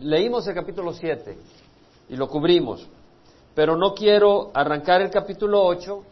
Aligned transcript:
leímos 0.00 0.46
el 0.46 0.54
capítulo 0.54 0.92
7 0.92 1.36
y 2.08 2.16
lo 2.16 2.28
cubrimos, 2.28 2.86
pero 3.54 3.76
no 3.76 3.94
quiero 3.94 4.50
arrancar 4.54 5.02
el 5.02 5.10
capítulo 5.10 5.64
8 5.64 6.02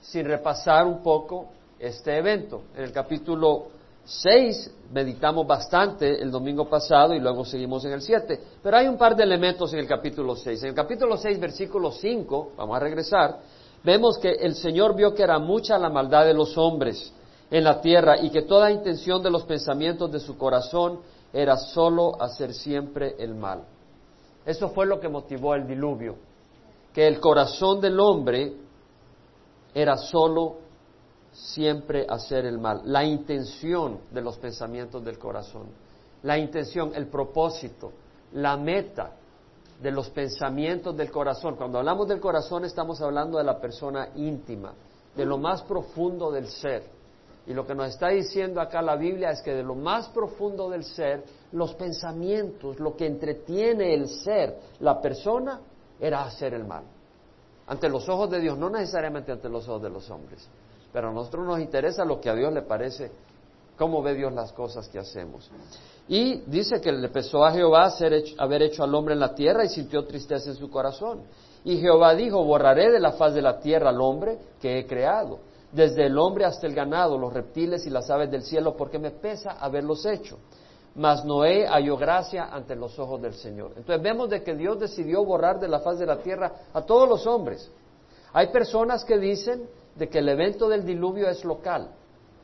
sin 0.00 0.24
repasar 0.26 0.86
un 0.86 1.02
poco 1.02 1.46
este 1.78 2.16
evento. 2.16 2.62
En 2.76 2.84
el 2.84 2.92
capítulo 2.92 3.66
6 4.04 4.70
meditamos 4.92 5.46
bastante 5.46 6.20
el 6.20 6.30
domingo 6.30 6.68
pasado 6.68 7.14
y 7.14 7.20
luego 7.20 7.44
seguimos 7.44 7.84
en 7.84 7.92
el 7.92 8.02
7, 8.02 8.40
pero 8.62 8.76
hay 8.76 8.86
un 8.86 8.98
par 8.98 9.16
de 9.16 9.22
elementos 9.22 9.72
en 9.72 9.80
el 9.80 9.86
capítulo 9.86 10.36
6. 10.36 10.62
En 10.62 10.68
el 10.70 10.74
capítulo 10.74 11.16
6, 11.16 11.40
versículo 11.40 11.90
5, 11.90 12.52
vamos 12.56 12.76
a 12.76 12.80
regresar, 12.80 13.38
vemos 13.82 14.18
que 14.18 14.30
el 14.30 14.54
Señor 14.54 14.94
vio 14.94 15.14
que 15.14 15.22
era 15.22 15.38
mucha 15.38 15.78
la 15.78 15.88
maldad 15.88 16.26
de 16.26 16.34
los 16.34 16.56
hombres 16.58 17.12
en 17.50 17.64
la 17.64 17.80
tierra 17.80 18.20
y 18.20 18.30
que 18.30 18.42
toda 18.42 18.70
intención 18.70 19.22
de 19.22 19.30
los 19.30 19.44
pensamientos 19.44 20.10
de 20.10 20.20
su 20.20 20.36
corazón 20.36 21.00
era 21.34 21.56
solo 21.56 22.12
hacer 22.22 22.54
siempre 22.54 23.16
el 23.18 23.34
mal. 23.34 23.64
Eso 24.46 24.68
fue 24.68 24.86
lo 24.86 25.00
que 25.00 25.08
motivó 25.08 25.54
el 25.56 25.66
diluvio, 25.66 26.14
que 26.92 27.08
el 27.08 27.18
corazón 27.18 27.80
del 27.80 27.98
hombre 27.98 28.54
era 29.74 29.96
solo 29.96 30.58
siempre 31.32 32.06
hacer 32.08 32.46
el 32.46 32.58
mal, 32.58 32.82
la 32.84 33.04
intención 33.04 33.98
de 34.12 34.22
los 34.22 34.38
pensamientos 34.38 35.04
del 35.04 35.18
corazón, 35.18 35.66
la 36.22 36.38
intención, 36.38 36.92
el 36.94 37.08
propósito, 37.08 37.90
la 38.34 38.56
meta 38.56 39.16
de 39.82 39.90
los 39.90 40.10
pensamientos 40.10 40.96
del 40.96 41.10
corazón. 41.10 41.56
Cuando 41.56 41.78
hablamos 41.78 42.06
del 42.06 42.20
corazón 42.20 42.64
estamos 42.64 43.00
hablando 43.00 43.38
de 43.38 43.44
la 43.44 43.60
persona 43.60 44.10
íntima, 44.14 44.72
de 45.16 45.24
lo 45.24 45.36
más 45.38 45.62
profundo 45.62 46.30
del 46.30 46.46
ser. 46.46 46.84
Y 47.46 47.52
lo 47.52 47.66
que 47.66 47.74
nos 47.74 47.88
está 47.88 48.08
diciendo 48.08 48.60
acá 48.60 48.80
la 48.80 48.96
Biblia 48.96 49.30
es 49.30 49.42
que 49.42 49.52
de 49.52 49.62
lo 49.62 49.74
más 49.74 50.08
profundo 50.08 50.70
del 50.70 50.84
ser, 50.84 51.24
los 51.52 51.74
pensamientos, 51.74 52.80
lo 52.80 52.96
que 52.96 53.06
entretiene 53.06 53.92
el 53.92 54.08
ser, 54.08 54.58
la 54.80 55.00
persona, 55.00 55.60
era 56.00 56.22
hacer 56.22 56.54
el 56.54 56.64
mal. 56.64 56.84
Ante 57.66 57.88
los 57.88 58.08
ojos 58.08 58.30
de 58.30 58.40
Dios, 58.40 58.58
no 58.58 58.70
necesariamente 58.70 59.32
ante 59.32 59.48
los 59.48 59.68
ojos 59.68 59.82
de 59.82 59.90
los 59.90 60.10
hombres. 60.10 60.48
Pero 60.92 61.10
a 61.10 61.12
nosotros 61.12 61.46
nos 61.46 61.60
interesa 61.60 62.04
lo 62.04 62.20
que 62.20 62.30
a 62.30 62.34
Dios 62.34 62.52
le 62.52 62.62
parece, 62.62 63.10
cómo 63.76 64.02
ve 64.02 64.14
Dios 64.14 64.32
las 64.32 64.52
cosas 64.52 64.88
que 64.88 64.98
hacemos. 64.98 65.50
Y 66.08 66.42
dice 66.46 66.80
que 66.80 66.92
le 66.92 67.08
pesó 67.08 67.44
a 67.44 67.52
Jehová 67.52 67.92
haber 68.38 68.62
hecho 68.62 68.84
al 68.84 68.94
hombre 68.94 69.14
en 69.14 69.20
la 69.20 69.34
tierra 69.34 69.64
y 69.64 69.68
sintió 69.68 70.04
tristeza 70.06 70.50
en 70.50 70.56
su 70.56 70.70
corazón. 70.70 71.22
Y 71.64 71.78
Jehová 71.78 72.14
dijo, 72.14 72.44
borraré 72.44 72.90
de 72.90 73.00
la 73.00 73.12
faz 73.12 73.34
de 73.34 73.40
la 73.40 73.58
tierra 73.58 73.88
al 73.88 74.00
hombre 74.00 74.38
que 74.60 74.78
he 74.78 74.86
creado, 74.86 75.38
desde 75.74 76.06
el 76.06 76.16
hombre 76.16 76.44
hasta 76.44 76.66
el 76.66 76.74
ganado, 76.74 77.18
los 77.18 77.32
reptiles 77.32 77.84
y 77.86 77.90
las 77.90 78.08
aves 78.08 78.30
del 78.30 78.42
cielo, 78.42 78.76
porque 78.76 78.98
me 78.98 79.10
pesa 79.10 79.52
haberlos 79.52 80.06
hecho. 80.06 80.38
Mas 80.94 81.24
Noé 81.24 81.66
halló 81.66 81.96
gracia 81.96 82.44
ante 82.44 82.76
los 82.76 82.96
ojos 83.00 83.20
del 83.20 83.34
Señor. 83.34 83.72
Entonces 83.76 84.00
vemos 84.00 84.30
de 84.30 84.44
que 84.44 84.54
Dios 84.54 84.78
decidió 84.78 85.24
borrar 85.24 85.58
de 85.58 85.66
la 85.66 85.80
faz 85.80 85.98
de 85.98 86.06
la 86.06 86.18
tierra 86.18 86.52
a 86.72 86.82
todos 86.82 87.08
los 87.08 87.26
hombres. 87.26 87.68
Hay 88.32 88.52
personas 88.52 89.04
que 89.04 89.18
dicen 89.18 89.68
de 89.96 90.08
que 90.08 90.20
el 90.20 90.28
evento 90.28 90.68
del 90.68 90.84
diluvio 90.84 91.28
es 91.28 91.44
local, 91.44 91.90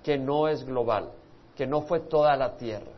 que 0.03 0.19
no 0.19 0.49
es 0.49 0.65
global, 0.65 1.11
que 1.55 1.69
no 1.69 1.83
fue 1.83 2.01
toda 2.01 2.37
la 2.37 2.57
tierra. 2.57 2.91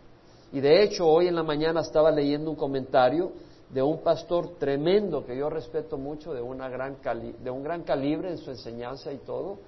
Y 0.52 0.61
de 0.61 0.83
hecho, 0.83 1.06
hoy 1.06 1.28
en 1.28 1.34
la 1.34 1.42
mañana 1.42 1.80
estaba 1.80 2.11
leyendo 2.11 2.50
un 2.50 2.56
comentario 2.56 3.33
de 3.69 3.83
un 3.83 4.02
pastor 4.02 4.56
tremendo 4.58 5.24
que 5.24 5.36
yo 5.36 5.50
respeto 5.50 5.98
mucho, 5.98 6.33
de, 6.33 6.41
una 6.41 6.69
gran 6.70 6.96
de 7.02 7.50
un 7.50 7.62
gran 7.62 7.83
calibre 7.83 8.30
en 8.30 8.39
su 8.39 8.50
enseñanza 8.50 9.12
y 9.12 9.19
todo, 9.19 9.58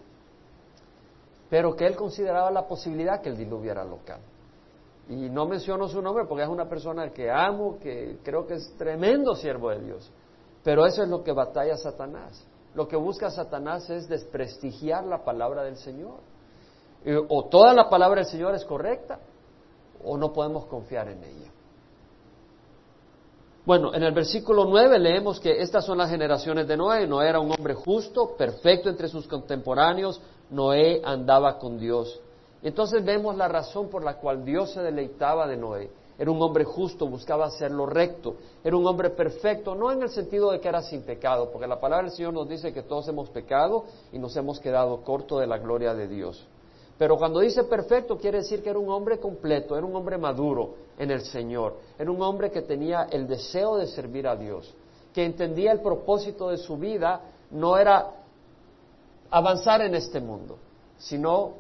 pero 1.48 1.74
que 1.76 1.86
él 1.86 1.96
consideraba 1.96 2.50
la 2.50 2.66
posibilidad 2.66 3.20
que 3.20 3.28
el 3.28 3.36
diluvio 3.36 3.72
era 3.72 3.84
local. 3.84 4.20
Y 5.08 5.28
no 5.28 5.46
menciono 5.46 5.86
su 5.88 6.00
nombre 6.00 6.24
porque 6.26 6.44
es 6.44 6.48
una 6.48 6.68
persona 6.68 7.10
que 7.10 7.30
amo, 7.30 7.78
que 7.78 8.18
creo 8.22 8.46
que 8.46 8.54
es 8.54 8.74
tremendo 8.76 9.34
siervo 9.34 9.70
de 9.70 9.80
Dios. 9.80 10.10
Pero 10.62 10.86
eso 10.86 11.02
es 11.02 11.08
lo 11.08 11.22
que 11.22 11.32
batalla 11.32 11.76
Satanás 11.76 12.46
lo 12.74 12.88
que 12.88 12.96
busca 12.96 13.30
Satanás 13.30 13.88
es 13.88 14.08
desprestigiar 14.08 15.04
la 15.04 15.24
palabra 15.24 15.62
del 15.62 15.76
Señor. 15.76 16.18
O 17.28 17.44
toda 17.46 17.72
la 17.72 17.88
palabra 17.88 18.22
del 18.22 18.30
Señor 18.30 18.54
es 18.54 18.64
correcta 18.64 19.20
o 20.02 20.16
no 20.16 20.32
podemos 20.32 20.66
confiar 20.66 21.08
en 21.08 21.22
ella. 21.22 21.52
Bueno, 23.66 23.94
en 23.94 24.02
el 24.02 24.12
versículo 24.12 24.66
9 24.66 24.98
leemos 24.98 25.40
que 25.40 25.62
estas 25.62 25.86
son 25.86 25.96
las 25.96 26.10
generaciones 26.10 26.68
de 26.68 26.76
Noé. 26.76 27.06
Noé 27.06 27.30
era 27.30 27.40
un 27.40 27.50
hombre 27.50 27.72
justo, 27.72 28.36
perfecto 28.36 28.90
entre 28.90 29.08
sus 29.08 29.26
contemporáneos. 29.26 30.20
Noé 30.50 31.00
andaba 31.02 31.58
con 31.58 31.78
Dios. 31.78 32.20
Entonces 32.62 33.02
vemos 33.02 33.36
la 33.36 33.48
razón 33.48 33.88
por 33.88 34.04
la 34.04 34.18
cual 34.18 34.44
Dios 34.44 34.72
se 34.72 34.82
deleitaba 34.82 35.46
de 35.46 35.56
Noé. 35.56 35.90
Era 36.18 36.30
un 36.30 36.42
hombre 36.42 36.64
justo, 36.64 37.06
buscaba 37.06 37.46
hacerlo 37.46 37.86
recto. 37.86 38.36
Era 38.62 38.76
un 38.76 38.86
hombre 38.86 39.08
perfecto, 39.08 39.74
no 39.74 39.90
en 39.90 40.02
el 40.02 40.10
sentido 40.10 40.52
de 40.52 40.60
que 40.60 40.68
era 40.68 40.82
sin 40.82 41.02
pecado, 41.02 41.50
porque 41.50 41.66
la 41.66 41.80
palabra 41.80 42.06
del 42.06 42.14
Señor 42.14 42.34
nos 42.34 42.46
dice 42.46 42.70
que 42.72 42.82
todos 42.82 43.08
hemos 43.08 43.30
pecado 43.30 43.86
y 44.12 44.18
nos 44.18 44.36
hemos 44.36 44.60
quedado 44.60 45.02
corto 45.02 45.38
de 45.38 45.46
la 45.46 45.56
gloria 45.56 45.94
de 45.94 46.06
Dios. 46.06 46.46
Pero 46.96 47.16
cuando 47.16 47.40
dice 47.40 47.64
perfecto 47.64 48.16
quiere 48.16 48.38
decir 48.38 48.62
que 48.62 48.70
era 48.70 48.78
un 48.78 48.88
hombre 48.88 49.18
completo, 49.18 49.76
era 49.76 49.84
un 49.84 49.96
hombre 49.96 50.16
maduro 50.16 50.74
en 50.98 51.10
el 51.10 51.22
Señor, 51.22 51.76
era 51.98 52.10
un 52.10 52.22
hombre 52.22 52.50
que 52.50 52.62
tenía 52.62 53.08
el 53.10 53.26
deseo 53.26 53.76
de 53.76 53.86
servir 53.86 54.28
a 54.28 54.36
Dios, 54.36 54.72
que 55.12 55.24
entendía 55.24 55.72
el 55.72 55.80
propósito 55.80 56.50
de 56.50 56.58
su 56.58 56.76
vida 56.76 57.20
no 57.50 57.76
era 57.76 58.10
avanzar 59.30 59.82
en 59.82 59.94
este 59.94 60.20
mundo, 60.20 60.58
sino 60.98 61.54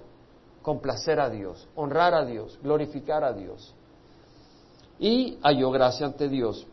complacer 0.62 1.18
a 1.18 1.28
Dios, 1.28 1.68
honrar 1.74 2.14
a 2.14 2.24
Dios, 2.24 2.58
glorificar 2.62 3.24
a 3.24 3.32
Dios 3.32 3.74
y 4.98 5.38
halló 5.42 5.70
gracia 5.70 6.06
ante 6.06 6.28
Dios. 6.28 6.66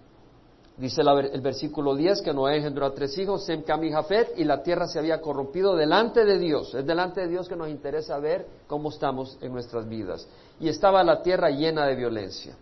Dice 0.82 1.04
el 1.04 1.42
versículo 1.42 1.94
10 1.94 2.24
que 2.24 2.34
Noé 2.34 2.58
engendró 2.58 2.88
a 2.88 2.94
tres 2.96 3.16
hijos, 3.20 3.46
Sem, 3.46 3.62
Cam 3.62 3.84
y 3.84 3.92
Jafet, 3.92 4.34
y 4.38 4.44
la 4.46 4.64
tierra 4.64 4.88
se 4.88 4.98
había 4.98 5.22
corrompido 5.22 5.76
delante 5.76 6.26
de 6.26 6.40
Dios. 6.40 6.74
Es 6.74 6.84
delante 6.84 7.22
de 7.22 7.28
Dios 7.28 7.48
que 7.48 7.56
nos 7.56 7.70
interesa 7.70 8.18
ver 8.18 8.48
cómo 8.66 8.90
estamos 8.90 9.38
en 9.42 9.54
nuestras 9.54 9.88
vidas. 9.88 10.28
Y 10.60 10.70
estaba 10.70 11.04
la 11.04 11.22
tierra 11.22 11.52
llena 11.52 11.86
de 11.86 11.96
violencia. 11.96 12.58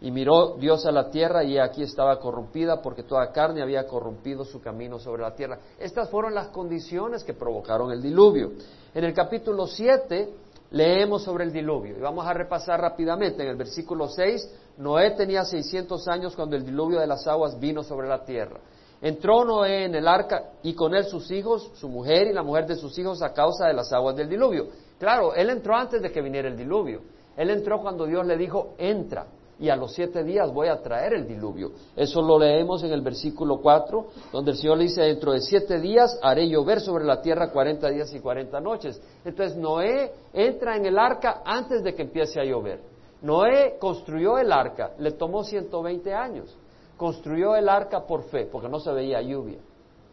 Y 0.00 0.10
miró 0.10 0.56
Dios 0.58 0.84
a 0.84 0.90
la 0.90 1.10
tierra 1.10 1.44
y 1.44 1.58
aquí 1.58 1.84
estaba 1.84 2.18
corrompida 2.18 2.82
porque 2.82 3.04
toda 3.04 3.30
carne 3.30 3.62
había 3.62 3.86
corrompido 3.86 4.44
su 4.44 4.60
camino 4.60 4.98
sobre 4.98 5.22
la 5.22 5.36
tierra. 5.36 5.60
Estas 5.78 6.10
fueron 6.10 6.34
las 6.34 6.48
condiciones 6.48 7.22
que 7.22 7.34
provocaron 7.34 7.92
el 7.92 8.02
diluvio. 8.02 8.50
En 8.92 9.04
el 9.04 9.14
capítulo 9.14 9.68
7 9.68 10.28
leemos 10.72 11.22
sobre 11.22 11.44
el 11.44 11.52
diluvio 11.52 11.98
y 11.98 12.00
vamos 12.00 12.26
a 12.26 12.32
repasar 12.32 12.80
rápidamente. 12.80 13.44
En 13.44 13.50
el 13.50 13.56
versículo 13.56 14.08
6 14.08 14.50
Noé 14.80 15.10
tenía 15.10 15.44
600 15.44 16.08
años 16.08 16.34
cuando 16.34 16.56
el 16.56 16.64
diluvio 16.64 17.00
de 17.00 17.06
las 17.06 17.26
aguas 17.26 17.60
vino 17.60 17.82
sobre 17.82 18.08
la 18.08 18.24
tierra. 18.24 18.60
Entró 19.02 19.44
Noé 19.44 19.84
en 19.84 19.94
el 19.94 20.08
arca 20.08 20.52
y 20.62 20.72
con 20.74 20.94
él 20.94 21.04
sus 21.04 21.30
hijos, 21.30 21.70
su 21.74 21.88
mujer 21.88 22.28
y 22.28 22.32
la 22.32 22.42
mujer 22.42 22.66
de 22.66 22.76
sus 22.76 22.98
hijos 22.98 23.22
a 23.22 23.34
causa 23.34 23.66
de 23.66 23.74
las 23.74 23.92
aguas 23.92 24.16
del 24.16 24.30
diluvio. 24.30 24.68
Claro, 24.98 25.34
él 25.34 25.50
entró 25.50 25.74
antes 25.74 26.00
de 26.00 26.10
que 26.10 26.22
viniera 26.22 26.48
el 26.48 26.56
diluvio. 26.56 27.02
Él 27.36 27.50
entró 27.50 27.82
cuando 27.82 28.06
Dios 28.06 28.26
le 28.26 28.38
dijo, 28.38 28.74
entra, 28.78 29.26
y 29.58 29.68
a 29.68 29.76
los 29.76 29.92
siete 29.92 30.24
días 30.24 30.50
voy 30.50 30.68
a 30.68 30.80
traer 30.80 31.12
el 31.12 31.28
diluvio. 31.28 31.72
Eso 31.94 32.22
lo 32.22 32.38
leemos 32.38 32.82
en 32.82 32.92
el 32.92 33.02
versículo 33.02 33.60
4, 33.60 34.06
donde 34.32 34.52
el 34.52 34.56
Señor 34.56 34.78
le 34.78 34.84
dice, 34.84 35.02
dentro 35.02 35.32
de 35.32 35.42
siete 35.42 35.78
días 35.78 36.18
haré 36.22 36.48
llover 36.48 36.80
sobre 36.80 37.04
la 37.04 37.20
tierra 37.20 37.50
cuarenta 37.52 37.90
días 37.90 38.12
y 38.14 38.20
cuarenta 38.20 38.60
noches. 38.60 38.98
Entonces 39.26 39.58
Noé 39.58 40.12
entra 40.32 40.76
en 40.76 40.86
el 40.86 40.98
arca 40.98 41.42
antes 41.44 41.82
de 41.82 41.94
que 41.94 42.02
empiece 42.02 42.40
a 42.40 42.44
llover. 42.44 42.89
Noé 43.22 43.76
construyó 43.78 44.38
el 44.38 44.50
arca, 44.52 44.92
le 44.98 45.12
tomó 45.12 45.44
120 45.44 46.14
años. 46.14 46.56
Construyó 46.96 47.54
el 47.54 47.68
arca 47.68 48.06
por 48.06 48.24
fe, 48.24 48.46
porque 48.46 48.68
no 48.68 48.80
se 48.80 48.92
veía 48.92 49.22
lluvia, 49.22 49.58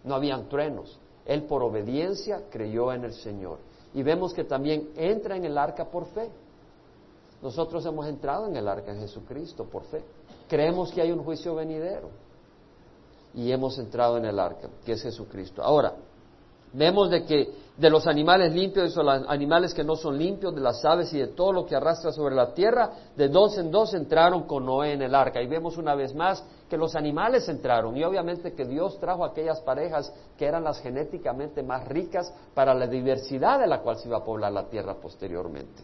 no 0.03 0.15
habían 0.15 0.47
truenos. 0.47 0.99
Él 1.25 1.43
por 1.43 1.63
obediencia 1.63 2.43
creyó 2.49 2.93
en 2.93 3.03
el 3.03 3.13
Señor. 3.13 3.59
Y 3.93 4.03
vemos 4.03 4.33
que 4.33 4.43
también 4.43 4.89
entra 4.95 5.35
en 5.35 5.45
el 5.45 5.57
arca 5.57 5.85
por 5.85 6.05
fe. 6.05 6.29
Nosotros 7.41 7.85
hemos 7.85 8.07
entrado 8.07 8.47
en 8.47 8.55
el 8.55 8.67
arca 8.67 8.91
en 8.91 8.99
Jesucristo 8.99 9.65
por 9.65 9.83
fe. 9.83 10.03
Creemos 10.47 10.91
que 10.91 11.01
hay 11.01 11.11
un 11.11 11.23
juicio 11.23 11.55
venidero. 11.55 12.09
Y 13.33 13.51
hemos 13.51 13.77
entrado 13.77 14.17
en 14.17 14.25
el 14.25 14.39
arca, 14.39 14.69
que 14.85 14.93
es 14.93 15.03
Jesucristo. 15.03 15.61
Ahora, 15.61 15.93
Vemos 16.73 17.09
de 17.09 17.25
que 17.25 17.49
de 17.77 17.91
los 17.91 18.07
animales 18.07 18.53
limpios 18.53 18.91
y 18.91 19.03
los 19.03 19.23
animales 19.27 19.73
que 19.73 19.83
no 19.83 19.95
son 19.95 20.17
limpios, 20.17 20.53
de 20.55 20.61
las 20.61 20.83
aves 20.83 21.13
y 21.13 21.19
de 21.19 21.27
todo 21.27 21.53
lo 21.53 21.65
que 21.65 21.75
arrastra 21.75 22.11
sobre 22.11 22.33
la 22.33 22.53
tierra, 22.53 22.89
de 23.15 23.29
dos 23.29 23.57
en 23.59 23.69
dos 23.69 23.93
entraron 23.93 24.47
con 24.47 24.65
Noé 24.65 24.93
en 24.93 25.03
el 25.03 25.13
arca. 25.13 25.41
Y 25.41 25.47
vemos 25.47 25.77
una 25.77 25.93
vez 25.93 26.15
más 26.15 26.43
que 26.67 26.75
los 26.75 26.95
animales 26.95 27.47
entraron 27.47 27.95
y 27.95 28.03
obviamente 28.03 28.53
que 28.53 28.65
Dios 28.65 28.99
trajo 28.99 29.23
aquellas 29.23 29.61
parejas 29.61 30.11
que 30.37 30.45
eran 30.45 30.63
las 30.63 30.81
genéticamente 30.81 31.61
más 31.61 31.87
ricas 31.87 32.33
para 32.55 32.73
la 32.73 32.87
diversidad 32.87 33.59
de 33.59 33.67
la 33.67 33.81
cual 33.81 33.97
se 33.97 34.07
iba 34.07 34.17
a 34.17 34.23
poblar 34.23 34.51
la 34.51 34.67
tierra 34.67 34.95
posteriormente. 34.99 35.83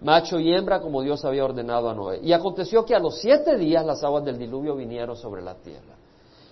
Macho 0.00 0.38
y 0.38 0.54
hembra 0.54 0.80
como 0.80 1.02
Dios 1.02 1.24
había 1.24 1.44
ordenado 1.44 1.90
a 1.90 1.94
Noé. 1.94 2.20
Y 2.22 2.32
aconteció 2.32 2.86
que 2.86 2.94
a 2.94 3.00
los 3.00 3.20
siete 3.20 3.56
días 3.58 3.84
las 3.84 4.02
aguas 4.02 4.24
del 4.24 4.38
diluvio 4.38 4.74
vinieron 4.76 5.16
sobre 5.16 5.42
la 5.42 5.56
tierra 5.56 5.97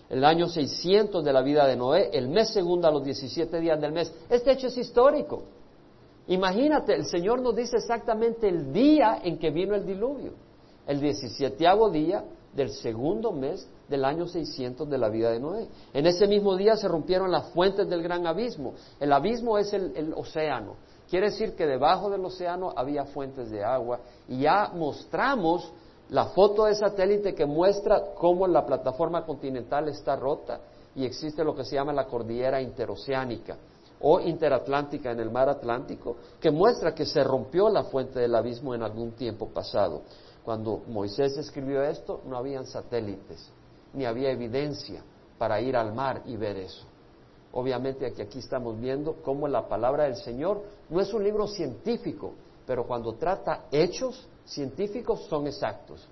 el 0.09 0.25
año 0.25 0.49
600 0.49 1.25
de 1.25 1.33
la 1.33 1.43
vida 1.43 1.67
de 1.67 1.77
Noé, 1.77 2.11
el 2.13 2.29
mes 2.29 2.53
segundo 2.53 2.87
a 2.87 2.91
los 2.91 3.05
17 3.05 3.61
días 3.61 3.81
del 3.81 3.93
mes. 3.93 4.13
Este 4.29 4.53
hecho 4.53 4.69
es 4.69 4.79
histórico. 4.79 5.43
Imagínate, 6.29 6.95
el 6.95 7.07
Señor 7.07 7.41
nos 7.41 7.55
dice 7.55 7.77
exactamente 7.77 8.49
el 8.49 8.73
día 8.73 9.21
en 9.23 9.39
que 9.39 9.51
vino 9.51 9.75
el 9.75 9.87
diluvio. 9.87 10.33
El 10.87 11.01
17 11.01 11.65
día 11.93 12.25
del 12.55 12.71
segundo 12.71 13.33
mes 13.33 13.69
del 13.89 14.05
año 14.05 14.27
600 14.27 14.89
de 14.89 14.99
la 14.99 15.09
vida 15.09 15.31
de 15.31 15.41
Noé. 15.41 15.69
En 15.93 16.07
ese 16.07 16.27
mismo 16.27 16.57
día 16.57 16.77
se 16.77 16.89
rompieron 16.89 17.31
las 17.31 17.51
fuentes 17.51 17.89
del 17.89 18.03
gran 18.03 18.27
abismo. 18.27 18.75
El 18.99 19.13
abismo 19.13 19.59
es 19.59 19.73
el, 19.73 19.93
el 19.97 20.15
océano. 20.15 20.75
Quiere 21.09 21.27
decir 21.27 21.55
que 21.55 21.67
debajo 21.67 22.11
del 22.11 22.25
océano 22.25 22.73
había 22.75 23.05
fuentes 23.05 23.51
de 23.51 23.63
agua 23.63 24.01
y 24.29 24.41
ya 24.41 24.73
mostramos 24.75 25.73
la 26.11 26.27
foto 26.27 26.67
de 26.67 26.75
satélite 26.75 27.35
que 27.35 27.47
muestra 27.47 28.15
cómo 28.15 28.47
la 28.47 28.65
plataforma 28.65 29.25
continental 29.25 29.89
está 29.89 30.15
rota 30.15 30.61
y 30.95 31.05
existe 31.05 31.43
lo 31.43 31.55
que 31.55 31.65
se 31.65 31.75
llama 31.75 31.93
la 31.93 32.07
cordillera 32.07 32.61
interoceánica 32.61 33.57
o 34.01 34.21
interatlántica 34.21 35.11
en 35.11 35.21
el 35.21 35.31
mar 35.31 35.49
Atlántico, 35.49 36.17
que 36.39 36.51
muestra 36.51 36.95
que 36.95 37.07
se 37.07 37.25
rompió 37.25 37.69
la 37.69 37.85
fuente 37.85 38.21
del 38.21 38.35
abismo 38.35 38.75
en 38.75 38.83
algún 38.83 39.13
tiempo 39.13 39.49
pasado. 39.49 40.03
Cuando 40.45 40.83
Moisés 40.87 41.37
escribió 41.39 41.83
esto, 41.83 42.21
no 42.27 42.37
habían 42.37 42.67
satélites, 42.67 43.51
ni 43.95 44.05
había 44.05 44.31
evidencia 44.31 45.03
para 45.39 45.61
ir 45.61 45.77
al 45.77 45.95
mar 45.95 46.23
y 46.27 46.37
ver 46.37 46.57
eso. 46.59 46.85
Obviamente 47.53 48.07
aquí, 48.07 48.23
aquí 48.23 48.39
estamos 48.39 48.79
viendo 48.79 49.17
cómo 49.25 49.49
la 49.49 49.67
palabra 49.67 50.05
del 50.05 50.17
Señor 50.17 50.63
no 50.91 51.01
es 51.01 51.13
un 51.13 51.25
libro 51.25 51.49
científico, 51.49 52.35
pero 52.67 52.87
cuando 52.87 53.15
trata 53.15 53.65
hechos 53.73 54.29
científicos 54.47 55.27
son 55.29 55.47
exactos. 55.47 56.07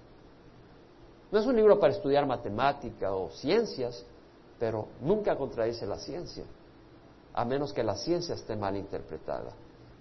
No 1.31 1.39
es 1.41 1.47
un 1.47 1.57
libro 1.57 1.81
para 1.81 1.93
estudiar 1.93 2.27
matemática 2.27 3.15
o 3.15 3.31
ciencias, 3.31 4.05
pero 4.59 4.89
nunca 5.01 5.37
contradice 5.37 5.87
la 5.87 5.99
ciencia, 5.99 6.45
a 7.33 7.45
menos 7.45 7.73
que 7.73 7.83
la 7.83 7.97
ciencia 7.97 8.35
esté 8.35 8.55
mal 8.57 8.77
interpretada. 8.77 9.51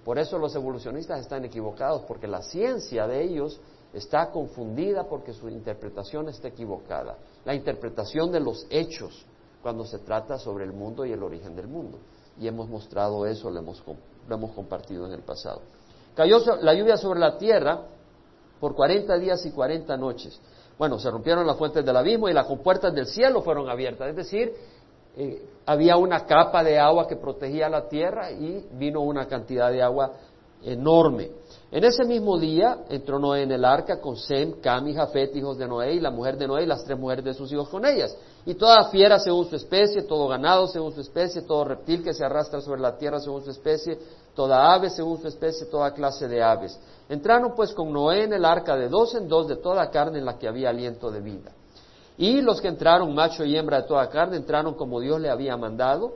Por 0.04 0.20
eso 0.20 0.38
los 0.38 0.54
evolucionistas 0.56 1.22
están 1.22 1.46
equivocados, 1.46 2.04
porque 2.04 2.28
la 2.28 2.42
ciencia 2.42 3.08
de 3.08 3.24
ellos 3.24 3.60
está 3.94 4.32
confundida 4.32 5.08
porque 5.08 5.34
su 5.34 5.48
interpretación 5.48 6.28
está 6.30 6.50
equivocada. 6.50 7.18
La 7.46 7.56
interpretación 7.56 8.32
de 8.32 8.40
los 8.40 8.68
hechos 8.70 9.26
cuando 9.62 9.86
se 9.86 10.00
trata 10.00 10.38
sobre 10.38 10.66
el 10.66 10.74
mundo 10.74 11.06
y 11.06 11.14
el 11.14 11.24
origen 11.24 11.56
del 11.56 11.68
mundo. 11.68 12.00
Y 12.38 12.48
hemos 12.48 12.68
mostrado 12.68 13.26
eso, 13.26 13.50
lo 13.50 13.60
hemos, 13.60 13.82
lo 14.28 14.36
hemos 14.36 14.52
compartido 14.52 15.06
en 15.06 15.14
el 15.14 15.22
pasado. 15.22 15.62
Cayó 16.16 16.40
la 16.62 16.74
lluvia 16.74 16.98
sobre 16.98 17.20
la 17.20 17.38
tierra 17.38 17.86
por 18.64 18.76
cuarenta 18.76 19.18
días 19.18 19.46
y 19.46 19.52
cuarenta 19.52 19.98
noches. 19.98 20.40
Bueno, 20.78 20.98
se 20.98 21.12
rompieron 21.12 21.46
las 21.46 21.58
fuentes 21.58 21.84
del 21.84 21.98
abismo 21.98 22.30
y 22.30 22.34
las 22.34 22.46
compuertas 22.46 22.96
del 22.96 23.08
cielo 23.08 23.42
fueron 23.42 23.70
abiertas. 23.70 24.08
Es 24.08 24.16
decir, 24.16 24.54
eh, 25.18 25.46
había 25.66 25.98
una 25.98 26.26
capa 26.26 26.64
de 26.64 26.80
agua 26.80 27.06
que 27.06 27.18
protegía 27.18 27.68
la 27.68 27.90
tierra 27.90 28.32
y 28.32 28.66
vino 28.72 29.02
una 29.02 29.28
cantidad 29.28 29.70
de 29.70 29.82
agua 29.82 30.14
enorme. 30.64 31.30
En 31.74 31.84
ese 31.84 32.06
mismo 32.06 32.38
día 32.38 32.86
entró 32.88 33.18
Noé 33.18 33.42
en 33.42 33.52
el 33.52 33.66
arca 33.66 34.00
con 34.00 34.16
Sem, 34.16 34.62
Cam 34.62 34.88
y 34.90 34.94
Jafet, 34.94 35.36
hijos 35.36 35.58
de 35.58 35.68
Noé, 35.68 35.96
y 35.96 36.00
la 36.00 36.12
mujer 36.12 36.38
de 36.38 36.46
Noé 36.46 36.62
y 36.62 36.66
las 36.68 36.84
tres 36.86 37.00
mujeres 37.00 37.26
de 37.26 37.34
sus 37.34 37.52
hijos 37.52 37.68
con 37.68 37.84
ellas. 37.84 38.16
Y 38.46 38.54
toda 38.54 38.90
fiera 38.90 39.18
según 39.18 39.50
su 39.50 39.56
especie, 39.56 40.04
todo 40.04 40.28
ganado 40.28 40.68
según 40.68 40.94
su 40.94 41.02
especie, 41.02 41.42
todo 41.42 41.66
reptil 41.66 42.04
que 42.04 42.14
se 42.14 42.24
arrastra 42.24 42.62
sobre 42.62 42.80
la 42.80 42.96
tierra 42.96 43.20
según 43.20 43.44
su 43.44 43.50
especie, 43.50 43.98
toda 44.36 44.72
ave 44.72 44.92
según 44.92 45.20
su 45.20 45.28
especie, 45.28 45.66
toda 45.66 45.92
clase 45.96 46.28
de 46.28 46.44
aves. 46.44 46.80
Entraron 47.10 47.56
pues 47.56 47.74
con 47.74 47.92
Noé 47.92 48.26
en 48.26 48.34
el 48.34 48.46
arca 48.46 48.76
de 48.78 48.88
dos 48.88 49.16
en 49.16 49.28
dos 49.28 49.48
de 49.48 49.56
toda 49.56 49.90
carne 49.90 50.20
en 50.20 50.26
la 50.26 50.38
que 50.38 50.48
había 50.48 50.70
aliento 50.70 51.10
de 51.10 51.22
vida. 51.22 51.54
Y 52.20 52.42
los 52.42 52.62
que 52.62 52.68
entraron, 52.68 53.16
macho 53.16 53.44
y 53.44 53.58
hembra 53.58 53.82
de 53.82 53.88
toda 53.88 54.08
carne, 54.10 54.38
entraron 54.38 54.76
como 54.76 55.00
Dios 55.00 55.20
le 55.20 55.32
había 55.32 55.58
mandado. 55.58 56.14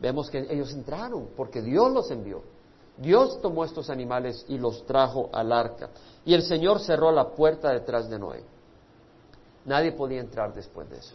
Vemos 0.00 0.28
que 0.28 0.48
ellos 0.50 0.72
entraron 0.72 1.28
porque 1.36 1.62
Dios 1.62 1.92
los 1.92 2.10
envió. 2.10 2.53
Dios 2.96 3.40
tomó 3.40 3.64
estos 3.64 3.90
animales 3.90 4.44
y 4.48 4.58
los 4.58 4.86
trajo 4.86 5.28
al 5.32 5.52
arca. 5.52 5.90
Y 6.24 6.34
el 6.34 6.42
Señor 6.42 6.80
cerró 6.80 7.10
la 7.10 7.30
puerta 7.30 7.70
detrás 7.70 8.08
de 8.08 8.18
Noé. 8.18 8.44
Nadie 9.64 9.92
podía 9.92 10.20
entrar 10.20 10.54
después 10.54 10.88
de 10.90 10.98
eso. 10.98 11.14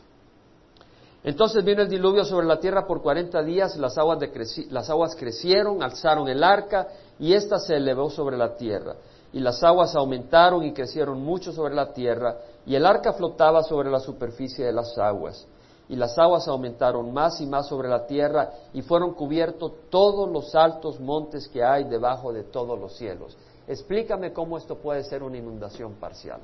Entonces 1.23 1.63
vino 1.65 1.81
el 1.81 1.89
diluvio 1.89 2.23
sobre 2.23 2.47
la 2.47 2.59
tierra 2.59 2.87
por 2.87 3.01
cuarenta 3.01 3.43
días, 3.43 3.75
las 3.75 3.97
aguas, 3.97 4.19
las 4.69 4.89
aguas 4.89 5.15
crecieron, 5.15 5.83
alzaron 5.83 6.27
el 6.29 6.43
arca 6.43 6.87
y 7.19 7.33
ésta 7.33 7.59
se 7.59 7.75
elevó 7.75 8.09
sobre 8.09 8.37
la 8.37 8.55
tierra. 8.55 8.95
Y 9.33 9.39
las 9.39 9.61
aguas 9.63 9.95
aumentaron 9.95 10.63
y 10.63 10.73
crecieron 10.73 11.21
mucho 11.21 11.51
sobre 11.51 11.75
la 11.75 11.93
tierra, 11.93 12.37
y 12.65 12.73
el 12.73 12.85
arca 12.85 13.13
flotaba 13.13 13.61
sobre 13.61 13.91
la 13.91 13.99
superficie 13.99 14.65
de 14.65 14.71
las 14.71 14.97
aguas. 14.97 15.45
Y 15.89 15.95
las 15.95 16.17
aguas 16.17 16.47
aumentaron 16.47 17.11
más 17.11 17.41
y 17.41 17.45
más 17.45 17.67
sobre 17.67 17.89
la 17.89 18.05
tierra, 18.05 18.51
y 18.73 18.81
fueron 18.81 19.13
cubiertos 19.13 19.73
todos 19.89 20.29
los 20.29 20.55
altos 20.55 20.99
montes 20.99 21.47
que 21.47 21.63
hay 21.63 21.83
debajo 21.83 22.31
de 22.31 22.43
todos 22.43 22.79
los 22.79 22.95
cielos. 22.95 23.35
Explícame 23.67 24.31
cómo 24.31 24.57
esto 24.57 24.77
puede 24.77 25.03
ser 25.03 25.23
una 25.23 25.37
inundación 25.37 25.95
parcial. 25.95 26.39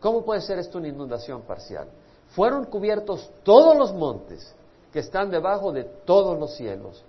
¿Cómo 0.00 0.24
puede 0.24 0.40
ser 0.40 0.58
esto 0.58 0.78
una 0.78 0.88
inundación 0.88 1.42
parcial? 1.42 1.88
Fueron 2.28 2.64
cubiertos 2.64 3.30
todos 3.42 3.76
los 3.76 3.92
montes 3.92 4.54
que 4.92 5.00
están 5.00 5.30
debajo 5.30 5.72
de 5.72 5.84
todos 5.84 6.38
los 6.38 6.54
cielos 6.54 7.04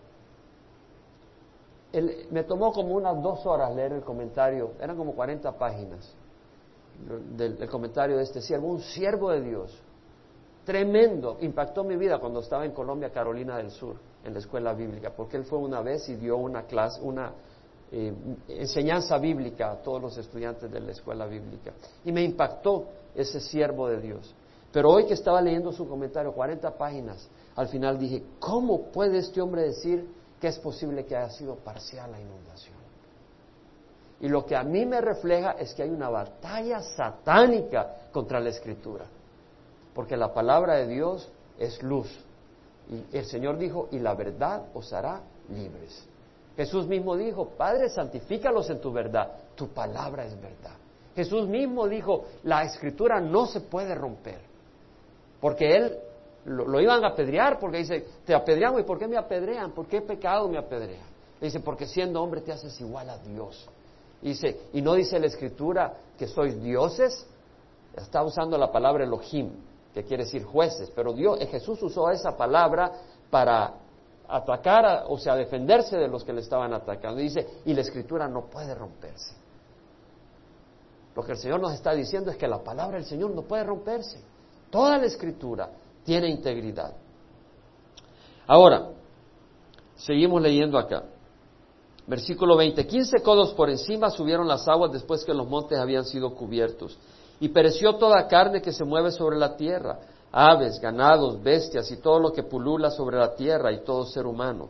me 2.32 2.44
tomó 2.44 2.74
como 2.74 2.96
unas 2.96 3.22
dos 3.22 3.46
horas 3.46 3.74
leer 3.76 3.94
el 3.94 4.02
comentario, 4.02 4.72
eran 4.82 4.98
como 4.98 5.14
40 5.14 5.52
páginas 5.54 6.14
del, 7.36 7.70
comentario 7.70 8.18
de 8.18 8.24
este 8.24 8.42
siervo, 8.42 8.68
un 8.68 8.82
siervo 8.82 9.32
de 9.32 9.42
Dios, 9.42 9.72
tremendo, 10.66 11.38
impactó 11.42 11.84
mi 11.84 11.96
vida 11.96 12.20
cuando 12.20 12.40
estaba 12.40 12.66
en 12.66 12.72
Colombia, 12.72 13.12
Carolina 13.12 13.58
del 13.58 13.72
Sur, 13.72 13.96
en 14.24 14.34
la 14.34 14.40
escuela 14.40 14.74
bíblica, 14.74 15.12
porque 15.16 15.38
él 15.38 15.46
fue 15.46 15.60
una 15.60 15.82
vez 15.82 16.10
y 16.10 16.16
dio 16.16 16.38
una 16.38 16.64
clase, 16.64 17.00
una 17.02 17.32
eh, 17.92 18.14
enseñanza 18.50 19.18
bíblica 19.18 19.72
a 19.72 19.76
todos 19.78 20.02
los 20.02 20.18
estudiantes 20.18 20.70
de 20.72 20.80
la 20.80 20.92
escuela 20.92 21.26
bíblica. 21.28 21.72
Y 22.04 22.12
me 22.12 22.24
impactó 22.24 22.86
ese 23.14 23.40
siervo 23.40 23.88
de 23.88 24.02
Dios. 24.02 24.34
Pero 24.72 24.90
hoy 24.90 25.06
que 25.06 25.14
estaba 25.14 25.42
leyendo 25.42 25.72
su 25.72 25.88
comentario, 25.88 26.34
40 26.34 26.78
páginas, 26.78 27.30
al 27.56 27.70
final 27.70 27.98
dije, 27.98 28.24
¿cómo 28.40 28.92
puede 28.92 29.20
este 29.20 29.40
hombre 29.40 29.62
decir 29.62 30.06
que 30.40 30.48
es 30.48 30.60
posible 30.60 31.06
que 31.06 31.16
haya 31.16 31.30
sido 31.30 31.56
parcial 31.56 32.12
la 32.12 32.20
inundación. 32.20 32.76
Y 34.22 34.28
lo 34.28 34.46
que 34.46 34.56
a 34.56 34.64
mí 34.64 34.86
me 34.86 35.02
refleja 35.02 35.52
es 35.54 35.74
que 35.74 35.84
hay 35.84 35.90
una 35.90 36.10
batalla 36.10 36.82
satánica 36.82 38.10
contra 38.12 38.40
la 38.40 38.50
escritura, 38.50 39.06
porque 39.96 40.18
la 40.18 40.34
palabra 40.34 40.76
de 40.76 40.88
Dios 40.88 41.32
es 41.58 41.82
luz. 41.82 42.08
Y 42.90 43.18
el 43.18 43.26
Señor 43.26 43.58
dijo, 43.58 43.88
y 43.92 43.98
la 43.98 44.14
verdad 44.14 44.66
os 44.74 44.92
hará 44.94 45.22
libres. 45.50 46.06
Jesús 46.56 46.86
mismo 46.86 47.16
dijo, 47.16 47.50
Padre, 47.58 47.90
santifícalos 47.90 48.70
en 48.70 48.80
tu 48.80 48.92
verdad, 48.92 49.32
tu 49.56 49.70
palabra 49.70 50.26
es 50.26 50.40
verdad. 50.40 50.76
Jesús 51.16 51.48
mismo 51.48 51.88
dijo, 51.88 52.26
la 52.44 52.64
escritura 52.64 53.22
no 53.22 53.46
se 53.46 53.62
puede 53.62 53.96
romper, 53.96 54.40
porque 55.40 55.76
Él 55.76 55.98
lo, 56.46 56.80
iban 56.80 57.04
a 57.04 57.10
apedrear 57.10 57.58
porque 57.58 57.78
dice, 57.78 58.06
te 58.26 58.36
apedrean, 58.36 58.78
¿y 58.78 58.84
por 58.84 59.00
qué 59.00 59.08
me 59.08 59.18
apedrean? 59.18 59.72
¿Por 59.72 59.88
qué 59.88 60.02
pecado 60.02 60.48
me 60.50 60.58
apedrean? 60.58 61.08
Dice, 61.40 61.62
porque 61.62 61.86
siendo 61.86 62.22
hombre 62.22 62.42
te 62.42 62.52
haces 62.52 62.80
igual 62.82 63.10
a 63.10 63.18
Dios. 63.18 63.68
Dice, 64.22 64.68
y 64.74 64.82
no 64.82 64.94
dice 64.94 65.20
la 65.20 65.28
escritura 65.28 65.94
que 66.18 66.28
sois 66.28 66.62
dioses, 66.62 67.26
está 67.96 68.24
usando 68.24 68.58
la 68.58 68.72
palabra 68.72 69.06
Elohim, 69.06 69.52
que 69.96 70.04
quiere 70.04 70.26
decir 70.26 70.44
jueces, 70.44 70.92
pero 70.94 71.14
Dios, 71.14 71.40
eh, 71.40 71.48
Jesús 71.48 71.82
usó 71.82 72.12
esa 72.12 72.36
palabra 72.36 72.92
para 73.30 73.76
atacar, 74.28 75.06
o 75.08 75.18
sea, 75.18 75.38
defenderse 75.38 75.96
de 75.96 76.10
los 76.10 76.22
que 76.26 76.34
le 76.34 76.42
estaban 76.42 76.74
atacando. 76.74 77.22
Dice, 77.22 77.62
y 77.64 77.74
la 77.74 77.80
escritura 77.80 78.28
no 78.28 78.48
puede 78.48 78.76
romperse. 78.76 79.34
Lo 81.16 81.24
que 81.24 81.32
el 81.32 81.38
Señor 81.38 81.62
nos 81.62 81.72
está 81.72 81.94
diciendo 81.94 82.30
es 82.30 82.36
que 82.36 82.46
la 82.46 82.62
palabra 82.62 82.98
del 82.98 83.06
Señor 83.06 83.32
no 83.32 83.44
puede 83.44 83.64
romperse. 83.64 84.20
Toda 84.70 84.98
la 84.98 85.06
escritura 85.06 85.70
tiene 86.04 86.28
integridad. 86.28 86.94
Ahora, 88.48 88.90
seguimos 89.96 90.42
leyendo 90.42 90.78
acá. 90.78 91.04
Versículo 92.06 92.58
20. 92.58 92.86
Quince 92.86 93.22
codos 93.22 93.54
por 93.54 93.70
encima 93.70 94.10
subieron 94.10 94.46
las 94.46 94.68
aguas 94.68 94.92
después 94.92 95.24
que 95.24 95.34
los 95.34 95.48
montes 95.48 95.80
habían 95.80 96.04
sido 96.04 96.36
cubiertos. 96.36 97.00
Y 97.40 97.50
pereció 97.50 97.96
toda 97.96 98.28
carne 98.28 98.62
que 98.62 98.72
se 98.72 98.84
mueve 98.84 99.12
sobre 99.12 99.38
la 99.38 99.56
tierra, 99.56 100.00
aves, 100.32 100.80
ganados, 100.80 101.42
bestias 101.42 101.90
y 101.92 101.98
todo 101.98 102.20
lo 102.20 102.32
que 102.32 102.44
pulula 102.44 102.92
sobre 102.92 103.18
la 103.18 103.36
tierra 103.36 103.72
y 103.72 103.84
todo 103.84 104.06
ser 104.06 104.26
humano. 104.26 104.70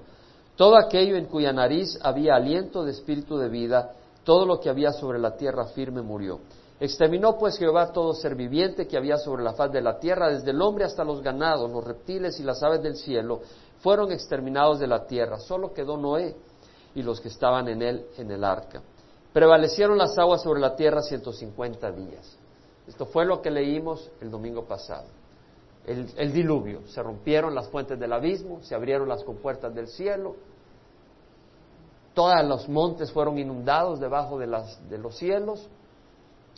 Todo 0.56 0.78
aquello 0.78 1.16
en 1.18 1.26
cuya 1.26 1.52
nariz 1.52 2.00
había 2.02 2.36
aliento 2.36 2.84
de 2.84 2.92
espíritu 2.92 3.38
de 3.38 3.50
vida, 3.50 3.92
todo 4.24 4.46
lo 4.46 4.60
que 4.60 4.70
había 4.70 4.92
sobre 4.92 5.20
la 5.20 5.36
tierra 5.36 5.66
firme 5.66 6.02
murió. 6.02 6.40
Exterminó 6.80 7.38
pues 7.38 7.58
Jehová 7.58 7.94
todo 7.94 8.14
ser 8.14 8.36
viviente 8.36 8.88
que 8.88 8.98
había 8.98 9.18
sobre 9.18 9.44
la 9.44 9.54
faz 9.54 9.72
de 9.72 9.82
la 9.82 9.98
tierra, 9.98 10.30
desde 10.30 10.52
el 10.52 10.62
hombre 10.62 10.84
hasta 10.84 11.04
los 11.04 11.22
ganados, 11.22 11.72
los 11.72 11.84
reptiles 11.84 12.40
y 12.40 12.44
las 12.44 12.62
aves 12.64 12.82
del 12.82 12.96
cielo, 12.96 13.42
fueron 13.80 14.12
exterminados 14.12 14.80
de 14.80 14.88
la 14.88 15.06
tierra. 15.06 15.40
Solo 15.40 15.74
quedó 15.74 15.96
Noé 15.96 16.36
y 16.96 17.02
los 17.02 17.22
que 17.22 17.30
estaban 17.30 17.68
en 17.68 17.82
él 17.82 18.06
en 18.18 18.32
el 18.32 18.44
arca. 18.44 18.82
Prevalecieron 19.32 19.98
las 19.98 20.18
aguas 20.18 20.42
sobre 20.42 20.60
la 20.60 20.76
tierra 20.76 21.02
150 21.02 21.92
días. 21.92 22.35
Esto 22.88 23.06
fue 23.06 23.26
lo 23.26 23.42
que 23.42 23.52
leímos 23.52 24.12
el 24.22 24.30
domingo 24.30 24.66
pasado. 24.66 25.08
El, 25.86 26.10
el, 26.18 26.34
diluvio. 26.34 26.82
Se 26.88 27.02
rompieron 27.02 27.54
las 27.54 27.70
fuentes 27.70 28.00
del 28.00 28.12
abismo, 28.14 28.62
se 28.64 28.76
abrieron 28.76 29.08
las 29.08 29.24
compuertas 29.24 29.74
del 29.74 29.88
cielo, 29.88 30.36
todos 32.16 32.44
los 32.46 32.68
montes 32.70 33.12
fueron 33.12 33.38
inundados 33.38 34.00
debajo 34.00 34.40
de, 34.40 34.48
las, 34.48 34.90
de 34.90 34.98
los 34.98 35.18
cielos, 35.18 35.68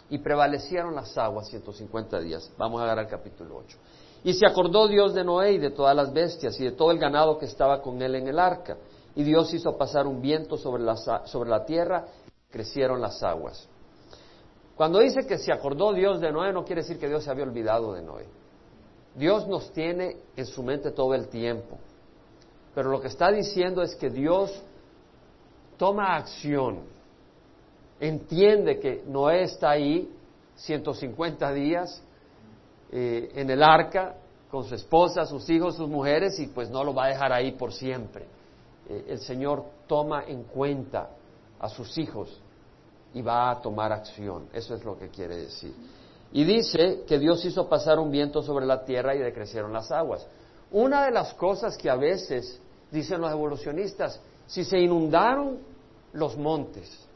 y 0.10 0.19
prevalecieron 0.19 0.96
las 0.96 1.17
aguas 1.17 1.50
150 1.50 2.19
días. 2.19 2.50
Vamos 2.57 2.81
a 2.81 2.86
ver 2.86 3.00
al 3.00 3.07
capítulo 3.07 3.57
8. 3.65 3.77
Y 4.24 4.34
se 4.34 4.46
acordó 4.46 4.88
Dios 4.88 5.13
de 5.13 5.24
Noé 5.24 5.53
y 5.53 5.57
de 5.57 5.72
todas 5.72 5.96
las 5.96 6.13
bestias 6.13 6.57
y 6.60 6.63
de 6.63 6.72
todo 6.72 6.91
el 6.91 7.00
ganado 7.00 7.38
que 7.38 7.46
estaba 7.46 7.81
con 7.81 8.01
él 8.01 8.15
en 8.15 8.27
el 8.27 8.39
arca. 8.39 8.77
Y 9.15 9.24
Dios 9.24 9.53
hizo 9.53 9.77
pasar 9.77 10.07
un 10.07 10.22
viento 10.22 10.57
sobre 10.57 10.84
la, 10.84 10.96
sobre 11.25 11.50
la 11.50 11.65
tierra 11.65 12.05
crecieron 12.50 13.01
las 13.01 13.22
aguas. 13.24 13.67
Cuando 14.77 15.00
dice 15.00 15.25
que 15.25 15.39
se 15.39 15.51
acordó 15.51 15.91
Dios 15.91 16.22
de 16.22 16.31
Noé, 16.31 16.53
no 16.53 16.63
quiere 16.63 16.84
decir 16.84 17.00
que 17.00 17.07
Dios 17.07 17.24
se 17.24 17.31
había 17.31 17.43
olvidado 17.43 17.93
de 17.93 18.03
Noé. 18.03 18.27
Dios 19.15 19.48
nos 19.48 19.72
tiene 19.72 20.17
en 20.36 20.46
su 20.46 20.62
mente 20.62 20.91
todo 20.91 21.15
el 21.15 21.29
tiempo. 21.29 21.79
Pero 22.75 22.91
lo 22.91 23.01
que 23.01 23.07
está 23.07 23.31
diciendo 23.31 23.81
es 23.81 23.96
que 23.96 24.12
Dios 24.12 24.63
toma 25.77 26.15
acción, 26.15 26.81
entiende 28.00 28.79
que 28.79 29.03
Noé 29.07 29.43
está 29.46 29.72
ahí 29.72 30.13
150 30.57 31.51
días 31.53 32.03
eh, 32.91 33.31
en 33.34 33.50
el 33.50 33.63
arca 33.63 34.15
con 34.51 34.63
su 34.63 34.75
esposa, 34.75 35.25
sus 35.25 35.50
hijos, 35.50 35.75
sus 35.75 35.89
mujeres 35.89 36.39
y 36.39 36.48
pues 36.48 36.69
no 36.69 36.84
lo 36.84 36.93
va 36.93 37.05
a 37.05 37.10
dejar 37.10 37.34
ahí 37.34 37.53
por 37.53 37.74
siempre. 37.74 38.25
Eh, 38.88 39.05
el 39.10 39.19
Señor 39.22 39.65
toma 39.88 40.24
en 40.27 40.43
cuenta 40.43 41.10
a 41.60 41.67
sus 41.67 41.98
hijos 41.98 42.43
y 43.18 43.22
va 43.24 43.50
a 43.50 43.60
tomar 43.60 43.92
acción. 43.92 44.48
Eso 44.54 44.76
es 44.76 44.86
lo 44.86 44.96
que 44.96 45.10
quiere 45.10 45.38
decir. 45.38 45.74
Y 46.32 46.44
dice 46.44 47.04
que 47.08 47.18
Dios 47.18 47.44
hizo 47.46 47.68
pasar 47.68 47.98
un 47.98 48.12
viento 48.12 48.44
sobre 48.44 48.64
la 48.64 48.86
tierra 48.86 49.16
y 49.16 49.18
decrecieron 49.18 49.74
las 49.74 49.92
aguas. 49.92 50.28
Una 50.70 51.06
de 51.06 51.12
las 51.12 51.34
cosas 51.34 51.76
que 51.78 51.90
a 51.90 51.96
veces 51.96 52.62
dicen 52.92 53.20
los 53.20 53.32
evolucionistas, 53.32 54.22
si 54.46 54.64
se 54.64 54.78
inundaron 54.78 55.58
los 56.14 56.38
montes 56.38 57.08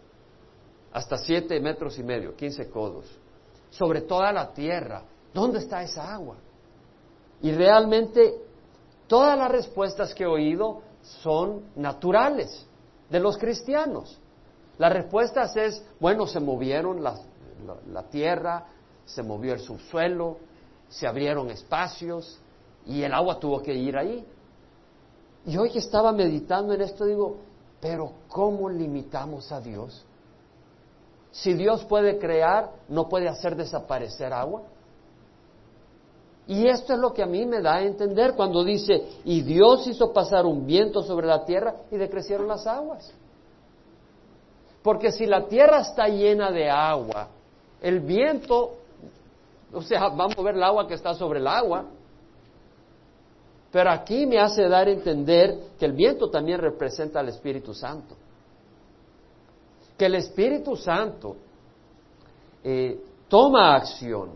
hasta 0.92 1.20
siete 1.20 1.60
metros 1.60 2.00
y 2.00 2.04
medio, 2.04 2.36
quince 2.36 2.68
codos, 2.68 3.06
sobre 3.70 4.02
toda 4.02 4.32
la 4.34 4.52
tierra, 4.54 5.04
¿dónde 5.32 5.60
está 5.60 5.84
esa 5.84 6.12
agua? 6.12 6.38
Y 7.44 7.52
realmente 7.52 8.42
todas 9.06 9.38
las 9.38 9.52
respuestas 9.52 10.16
que 10.16 10.24
he 10.24 10.28
oído 10.28 10.82
son 11.22 11.66
naturales 11.76 12.66
de 13.08 13.20
los 13.20 13.38
cristianos. 13.38 14.20
Las 14.82 14.94
respuestas 14.94 15.56
es, 15.58 15.86
bueno, 16.00 16.26
se 16.26 16.40
movieron 16.40 17.04
la, 17.04 17.14
la 17.94 18.02
tierra, 18.02 18.66
se 19.06 19.22
movió 19.22 19.54
el 19.54 19.60
subsuelo, 19.60 20.38
se 20.90 21.06
abrieron 21.06 21.52
espacios 21.52 22.40
y 22.88 23.04
el 23.04 23.14
agua 23.14 23.40
tuvo 23.40 23.62
que 23.62 23.76
ir 23.76 23.96
ahí. 23.96 24.26
Y 25.46 25.56
hoy 25.56 25.70
que 25.70 25.78
estaba 25.78 26.12
meditando 26.12 26.74
en 26.74 26.82
esto 26.82 27.06
digo, 27.06 27.38
pero 27.80 28.12
¿cómo 28.28 28.72
limitamos 28.72 29.52
a 29.52 29.62
Dios? 29.62 30.04
Si 31.30 31.54
Dios 31.54 31.86
puede 31.86 32.18
crear, 32.18 32.72
¿no 32.90 33.08
puede 33.08 33.30
hacer 33.30 33.56
desaparecer 33.56 34.34
agua? 34.34 34.64
Y 36.48 36.66
esto 36.66 36.94
es 36.94 37.00
lo 37.00 37.14
que 37.14 37.22
a 37.22 37.28
mí 37.28 37.46
me 37.46 37.62
da 37.62 37.76
a 37.76 37.84
entender 37.84 38.34
cuando 38.34 38.64
dice, 38.64 39.20
y 39.26 39.44
Dios 39.44 39.86
hizo 39.86 40.12
pasar 40.12 40.48
un 40.48 40.66
viento 40.66 41.04
sobre 41.04 41.28
la 41.28 41.46
tierra 41.46 41.76
y 41.92 41.98
decrecieron 41.98 42.48
las 42.48 42.66
aguas. 42.66 43.14
Porque 44.84 45.12
si 45.12 45.26
la 45.26 45.48
tierra 45.48 45.82
está 45.82 46.08
llena 46.08 46.52
de 46.52 46.70
agua, 46.70 47.30
el 47.82 48.00
viento, 48.00 48.78
o 49.72 49.82
sea, 49.82 50.08
va 50.10 50.26
a 50.26 50.36
mover 50.36 50.56
el 50.56 50.64
agua 50.64 50.88
que 50.88 50.96
está 50.96 51.14
sobre 51.14 51.40
el 51.40 51.48
agua, 51.48 51.86
pero 53.72 53.90
aquí 53.90 54.26
me 54.26 54.38
hace 54.38 54.68
dar 54.68 54.88
a 54.88 54.92
entender 54.92 55.58
que 55.80 55.86
el 55.86 55.94
viento 55.94 56.30
también 56.30 56.60
representa 56.60 57.20
al 57.20 57.30
Espíritu 57.30 57.74
Santo. 57.74 58.16
Que 59.98 60.08
el 60.08 60.16
Espíritu 60.16 60.76
Santo 60.76 61.38
eh, 62.64 63.00
toma 63.30 63.76
acción 63.76 64.32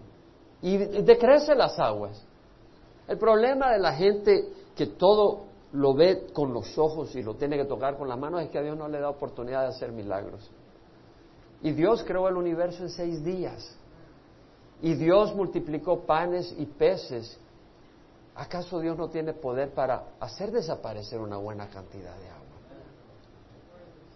y 0.62 0.78
decrece 0.78 1.54
las 1.54 1.78
aguas. 1.80 2.24
El 3.08 3.18
problema 3.18 3.72
de 3.72 3.80
la 3.80 3.94
gente 3.94 4.48
que 4.76 4.88
todo 4.88 5.44
lo 5.76 5.94
ve 5.94 6.28
con 6.34 6.54
los 6.54 6.78
ojos 6.78 7.16
y 7.16 7.22
lo 7.24 7.36
tiene 7.36 7.58
que 7.58 7.66
tocar 7.66 7.98
con 7.98 8.08
las 8.08 8.18
manos 8.18 8.42
es 8.42 8.50
que 8.50 8.58
a 8.58 8.62
Dios 8.62 8.78
no 8.78 8.88
le 8.88 9.00
da 9.00 9.10
oportunidad 9.10 9.62
de 9.62 9.68
hacer 9.68 9.92
milagros. 9.92 10.50
Y 11.62 11.72
Dios 11.72 12.04
creó 12.04 12.28
el 12.28 12.38
universo 12.38 12.84
en 12.84 12.90
seis 12.90 13.24
días. 13.24 13.78
Y 14.82 14.94
Dios 14.94 15.34
multiplicó 15.36 16.02
panes 16.02 16.54
y 16.58 16.66
peces 16.66 17.40
¿Acaso 18.36 18.82
Dios 18.82 18.98
no 18.98 19.10
tiene 19.10 19.34
poder 19.34 19.74
para 19.74 20.04
hacer 20.20 20.52
desaparecer 20.52 21.22
una 21.22 21.38
buena 21.38 21.70
cantidad 21.70 22.16
de 22.18 22.28
agua? 22.30 22.42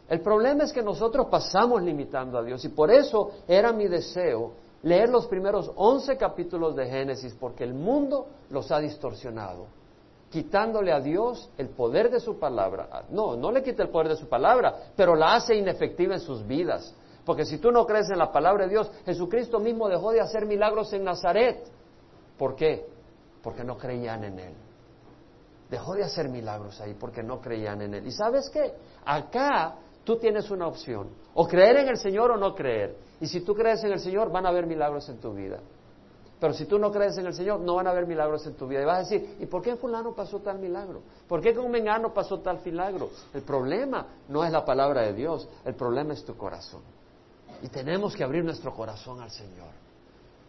El 0.10 0.22
problema 0.22 0.66
es 0.66 0.74
que 0.74 0.84
nosotros 0.84 1.28
pasamos 1.28 1.82
limitando 1.82 2.38
a 2.38 2.44
Dios 2.44 2.66
y 2.66 2.70
por 2.70 2.92
eso 2.92 3.32
era 3.48 3.72
mi 3.72 3.88
deseo 3.88 4.52
leer 4.84 5.10
los 5.10 5.28
primeros 5.28 5.72
once 5.76 6.18
capítulos 6.18 6.76
de 6.76 6.88
Génesis 6.88 7.34
porque 7.40 7.64
el 7.64 7.74
mundo 7.74 8.28
los 8.50 8.72
ha 8.72 8.80
distorsionado, 8.80 9.68
quitándole 10.30 10.92
a 10.92 11.00
Dios 11.00 11.50
el 11.58 11.70
poder 11.70 12.10
de 12.12 12.20
su 12.20 12.38
palabra. 12.40 13.06
No, 13.10 13.36
no 13.36 13.52
le 13.52 13.64
quita 13.64 13.84
el 13.84 13.90
poder 13.90 14.10
de 14.10 14.16
su 14.16 14.28
palabra, 14.28 14.92
pero 14.96 15.16
la 15.16 15.36
hace 15.36 15.56
inefectiva 15.56 16.14
en 16.14 16.22
sus 16.22 16.46
vidas. 16.46 16.96
Porque 17.26 17.46
si 17.46 17.58
tú 17.58 17.72
no 17.72 17.86
crees 17.86 18.10
en 18.10 18.18
la 18.18 18.32
palabra 18.32 18.66
de 18.66 18.72
Dios, 18.72 18.92
Jesucristo 19.06 19.60
mismo 19.60 19.88
dejó 19.88 20.12
de 20.12 20.22
hacer 20.22 20.46
milagros 20.46 20.94
en 20.94 21.04
Nazaret. 21.04 21.68
¿Por 22.38 22.56
qué? 22.56 22.86
porque 23.42 23.64
no 23.64 23.78
creían 23.78 24.24
en 24.24 24.40
Él. 24.40 24.54
Dejó 25.70 25.94
de 25.94 26.04
hacer 26.04 26.30
milagros 26.30 26.80
ahí 26.82 26.96
porque 27.00 27.22
no 27.24 27.40
creían 27.40 27.82
en 27.82 27.94
Él. 27.94 28.08
¿Y 28.08 28.12
sabes 28.12 28.50
qué? 28.50 28.74
Acá 29.06 29.76
tú 30.04 30.18
tienes 30.18 30.50
una 30.50 30.68
opción, 30.68 31.10
o 31.36 31.48
creer 31.48 31.78
en 31.78 31.90
el 31.90 31.98
Señor 31.98 32.32
o 32.32 32.38
no 32.38 32.56
creer. 32.56 32.96
Y 33.22 33.28
si 33.28 33.42
tú 33.42 33.54
crees 33.54 33.84
en 33.84 33.92
el 33.92 34.00
Señor, 34.00 34.32
van 34.32 34.46
a 34.46 34.50
haber 34.50 34.66
milagros 34.66 35.08
en 35.10 35.20
tu 35.20 35.34
vida. 35.34 35.60
Pero 36.40 36.54
si 36.54 36.66
tú 36.66 36.80
no 36.80 36.92
crees 36.92 37.18
en 37.18 37.26
el 37.26 37.34
Señor, 37.34 37.60
no 37.60 37.76
van 37.76 37.88
a 37.88 37.92
haber 37.92 38.08
milagros 38.08 38.46
en 38.48 38.54
tu 38.56 38.66
vida. 38.66 38.82
Y 38.82 38.86
vas 38.86 38.98
a 38.98 39.10
decir, 39.10 39.36
¿y 39.40 39.46
por 39.46 39.62
qué 39.62 39.72
en 39.72 39.78
fulano 39.78 40.14
pasó 40.14 40.40
tal 40.40 40.58
milagro? 40.58 41.02
¿Por 41.28 41.42
qué 41.42 41.54
con 41.54 41.70
Mengano 41.70 42.14
pasó 42.14 42.40
tal 42.40 42.62
milagro? 42.64 43.10
El 43.34 43.42
problema 43.42 44.06
no 44.30 44.46
es 44.46 44.52
la 44.52 44.64
palabra 44.64 45.02
de 45.02 45.14
Dios, 45.14 45.48
el 45.66 45.76
problema 45.76 46.14
es 46.14 46.24
tu 46.24 46.38
corazón. 46.38 46.82
Y 47.62 47.68
tenemos 47.68 48.16
que 48.16 48.24
abrir 48.24 48.44
nuestro 48.46 48.74
corazón 48.74 49.22
al 49.22 49.32
Señor. 49.32 49.68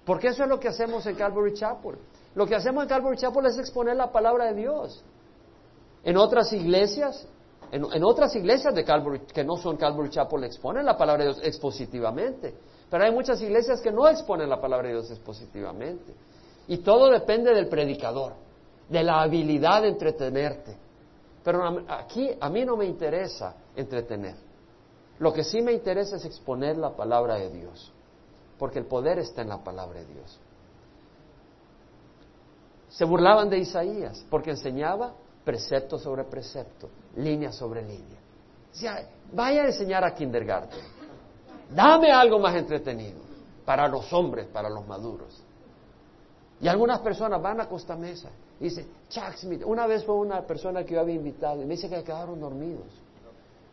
Porque 0.05 0.29
eso 0.29 0.45
es 0.45 0.49
lo 0.49 0.61
que 0.61 0.69
hacemos 0.69 1.05
en 1.07 1.17
Calvary 1.17 1.55
Chapel. 1.55 1.97
Lo 2.37 2.47
que 2.47 2.55
hacemos 2.55 2.85
en 2.85 2.89
Calvary 2.89 3.17
Chapel 3.17 3.47
es 3.47 3.59
exponer 3.59 3.97
la 3.97 4.13
palabra 4.13 4.47
de 4.47 4.55
Dios. 4.55 5.03
En 6.05 6.17
otras 6.17 6.53
iglesias, 6.53 7.27
en, 7.73 8.05
otras 8.05 8.35
iglesias 8.37 8.75
de 8.75 8.85
Calvary, 8.85 9.21
que 9.33 9.45
no 9.45 9.57
son 9.57 9.77
Calvary 9.77 10.11
Chapel, 10.11 10.45
exponen 10.45 10.87
la 10.87 10.97
palabra 10.97 11.25
de 11.25 11.33
Dios 11.33 11.45
expositivamente. 11.45 12.55
Pero 12.91 13.05
hay 13.05 13.13
muchas 13.13 13.41
iglesias 13.41 13.81
que 13.81 13.93
no 13.93 14.09
exponen 14.09 14.49
la 14.51 14.61
palabra 14.61 14.89
de 14.89 14.95
Dios 14.95 15.11
expositivamente. 15.11 16.13
Y 16.67 16.79
todo 16.79 17.11
depende 17.11 17.55
del 17.55 17.69
predicador, 17.69 18.33
de 18.89 19.03
la 19.03 19.23
habilidad 19.23 19.83
de 19.83 19.89
entretenerte. 19.89 20.77
Pero 21.45 21.85
aquí 21.89 22.31
a 22.39 22.51
mí 22.51 22.65
no 22.65 22.77
me 22.77 22.85
interesa 22.85 23.55
entretener. 23.77 24.35
Lo 25.21 25.33
que 25.33 25.45
sí 25.45 25.63
me 25.63 25.73
interesa 25.73 26.17
es 26.17 26.25
exponer 26.25 26.77
la 26.77 26.97
palabra 26.97 27.37
de 27.37 27.51
Dios, 27.51 27.93
porque 28.59 28.79
el 28.79 28.87
poder 28.87 29.19
está 29.19 29.43
en 29.43 29.51
la 29.51 29.63
palabra 29.63 30.01
de 30.01 30.07
Dios. 30.07 30.39
Se 32.89 33.05
burlaban 33.05 33.49
de 33.49 33.59
Isaías 33.59 34.27
porque 34.29 34.51
enseñaba 34.51 35.15
precepto 35.45 35.99
sobre 35.99 36.25
precepto, 36.25 36.89
línea 37.17 37.53
sobre 37.53 37.83
línea. 37.83 38.19
Vaya 39.33 39.63
a 39.63 39.67
enseñar 39.67 40.05
a 40.05 40.15
kindergarten. 40.15 41.00
Dame 41.75 42.11
algo 42.11 42.39
más 42.39 42.55
entretenido 42.57 43.21
para 43.65 43.89
los 43.89 44.13
hombres, 44.13 44.47
para 44.47 44.69
los 44.69 44.87
maduros. 44.87 45.43
Y 46.61 46.69
algunas 46.69 47.01
personas 47.01 47.41
van 47.41 47.61
a 47.61 47.69
Costa 47.69 47.97
Mesa 47.97 48.29
y 48.59 48.65
dicen, 48.65 48.87
Chuck 49.09 49.37
Smith, 49.37 49.63
una 49.65 49.87
vez 49.87 50.05
fue 50.05 50.15
una 50.15 50.43
persona 50.43 50.85
que 50.85 50.95
yo 50.95 51.01
había 51.01 51.15
invitado 51.15 51.63
y 51.63 51.65
me 51.65 51.75
dice 51.75 51.89
que 51.89 52.03
quedaron 52.03 52.39
dormidos. 52.41 52.89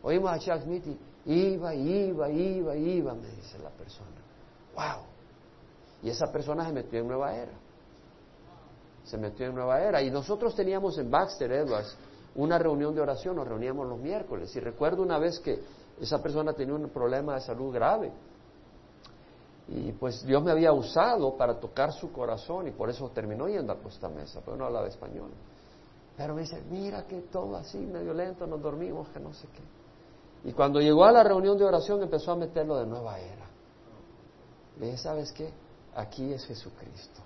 Oímos 0.02 0.30
a 0.30 0.38
Chuck 0.38 0.62
Smith 0.62 0.84
y 1.26 1.32
iba, 1.32 1.74
iba, 1.74 2.30
iba, 2.30 2.76
iba, 2.76 3.14
me 3.14 3.28
dice 3.28 3.58
la 3.58 3.70
persona. 3.70 4.08
¡Wow! 4.74 5.04
Y 6.02 6.10
esa 6.10 6.30
persona 6.32 6.66
se 6.66 6.72
metió 6.72 7.00
en 7.00 7.08
Nueva 7.08 7.34
Era 7.34 7.52
se 9.08 9.16
metió 9.16 9.46
en 9.46 9.54
Nueva 9.54 9.80
Era. 9.80 10.02
Y 10.02 10.10
nosotros 10.10 10.54
teníamos 10.54 10.98
en 10.98 11.10
Baxter 11.10 11.50
Edwards 11.50 11.96
una 12.34 12.58
reunión 12.58 12.94
de 12.94 13.00
oración, 13.00 13.36
nos 13.36 13.48
reuníamos 13.48 13.88
los 13.88 13.98
miércoles. 13.98 14.54
Y 14.54 14.60
recuerdo 14.60 15.02
una 15.02 15.18
vez 15.18 15.40
que 15.40 15.58
esa 16.00 16.22
persona 16.22 16.52
tenía 16.52 16.74
un 16.74 16.88
problema 16.90 17.34
de 17.34 17.40
salud 17.40 17.72
grave. 17.72 18.12
Y 19.68 19.92
pues 19.92 20.24
Dios 20.24 20.42
me 20.42 20.50
había 20.50 20.72
usado 20.72 21.36
para 21.36 21.60
tocar 21.60 21.92
su 21.92 22.10
corazón 22.10 22.68
y 22.68 22.70
por 22.70 22.88
eso 22.88 23.10
terminó 23.10 23.48
yendo 23.48 23.72
a 23.72 23.76
Costa 23.76 24.08
Mesa, 24.08 24.40
pero 24.44 24.56
no 24.56 24.64
hablaba 24.64 24.88
español. 24.88 25.30
Pero 26.16 26.34
me 26.34 26.40
dice, 26.40 26.62
mira 26.70 27.06
que 27.06 27.20
todo 27.22 27.56
así, 27.56 27.78
medio 27.78 28.14
lento, 28.14 28.46
nos 28.46 28.60
dormimos, 28.62 29.08
que 29.10 29.20
no 29.20 29.32
sé 29.34 29.46
qué. 29.48 30.48
Y 30.48 30.52
cuando 30.52 30.80
llegó 30.80 31.04
a 31.04 31.12
la 31.12 31.22
reunión 31.22 31.58
de 31.58 31.64
oración 31.64 32.02
empezó 32.02 32.32
a 32.32 32.36
meterlo 32.36 32.76
de 32.76 32.86
nueva 32.86 33.18
era. 33.18 33.46
Le 34.78 34.86
dije, 34.86 34.98
¿sabes 34.98 35.32
qué? 35.32 35.52
Aquí 35.94 36.32
es 36.32 36.46
Jesucristo. 36.46 37.20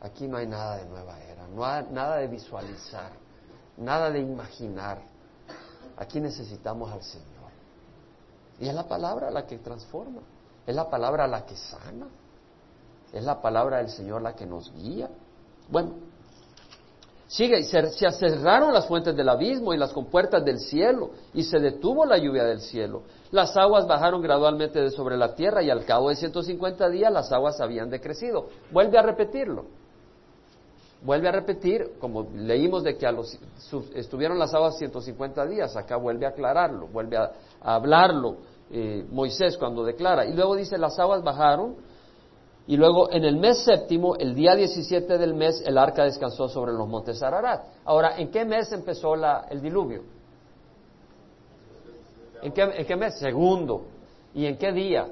Aquí 0.00 0.26
no 0.26 0.38
hay 0.38 0.46
nada 0.46 0.76
de 0.76 0.86
nueva 0.86 1.20
era, 1.20 1.46
no 1.46 1.64
hay 1.64 1.86
nada 1.90 2.16
de 2.16 2.26
visualizar, 2.26 3.12
nada 3.76 4.10
de 4.10 4.20
imaginar. 4.20 5.02
Aquí 5.96 6.20
necesitamos 6.20 6.90
al 6.90 7.02
Señor. 7.02 7.29
Y 8.60 8.68
es 8.68 8.74
la 8.74 8.86
palabra 8.86 9.30
la 9.30 9.46
que 9.46 9.58
transforma. 9.58 10.20
Es 10.66 10.74
la 10.74 10.88
palabra 10.88 11.26
la 11.26 11.46
que 11.46 11.56
sana. 11.56 12.06
Es 13.12 13.24
la 13.24 13.40
palabra 13.40 13.78
del 13.78 13.88
Señor 13.88 14.22
la 14.22 14.34
que 14.34 14.46
nos 14.46 14.72
guía. 14.74 15.08
Bueno, 15.68 15.94
sigue, 17.26 17.62
se, 17.64 17.90
se 17.90 18.10
cerraron 18.10 18.72
las 18.72 18.86
fuentes 18.86 19.16
del 19.16 19.28
abismo 19.28 19.72
y 19.72 19.78
las 19.78 19.92
compuertas 19.92 20.44
del 20.44 20.58
cielo, 20.58 21.10
y 21.32 21.42
se 21.42 21.58
detuvo 21.58 22.04
la 22.04 22.18
lluvia 22.18 22.44
del 22.44 22.60
cielo. 22.60 23.02
Las 23.32 23.56
aguas 23.56 23.86
bajaron 23.86 24.20
gradualmente 24.20 24.80
de 24.80 24.90
sobre 24.90 25.16
la 25.16 25.34
tierra, 25.34 25.62
y 25.62 25.70
al 25.70 25.84
cabo 25.84 26.10
de 26.10 26.16
150 26.16 26.88
días 26.90 27.12
las 27.12 27.32
aguas 27.32 27.60
habían 27.60 27.90
decrecido. 27.90 28.48
Vuelve 28.70 28.98
a 28.98 29.02
repetirlo. 29.02 29.64
Vuelve 31.02 31.28
a 31.28 31.32
repetir, 31.32 31.92
como 31.98 32.28
leímos 32.34 32.82
de 32.82 32.98
que 32.98 33.06
a 33.06 33.12
los, 33.12 33.38
estuvieron 33.94 34.38
las 34.38 34.52
aguas 34.52 34.76
150 34.76 35.46
días, 35.46 35.74
acá 35.74 35.96
vuelve 35.96 36.26
a 36.26 36.30
aclararlo, 36.30 36.88
vuelve 36.88 37.16
a, 37.16 37.32
hablarlo 37.62 38.36
eh, 38.70 39.06
Moisés 39.10 39.56
cuando 39.56 39.84
declara. 39.84 40.26
Y 40.26 40.32
luego 40.32 40.56
dice, 40.56 40.78
las 40.78 40.98
aguas 40.98 41.22
bajaron 41.22 41.76
y 42.70 42.76
luego 42.76 43.10
en 43.10 43.24
el 43.24 43.36
mes 43.36 43.64
séptimo, 43.64 44.14
el 44.14 44.32
día 44.32 44.54
17 44.54 45.18
del 45.18 45.34
mes, 45.34 45.60
el 45.66 45.76
arca 45.76 46.04
descansó 46.04 46.48
sobre 46.48 46.72
los 46.72 46.86
montes 46.88 47.20
Ararat. 47.20 47.66
Ahora, 47.84 48.16
¿en 48.16 48.30
qué 48.30 48.44
mes 48.44 48.70
empezó 48.70 49.14
el 49.14 49.60
diluvio? 49.60 50.04
¿En 52.42 52.52
qué, 52.52 52.62
¿En 52.62 52.86
qué, 52.86 52.94
mes? 52.94 53.18
Segundo. 53.18 53.86
¿Y 54.34 54.46
en 54.46 54.56
qué 54.56 54.70
día? 54.70 55.08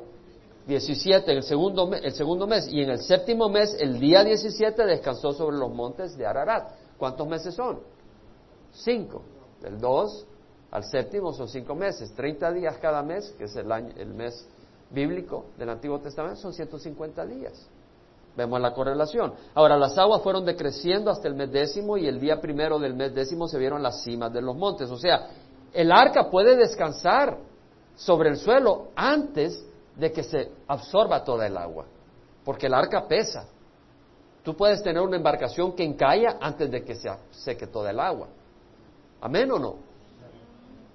17, 0.69 1.31
en 1.31 1.38
el 1.38 1.43
segundo, 1.43 1.93
el 1.93 2.12
segundo 2.12 2.47
mes. 2.47 2.69
Y 2.71 2.83
en 2.83 2.91
el 2.91 3.00
séptimo 3.00 3.49
mes, 3.49 3.77
el 3.81 3.99
día 3.99 4.23
17, 4.23 4.85
descansó 4.87 5.33
sobre 5.33 5.57
los 5.57 5.75
montes 5.75 6.17
de 6.17 6.27
Ararat. 6.27 6.71
¿Cuántos 6.97 7.27
meses 7.27 7.55
son? 7.55 7.81
Cinco. 8.71 9.23
Del 9.61 9.81
2 9.81 10.27
al 10.71 10.85
séptimo 10.85 11.33
son 11.33 11.49
cinco 11.49 11.75
meses. 11.75 12.13
30 12.15 12.53
días 12.53 12.77
cada 12.79 13.03
mes, 13.03 13.35
que 13.39 13.45
es 13.45 13.57
el, 13.57 13.71
año, 13.73 13.93
el 13.97 14.13
mes 14.13 14.47
bíblico 14.91 15.47
del 15.57 15.71
Antiguo 15.71 15.99
Testamento 15.99 16.41
son 16.41 16.53
150 16.53 17.27
días. 17.27 17.69
Vemos 18.37 18.61
la 18.61 18.73
correlación. 18.73 19.35
Ahora, 19.55 19.77
las 19.77 19.97
aguas 19.99 20.23
fueron 20.23 20.45
decreciendo 20.45 21.11
hasta 21.11 21.27
el 21.27 21.35
mes 21.35 21.51
décimo 21.51 21.97
y 21.97 22.07
el 22.07 22.21
día 22.21 22.41
primero 22.41 22.79
del 22.79 22.95
mes 22.95 23.15
décimo 23.15 23.49
se 23.49 23.59
vieron 23.59 23.83
las 23.83 24.03
cimas 24.05 24.33
de 24.33 24.43
los 24.43 24.55
montes. 24.55 24.91
O 24.91 24.97
sea, 24.97 25.29
el 25.73 25.91
arca 25.91 26.31
puede 26.31 26.55
descansar 26.57 27.39
sobre 27.97 28.29
el 28.29 28.37
suelo 28.37 28.89
antes 28.95 29.65
de 29.97 30.13
que 30.13 30.23
se 30.23 30.53
absorba 30.69 31.25
toda 31.25 31.47
el 31.47 31.57
agua, 31.57 31.87
porque 32.45 32.67
el 32.67 32.75
arca 32.75 33.09
pesa. 33.09 33.49
Tú 34.45 34.55
puedes 34.55 34.83
tener 34.83 35.03
una 35.03 35.17
embarcación 35.17 35.73
que 35.73 35.83
encalla 35.83 36.39
antes 36.41 36.71
de 36.71 36.85
que 36.85 36.95
se 36.95 37.11
seque 37.33 37.67
toda 37.67 37.91
el 37.91 37.99
agua. 37.99 38.29
¿Amén 39.21 39.51
o 39.51 39.59
no? 39.59 39.88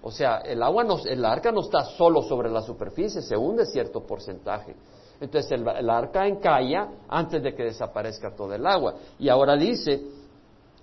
O 0.03 0.11
sea, 0.11 0.39
el 0.39 0.61
agua 0.61 0.83
no, 0.83 0.97
el 1.05 1.23
arca 1.23 1.51
no 1.51 1.61
está 1.61 1.85
solo 1.85 2.21
sobre 2.21 2.49
la 2.49 2.61
superficie, 2.61 3.21
se 3.21 3.37
hunde 3.37 3.65
cierto 3.65 4.01
porcentaje. 4.01 4.75
Entonces 5.21 5.49
el, 5.51 5.89
arca 5.89 6.27
encalla 6.27 6.89
antes 7.07 7.41
de 7.41 7.55
que 7.55 7.63
desaparezca 7.63 8.35
todo 8.35 8.53
el 8.53 8.67
agua. 8.67 8.95
Y 9.17 9.29
ahora 9.29 9.55
dice, 9.55 10.03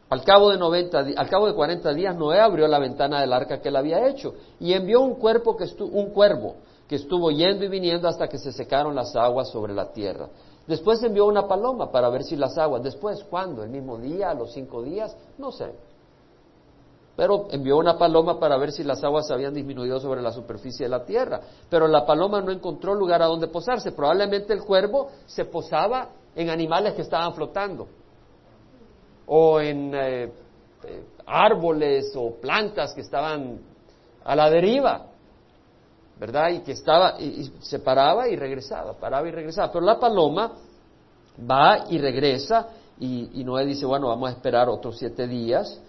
al 0.09 0.25
cabo 0.25 0.51
de 0.51 0.57
90, 0.57 0.99
al 1.17 1.29
cabo 1.29 1.47
de 1.47 1.55
40 1.55 1.93
días 1.93 2.17
Noé 2.17 2.41
abrió 2.41 2.67
la 2.67 2.79
ventana 2.79 3.21
del 3.21 3.35
arca 3.35 3.61
que 3.61 3.69
él 3.69 3.77
había 3.77 4.09
hecho 4.09 4.33
y 4.59 4.73
envió 4.73 5.03
un 5.03 5.17
cuerpo 5.17 5.55
que 5.55 5.67
un 5.85 6.11
cuervo 6.11 6.55
que 6.89 6.97
estuvo 6.97 7.31
yendo 7.31 7.67
y 7.67 7.69
viniendo 7.69 8.09
hasta 8.09 8.27
que 8.27 8.39
se 8.39 8.53
secaron 8.53 8.95
las 8.95 9.15
aguas 9.15 9.51
sobre 9.51 9.75
la 9.75 9.93
tierra. 9.93 10.29
Después 10.67 11.03
envió 11.03 11.27
una 11.27 11.47
paloma 11.47 11.93
para 11.93 12.09
ver 12.09 12.25
si 12.25 12.37
las 12.37 12.57
aguas, 12.57 12.83
después, 12.83 13.23
¿cuándo? 13.25 13.63
¿El 13.63 13.69
mismo 13.69 13.99
día? 13.99 14.31
¿A 14.31 14.35
los 14.35 14.53
cinco 14.53 14.83
días? 14.83 15.15
No 15.37 15.53
sé. 15.53 15.73
Pero 17.21 17.49
envió 17.51 17.77
una 17.77 17.99
paloma 17.99 18.41
para 18.41 18.57
ver 18.57 18.73
si 18.73 18.83
las 18.83 19.05
aguas 19.05 19.31
habían 19.31 19.53
disminuido 19.53 20.01
sobre 20.01 20.23
la 20.23 20.33
superficie 20.33 20.87
de 20.87 20.89
la 20.89 21.05
tierra. 21.05 21.39
Pero 21.69 21.87
la 21.87 22.07
paloma 22.07 22.41
no 22.41 22.51
encontró 22.51 22.95
lugar 22.95 23.21
a 23.21 23.27
donde 23.27 23.49
posarse. 23.49 23.93
Probablemente 23.93 24.55
el 24.55 24.63
cuervo 24.63 25.11
se 25.27 25.45
posaba 25.45 26.09
en 26.35 26.49
animales 26.49 26.95
que 26.95 27.03
estaban 27.03 27.35
flotando. 27.35 27.89
O 29.27 29.61
en 29.61 29.95
eh, 29.95 30.33
eh, 30.83 31.05
árboles 31.27 32.11
o 32.17 32.37
plantas 32.41 32.95
que 32.95 33.03
estaban 33.03 33.61
a 34.25 34.35
la 34.35 34.49
deriva. 34.49 35.05
¿Verdad? 36.19 36.49
Y 36.53 36.61
que 36.61 36.73
estaba, 36.73 37.21
y 37.21 37.53
se 37.61 37.81
paraba 37.81 38.31
y 38.31 38.37
regresaba, 38.37 38.95
paraba 38.95 39.29
y 39.29 39.31
regresaba. 39.31 39.71
Pero 39.71 39.85
la 39.85 40.01
paloma 40.01 40.53
va 41.39 41.85
y 41.87 41.99
regresa 41.99 42.69
y, 42.99 43.43
y 43.43 43.45
Noé 43.45 43.67
dice, 43.67 43.85
bueno, 43.85 44.09
vamos 44.09 44.31
a 44.31 44.33
esperar 44.33 44.71
otros 44.71 44.97
siete 44.97 45.27
días 45.27 45.83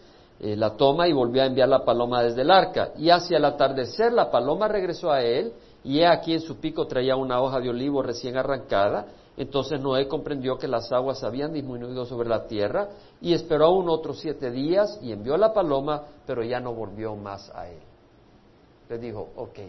eh, 0.43 0.56
la 0.56 0.75
toma 0.75 1.08
y 1.08 1.13
volvió 1.13 1.43
a 1.43 1.45
enviar 1.45 1.69
la 1.69 1.86
paloma 1.86 2.23
desde 2.23 2.41
el 2.41 2.49
arca. 2.49 2.93
Y 2.97 3.12
hacia 3.12 3.38
el 3.38 3.45
atardecer 3.45 4.12
la 4.12 4.32
paloma 4.32 4.67
regresó 4.67 5.12
a 5.12 5.21
él, 5.21 5.54
y 5.84 5.99
he 5.99 6.08
aquí 6.08 6.34
en 6.34 6.41
su 6.41 6.60
pico 6.60 6.88
traía 6.88 7.15
una 7.15 7.39
hoja 7.39 7.60
de 7.60 7.69
olivo 7.69 8.01
recién 8.01 8.36
arrancada. 8.38 9.06
Entonces 9.38 9.80
Noé 9.80 10.08
comprendió 10.08 10.58
que 10.58 10.67
las 10.67 10.91
aguas 10.91 11.23
habían 11.23 11.54
disminuido 11.54 12.08
sobre 12.08 12.27
la 12.27 12.47
tierra, 12.47 12.89
y 13.21 13.36
esperó 13.36 13.65
aún 13.65 13.88
otros 13.88 14.19
siete 14.19 14.49
días, 14.49 14.97
y 15.04 15.12
envió 15.12 15.38
la 15.38 15.54
paloma, 15.54 16.06
pero 16.25 16.43
ya 16.43 16.60
no 16.60 16.73
volvió 16.73 17.15
más 17.15 17.51
a 17.54 17.69
él. 17.69 17.80
Le 18.89 18.97
dijo, 18.97 19.30
ok, 19.36 19.60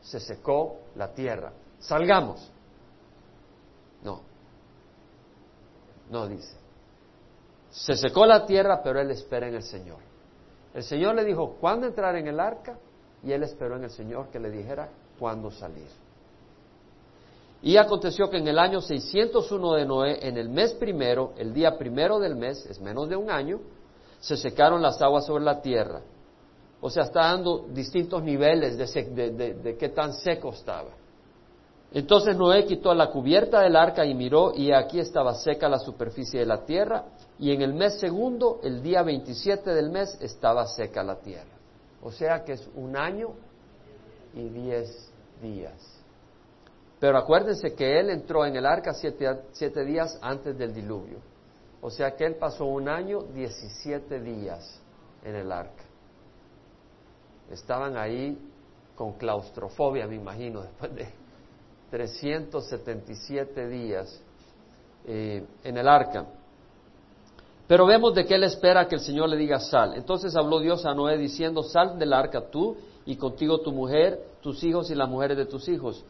se 0.00 0.20
secó 0.20 0.76
la 0.94 1.08
tierra, 1.08 1.50
salgamos. 1.80 2.48
No, 4.04 4.20
no 6.08 6.28
dice. 6.28 6.56
Se 7.70 7.96
secó 7.96 8.26
la 8.26 8.46
tierra, 8.46 8.80
pero 8.80 9.00
él 9.00 9.10
espera 9.10 9.48
en 9.48 9.56
el 9.56 9.64
Señor. 9.64 10.09
El 10.74 10.82
Señor 10.84 11.14
le 11.14 11.24
dijo 11.24 11.56
cuándo 11.60 11.86
entrar 11.86 12.14
en 12.16 12.28
el 12.28 12.38
arca 12.38 12.78
y 13.24 13.32
él 13.32 13.42
esperó 13.42 13.76
en 13.76 13.84
el 13.84 13.90
Señor 13.90 14.28
que 14.30 14.38
le 14.38 14.50
dijera 14.50 14.88
cuándo 15.18 15.50
salir. 15.50 15.88
Y 17.62 17.76
aconteció 17.76 18.30
que 18.30 18.38
en 18.38 18.48
el 18.48 18.58
año 18.58 18.80
601 18.80 19.74
de 19.74 19.84
Noé, 19.84 20.26
en 20.26 20.38
el 20.38 20.48
mes 20.48 20.72
primero, 20.74 21.32
el 21.36 21.52
día 21.52 21.76
primero 21.76 22.18
del 22.18 22.34
mes, 22.34 22.64
es 22.66 22.80
menos 22.80 23.08
de 23.08 23.16
un 23.16 23.30
año, 23.30 23.60
se 24.18 24.36
secaron 24.36 24.80
las 24.80 25.00
aguas 25.02 25.26
sobre 25.26 25.44
la 25.44 25.60
tierra. 25.60 26.00
O 26.80 26.88
sea, 26.88 27.02
está 27.02 27.24
dando 27.24 27.66
distintos 27.68 28.22
niveles 28.22 28.78
de, 28.78 29.30
de 29.54 29.76
qué 29.76 29.90
tan 29.90 30.14
seco 30.14 30.50
estaba. 30.50 30.90
Entonces 31.92 32.36
Noé 32.36 32.64
quitó 32.64 32.94
la 32.94 33.10
cubierta 33.10 33.60
del 33.60 33.76
arca 33.76 34.06
y 34.06 34.14
miró, 34.14 34.54
y 34.54 34.72
aquí 34.72 35.00
estaba 35.00 35.34
seca 35.34 35.68
la 35.68 35.78
superficie 35.78 36.40
de 36.40 36.46
la 36.46 36.64
tierra, 36.64 37.04
y 37.40 37.52
en 37.52 37.62
el 37.62 37.72
mes 37.72 37.98
segundo, 37.98 38.60
el 38.62 38.82
día 38.82 39.02
27 39.02 39.70
del 39.70 39.90
mes, 39.90 40.14
estaba 40.20 40.66
seca 40.66 41.02
la 41.02 41.16
tierra. 41.16 41.56
O 42.02 42.12
sea 42.12 42.44
que 42.44 42.52
es 42.52 42.68
un 42.74 42.94
año 42.98 43.30
y 44.34 44.46
diez 44.50 45.10
días. 45.40 45.72
Pero 46.98 47.16
acuérdense 47.16 47.74
que 47.74 47.98
él 47.98 48.10
entró 48.10 48.44
en 48.44 48.56
el 48.56 48.66
arca 48.66 48.92
siete, 48.92 49.84
días 49.86 50.18
antes 50.20 50.56
del 50.58 50.74
diluvio. 50.74 51.16
O 51.80 51.88
sea 51.90 52.14
que 52.14 52.26
él 52.26 52.34
pasó 52.34 52.66
un 52.66 52.90
año, 52.90 53.22
diecisiete 53.22 54.20
días 54.20 54.78
en 55.24 55.34
el 55.34 55.50
arca. 55.50 55.84
Estaban 57.50 57.96
ahí 57.96 58.38
con 58.94 59.14
claustrofobia, 59.14 60.06
me 60.06 60.16
imagino, 60.16 60.60
después 60.60 60.94
de 60.94 61.08
377 61.90 63.66
días 63.66 64.22
eh, 65.06 65.42
en 65.64 65.78
el 65.78 65.88
arca. 65.88 66.26
Pero 67.70 67.86
vemos 67.86 68.12
de 68.16 68.26
qué 68.26 68.34
él 68.34 68.42
espera 68.42 68.88
que 68.88 68.96
el 68.96 69.00
Señor 69.00 69.28
le 69.28 69.36
diga 69.36 69.60
sal. 69.60 69.92
Entonces 69.94 70.34
habló 70.34 70.58
Dios 70.58 70.84
a 70.84 70.92
Noé 70.92 71.16
diciendo, 71.16 71.62
sal 71.62 72.00
del 72.00 72.12
arca 72.12 72.50
tú 72.50 72.76
y 73.06 73.14
contigo 73.14 73.60
tu 73.60 73.70
mujer, 73.70 74.18
tus 74.42 74.64
hijos 74.64 74.90
y 74.90 74.96
las 74.96 75.08
mujeres 75.08 75.36
de 75.36 75.46
tus 75.46 75.68
hijos. 75.68 76.04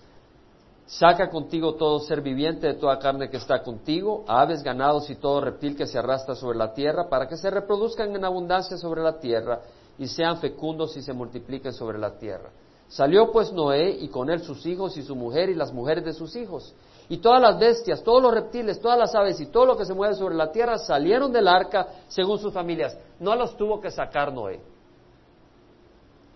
Saca 0.87 1.29
contigo 1.29 1.75
todo 1.75 2.01
ser 2.01 2.23
viviente 2.23 2.67
de 2.67 2.73
toda 2.73 2.99
carne 2.99 3.29
que 3.29 3.37
está 3.37 3.63
contigo, 3.63 4.25
aves, 4.27 4.63
ganados 4.63 5.11
y 5.11 5.17
todo 5.17 5.43
reptil 5.43 5.77
que 5.77 5.87
se 5.87 5.99
arrastra 5.99 6.35
sobre 6.35 6.57
la 6.57 6.73
tierra, 6.73 7.11
para 7.11 7.29
que 7.29 7.37
se 7.37 7.51
reproduzcan 7.51 8.17
en 8.17 8.25
abundancia 8.25 8.79
sobre 8.79 9.03
la 9.03 9.21
tierra 9.21 9.61
y 9.99 10.07
sean 10.07 10.39
fecundos 10.39 10.97
y 10.97 11.03
se 11.03 11.13
multipliquen 11.13 11.75
sobre 11.75 11.99
la 11.99 12.17
tierra. 12.17 12.49
Salió 12.89 13.31
pues 13.33 13.53
Noé 13.53 13.99
y 14.01 14.09
con 14.09 14.31
él 14.31 14.41
sus 14.41 14.65
hijos 14.65 14.97
y 14.97 15.03
su 15.03 15.15
mujer 15.15 15.51
y 15.51 15.55
las 15.55 15.75
mujeres 15.75 16.07
de 16.07 16.15
sus 16.15 16.35
hijos 16.37 16.75
y 17.11 17.19
todas 17.19 17.43
las 17.43 17.59
bestias, 17.59 18.05
todos 18.05 18.23
los 18.23 18.33
reptiles, 18.33 18.81
todas 18.81 18.97
las 18.97 19.13
aves 19.17 19.41
y 19.41 19.47
todo 19.47 19.67
lo 19.67 19.77
que 19.77 19.85
se 19.85 19.93
mueve 19.93 20.15
sobre 20.15 20.37
la 20.37 20.53
tierra 20.53 20.79
salieron 20.79 21.33
del 21.33 21.49
arca 21.49 21.89
según 22.07 22.39
sus 22.39 22.55
familias. 22.55 22.97
No 23.19 23.35
los 23.35 23.57
tuvo 23.57 23.81
que 23.81 23.91
sacar 23.91 24.33
Noé. 24.33 24.61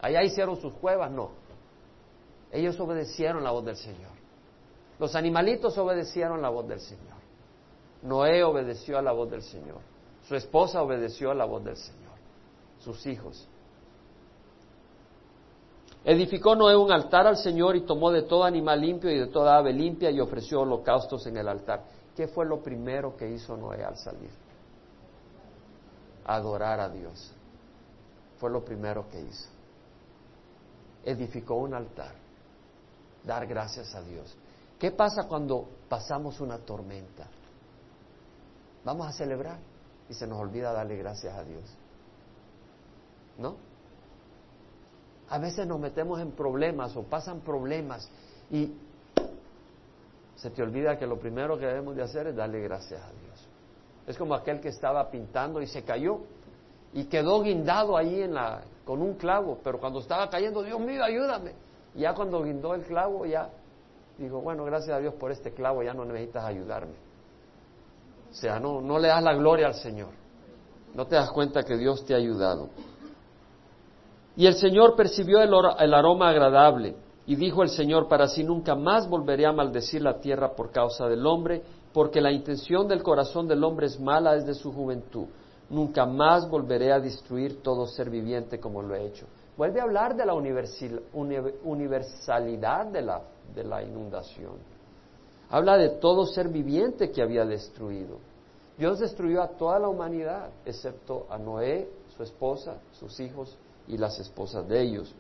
Allá 0.01 0.25
hicieron 0.25 0.57
sus 0.61 0.75
cuevas, 0.75 1.13
no. 1.13 1.31
Ellos 2.51 2.79
obedecieron 2.81 3.45
la 3.45 3.53
voz 3.53 3.65
del 3.65 3.77
Señor. 3.77 4.11
Los 4.99 5.15
animalitos 5.15 5.79
obedecieron 5.79 6.43
la 6.43 6.49
voz 6.49 6.67
del 6.67 6.81
Señor. 6.81 7.19
Noé 8.03 8.43
obedeció 8.43 8.99
a 8.99 9.03
la 9.03 9.13
voz 9.13 9.31
del 9.31 9.43
Señor. 9.43 9.79
Su 10.27 10.35
esposa 10.35 10.83
obedeció 10.83 11.31
a 11.31 11.35
la 11.37 11.45
voz 11.45 11.63
del 11.65 11.77
Señor. 11.77 12.15
Sus 12.81 13.07
hijos. 13.07 13.49
Edificó 16.05 16.55
Noé 16.55 16.77
un 16.77 16.93
altar 16.93 17.27
al 17.27 17.39
Señor 17.39 17.77
y 17.77 17.87
tomó 17.87 18.11
de 18.11 18.23
todo 18.23 18.45
animal 18.45 18.81
limpio 18.81 19.11
y 19.11 19.19
de 19.19 19.29
toda 19.29 19.57
ave 19.57 19.73
limpia 19.73 20.11
y 20.11 20.21
ofreció 20.21 20.61
holocaustos 20.61 21.27
en 21.27 21.39
el 21.39 21.49
altar. 21.49 21.83
¿Qué 22.15 22.29
fue 22.29 22.45
lo 22.45 22.63
primero 22.63 23.17
que 23.17 23.31
hizo 23.31 23.57
Noé 23.57 23.83
al 23.83 23.97
salir? 23.97 24.31
Adorar 26.27 26.81
a 26.81 26.91
Dios. 26.91 27.33
Fue 28.39 28.51
lo 28.51 28.63
primero 28.63 29.09
que 29.09 29.21
hizo. 29.21 29.49
Edificó 31.05 31.55
un 31.55 31.73
altar. 31.73 32.15
Dar 33.25 33.47
gracias 33.47 33.95
a 33.95 34.03
Dios. 34.03 34.37
¿Qué 34.79 34.91
pasa 34.91 35.27
cuando 35.27 35.67
pasamos 35.89 36.39
una 36.41 36.59
tormenta? 36.59 37.27
Vamos 38.85 39.07
a 39.07 39.13
celebrar 39.13 39.59
y 40.11 40.13
se 40.13 40.27
nos 40.27 40.39
olvida 40.39 40.71
darle 40.73 40.99
gracias 40.99 41.35
a 41.35 41.43
Dios. 41.43 41.65
¿No? 43.39 43.57
A 45.35 45.39
veces 45.39 45.67
nos 45.67 45.81
metemos 45.81 46.21
en 46.21 46.31
problemas 46.31 46.97
o 46.97 47.03
pasan 47.03 47.41
problemas 47.41 48.09
y 48.53 48.73
se 50.37 50.51
te 50.51 50.63
olvida 50.63 50.97
que 50.97 51.09
lo 51.09 51.19
primero 51.19 51.59
que 51.59 51.67
debemos 51.67 51.97
de 51.97 52.05
hacer 52.05 52.29
es 52.29 52.37
darle 52.37 52.61
gracias 52.61 53.03
a 53.03 53.11
Dios. 53.11 53.49
Es 54.07 54.17
como 54.17 54.37
aquel 54.37 54.61
que 54.61 54.69
estaba 54.69 55.11
pintando 55.11 55.61
y 55.61 55.67
se 55.67 55.83
cayó 55.83 56.21
y 56.93 57.07
quedó 57.07 57.43
guindado 57.43 57.97
ahí 57.97 58.23
en 58.23 58.35
la, 58.35 58.63
con 58.85 59.03
un 59.03 59.15
clavo, 59.15 59.59
pero 59.65 59.81
cuando 59.81 59.99
estaba 59.99 60.31
cayendo, 60.31 60.63
Dios 60.63 60.79
mío, 60.79 61.03
ayúdame. 61.03 61.55
Ya 61.97 62.15
cuando 62.15 62.41
guindó 62.45 62.73
el 62.77 62.83
clavo, 62.83 63.27
ya 63.27 63.51
dijo, 64.17 64.41
bueno, 64.41 64.65
gracias 64.65 64.97
a 64.97 65.01
Dios 65.01 65.15
por 65.15 65.33
este 65.33 65.53
clavo, 65.53 65.83
ya 65.83 65.95
no 65.95 66.05
necesitas 66.05 66.45
ayudarme. 66.45 66.95
O 68.31 68.35
sea, 68.35 68.61
no, 68.61 68.81
no 68.81 69.01
le 69.01 69.09
das 69.09 69.23
la 69.25 69.35
gloria 69.35 69.67
al 69.67 69.75
Señor. 69.75 70.11
No 70.95 71.09
te 71.09 71.17
das 71.17 71.33
cuenta 71.33 71.65
que 71.65 71.77
Dios 71.77 72.05
te 72.07 72.15
ha 72.15 72.19
ayudado. 72.19 72.69
Y 74.37 74.47
el 74.47 74.55
Señor 74.55 74.97
percibió 74.97 75.41
el, 75.41 75.53
el 75.79 75.95
aroma 75.95 76.31
agradable 76.31 76.97
y 77.27 77.37
dijo 77.37 77.63
el 77.63 77.69
Señor, 77.71 78.09
para 78.09 78.27
sí 78.29 78.45
nunca 78.45 78.75
más 78.75 79.09
volveré 79.09 79.47
a 79.47 79.53
maldecir 79.53 80.03
la 80.03 80.21
tierra 80.21 80.55
por 80.55 80.71
causa 80.73 81.09
del 81.09 81.25
hombre, 81.27 81.63
porque 81.93 82.21
la 82.21 82.33
intención 82.33 82.89
del 82.89 83.03
corazón 83.03 83.49
del 83.49 83.65
hombre 83.65 83.87
es 83.87 83.99
mala 83.99 84.35
desde 84.35 84.53
su 84.55 84.71
juventud. 84.73 85.25
Nunca 85.71 86.05
más 86.05 86.51
volveré 86.51 86.93
a 86.93 87.01
destruir 87.01 87.63
todo 87.63 87.87
ser 87.87 88.11
viviente 88.11 88.61
como 88.61 88.83
lo 88.83 88.95
he 88.95 89.07
hecho. 89.07 89.25
Vuelve 89.57 89.81
a 89.81 89.85
hablar 89.85 90.15
de 90.17 90.27
la 90.27 90.35
universalidad 90.35 92.87
de 92.87 93.03
la, 93.03 93.23
de 93.55 93.65
la 93.65 93.83
inundación. 93.83 94.57
Habla 95.49 95.79
de 95.79 95.89
todo 95.91 96.27
ser 96.27 96.49
viviente 96.49 97.11
que 97.11 97.23
había 97.23 97.47
destruido. 97.47 98.19
Dios 98.77 98.99
destruyó 98.99 99.41
a 99.41 99.49
toda 99.49 99.79
la 99.79 99.89
humanidad, 99.89 100.51
excepto 100.67 101.27
a 101.31 101.39
Noé, 101.39 101.89
su 102.17 102.25
esposa, 102.25 102.79
sus 102.93 103.19
hijos 103.21 103.57
y 103.89 103.97
las 103.97 104.19
esposas 104.19 104.67
de 104.69 104.83
ellos. 104.83 105.15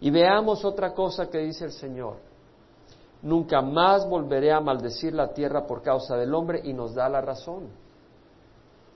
Y 0.00 0.10
veamos 0.10 0.64
otra 0.64 0.94
cosa 0.94 1.28
que 1.28 1.38
dice 1.38 1.64
el 1.64 1.72
Señor. 1.72 2.16
Nunca 3.22 3.60
más 3.60 4.08
volveré 4.08 4.52
a 4.52 4.60
maldecir 4.60 5.12
la 5.12 5.32
tierra 5.32 5.66
por 5.66 5.82
causa 5.82 6.16
del 6.16 6.34
hombre 6.34 6.60
y 6.62 6.72
nos 6.72 6.94
da 6.94 7.08
la 7.08 7.20
razón. 7.20 7.68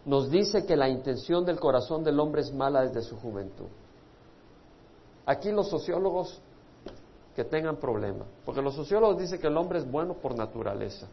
Nos 0.04 0.30
dice 0.30 0.64
que 0.64 0.76
la 0.76 0.88
intención 0.88 1.44
del 1.44 1.58
corazón 1.58 2.04
del 2.04 2.20
hombre 2.20 2.42
es 2.42 2.52
mala 2.52 2.82
desde 2.82 3.02
su 3.02 3.16
juventud. 3.16 3.66
Aquí 5.26 5.50
los 5.50 5.68
sociólogos 5.68 6.40
que 7.34 7.44
tengan 7.44 7.76
problemas, 7.76 8.26
porque 8.44 8.62
los 8.62 8.74
sociólogos 8.74 9.18
dicen 9.18 9.40
que 9.40 9.46
el 9.46 9.56
hombre 9.56 9.78
es 9.78 9.90
bueno 9.90 10.14
por 10.14 10.36
naturaleza. 10.36 11.08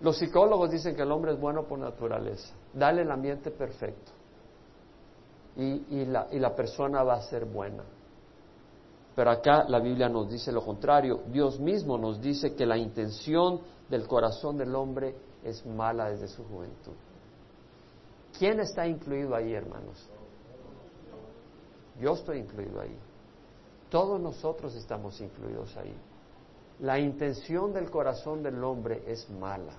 Los 0.00 0.18
psicólogos 0.18 0.70
dicen 0.70 0.94
que 0.94 1.02
el 1.02 1.10
hombre 1.10 1.32
es 1.32 1.40
bueno 1.40 1.64
por 1.64 1.78
naturaleza. 1.78 2.52
Dale 2.72 3.02
el 3.02 3.10
ambiente 3.10 3.50
perfecto 3.50 4.19
y, 5.56 6.04
la, 6.06 6.28
y 6.30 6.38
la 6.38 6.54
persona 6.54 7.02
va 7.02 7.14
a 7.14 7.22
ser 7.22 7.44
buena. 7.44 7.84
Pero 9.14 9.30
acá 9.30 9.64
la 9.68 9.80
Biblia 9.80 10.08
nos 10.08 10.30
dice 10.30 10.52
lo 10.52 10.64
contrario. 10.64 11.22
Dios 11.26 11.58
mismo 11.58 11.98
nos 11.98 12.20
dice 12.20 12.54
que 12.54 12.64
la 12.64 12.78
intención 12.78 13.60
del 13.88 14.06
corazón 14.06 14.56
del 14.56 14.74
hombre 14.74 15.14
es 15.44 15.64
mala 15.66 16.10
desde 16.10 16.28
su 16.28 16.44
juventud. 16.44 16.94
¿Quién 18.38 18.60
está 18.60 18.86
incluido 18.86 19.34
ahí, 19.34 19.52
hermanos? 19.52 20.08
Yo 22.00 22.14
estoy 22.14 22.38
incluido 22.38 22.80
ahí. 22.80 22.96
Todos 23.90 24.20
nosotros 24.20 24.74
estamos 24.76 25.20
incluidos 25.20 25.76
ahí. 25.76 25.94
La 26.78 26.98
intención 26.98 27.72
del 27.74 27.90
corazón 27.90 28.42
del 28.42 28.62
hombre 28.64 29.02
es 29.06 29.28
mala. 29.28 29.74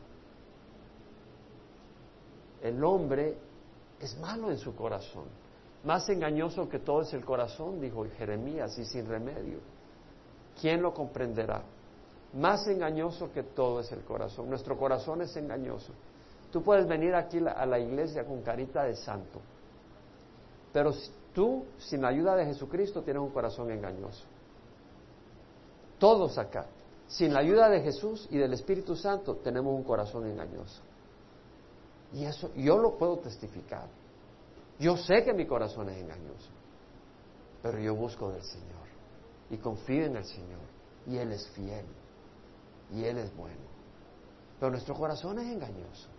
El 2.62 2.84
hombre 2.84 3.38
es 4.00 4.16
malo 4.20 4.52
en 4.52 4.58
su 4.58 4.76
corazón. 4.76 5.41
Más 5.84 6.08
engañoso 6.10 6.70
que 6.70 6.80
todo 6.80 7.02
es 7.02 7.14
el 7.14 7.26
corazón, 7.26 7.82
dijo 7.82 8.06
Jeremías, 8.18 8.78
y 8.78 8.86
sin 8.86 9.08
remedio. 9.08 9.60
¿Quién 10.60 10.82
lo 10.82 10.94
comprenderá? 10.94 11.64
Más 12.34 12.68
engañoso 12.68 13.32
que 13.32 13.44
todo 13.44 13.80
es 13.80 13.92
el 13.92 14.02
corazón. 14.04 14.50
Nuestro 14.50 14.78
corazón 14.78 15.22
es 15.22 15.36
engañoso. 15.36 15.92
Tú 16.52 16.62
puedes 16.62 16.88
venir 16.88 17.16
aquí 17.16 17.40
a 17.40 17.66
la 17.66 17.80
iglesia 17.80 18.26
con 18.26 18.42
carita 18.42 18.84
de 18.84 18.96
santo, 18.96 19.40
pero 20.72 20.94
tú, 21.34 21.66
sin 21.78 22.02
la 22.02 22.10
ayuda 22.10 22.36
de 22.36 22.46
Jesucristo, 22.46 23.02
tienes 23.02 23.24
un 23.24 23.30
corazón 23.30 23.72
engañoso. 23.72 24.26
Todos 25.98 26.38
acá, 26.38 26.66
sin 27.08 27.34
la 27.34 27.40
ayuda 27.40 27.70
de 27.70 27.82
Jesús 27.82 28.28
y 28.30 28.38
del 28.38 28.54
Espíritu 28.54 28.96
Santo, 28.96 29.36
tenemos 29.38 29.74
un 29.74 29.84
corazón 29.84 30.28
engañoso. 30.28 30.82
Y 32.14 32.26
eso 32.26 32.52
yo 32.56 32.78
lo 32.78 32.98
puedo 32.98 33.18
testificar. 33.20 33.88
Yo 34.82 34.98
sé 34.98 35.24
que 35.24 35.32
mi 35.32 35.46
corazón 35.46 35.90
es 35.90 35.98
engañoso, 35.98 36.50
pero 37.62 37.78
yo 37.78 37.94
busco 37.94 38.32
del 38.32 38.42
Señor 38.42 38.88
y 39.52 39.58
confío 39.58 40.06
en 40.06 40.16
el 40.16 40.26
Señor 40.26 40.66
y 41.06 41.18
Él 41.18 41.32
es 41.34 41.48
fiel 41.50 41.86
y 42.92 43.04
Él 43.04 43.20
es 43.20 43.36
bueno. 43.36 43.62
Pero 44.60 44.72
nuestro 44.72 44.96
corazón 44.96 45.38
es 45.38 45.46
engañoso. 45.46 46.10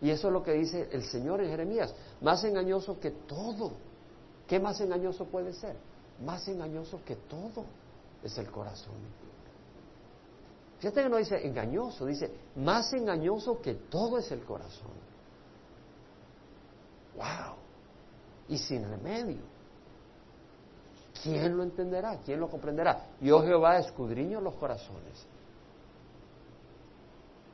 Y 0.00 0.10
eso 0.10 0.28
es 0.28 0.32
lo 0.32 0.40
que 0.44 0.52
dice 0.52 0.88
el 0.92 1.02
Señor 1.02 1.40
en 1.42 1.50
Jeremías, 1.50 1.92
más 2.20 2.44
engañoso 2.44 3.00
que 3.00 3.10
todo. 3.10 3.72
¿Qué 4.46 4.60
más 4.60 4.80
engañoso 4.80 5.24
puede 5.24 5.52
ser? 5.52 5.76
Más 6.24 6.46
engañoso 6.46 7.00
que 7.04 7.16
todo 7.16 7.64
es 8.22 8.38
el 8.38 8.48
corazón. 8.52 8.94
Fíjate 10.78 11.02
que 11.02 11.08
no 11.08 11.16
dice 11.16 11.44
engañoso, 11.44 12.06
dice 12.06 12.30
más 12.54 12.92
engañoso 12.92 13.60
que 13.60 13.74
todo 13.74 14.18
es 14.18 14.30
el 14.30 14.44
corazón. 14.44 14.92
¡Wow! 17.16 17.62
Y 18.52 18.58
sin 18.58 18.88
remedio. 18.88 19.40
¿Quién 21.22 21.56
lo 21.56 21.62
entenderá? 21.62 22.18
¿Quién 22.22 22.38
lo 22.38 22.48
comprenderá? 22.48 23.06
Yo 23.20 23.42
Jehová 23.42 23.78
escudriño 23.78 24.40
los 24.40 24.54
corazones 24.54 25.26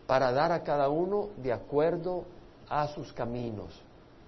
para 0.09 0.33
dar 0.33 0.51
a 0.51 0.63
cada 0.65 0.89
uno 0.89 1.29
de 1.37 1.53
acuerdo 1.53 2.25
a 2.69 2.89
sus 2.89 3.13
caminos, 3.13 3.81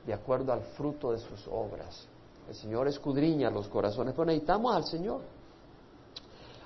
de 0.07 0.13
acuerdo 0.13 0.53
al 0.53 0.61
fruto 0.77 1.11
de 1.11 1.19
sus 1.19 1.49
obras. 1.49 2.07
El 2.49 2.55
Señor 2.55 2.87
escudriña 2.87 3.51
los 3.51 3.67
corazones, 3.67 4.15
pero 4.15 4.27
necesitamos 4.27 4.77
al 4.77 4.85
Señor. 4.85 5.23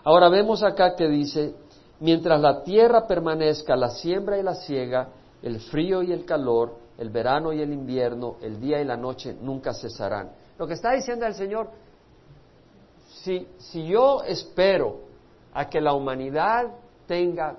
Ahora 0.02 0.28
vemos 0.28 0.62
acá 0.62 0.94
que 0.96 1.08
dice, 1.08 1.54
mientras 2.00 2.40
la 2.40 2.62
tierra 2.62 3.06
permanezca 3.06 3.74
la 3.76 3.90
siembra 3.90 4.36
y 4.36 4.42
la 4.42 4.54
siega, 4.54 5.08
el 5.42 5.60
frío 5.60 6.02
y 6.02 6.12
el 6.12 6.26
calor, 6.26 6.83
el 6.98 7.10
verano 7.10 7.52
y 7.52 7.60
el 7.60 7.72
invierno, 7.72 8.36
el 8.40 8.60
día 8.60 8.80
y 8.80 8.84
la 8.84 8.96
noche 8.96 9.36
nunca 9.40 9.72
cesarán. 9.72 10.30
Lo 10.58 10.66
que 10.66 10.74
está 10.74 10.92
diciendo 10.92 11.26
el 11.26 11.34
Señor, 11.34 11.68
si, 13.22 13.48
si 13.58 13.86
yo 13.86 14.22
espero 14.22 15.00
a 15.52 15.68
que 15.68 15.80
la 15.80 15.94
humanidad 15.94 16.72
tenga 17.06 17.56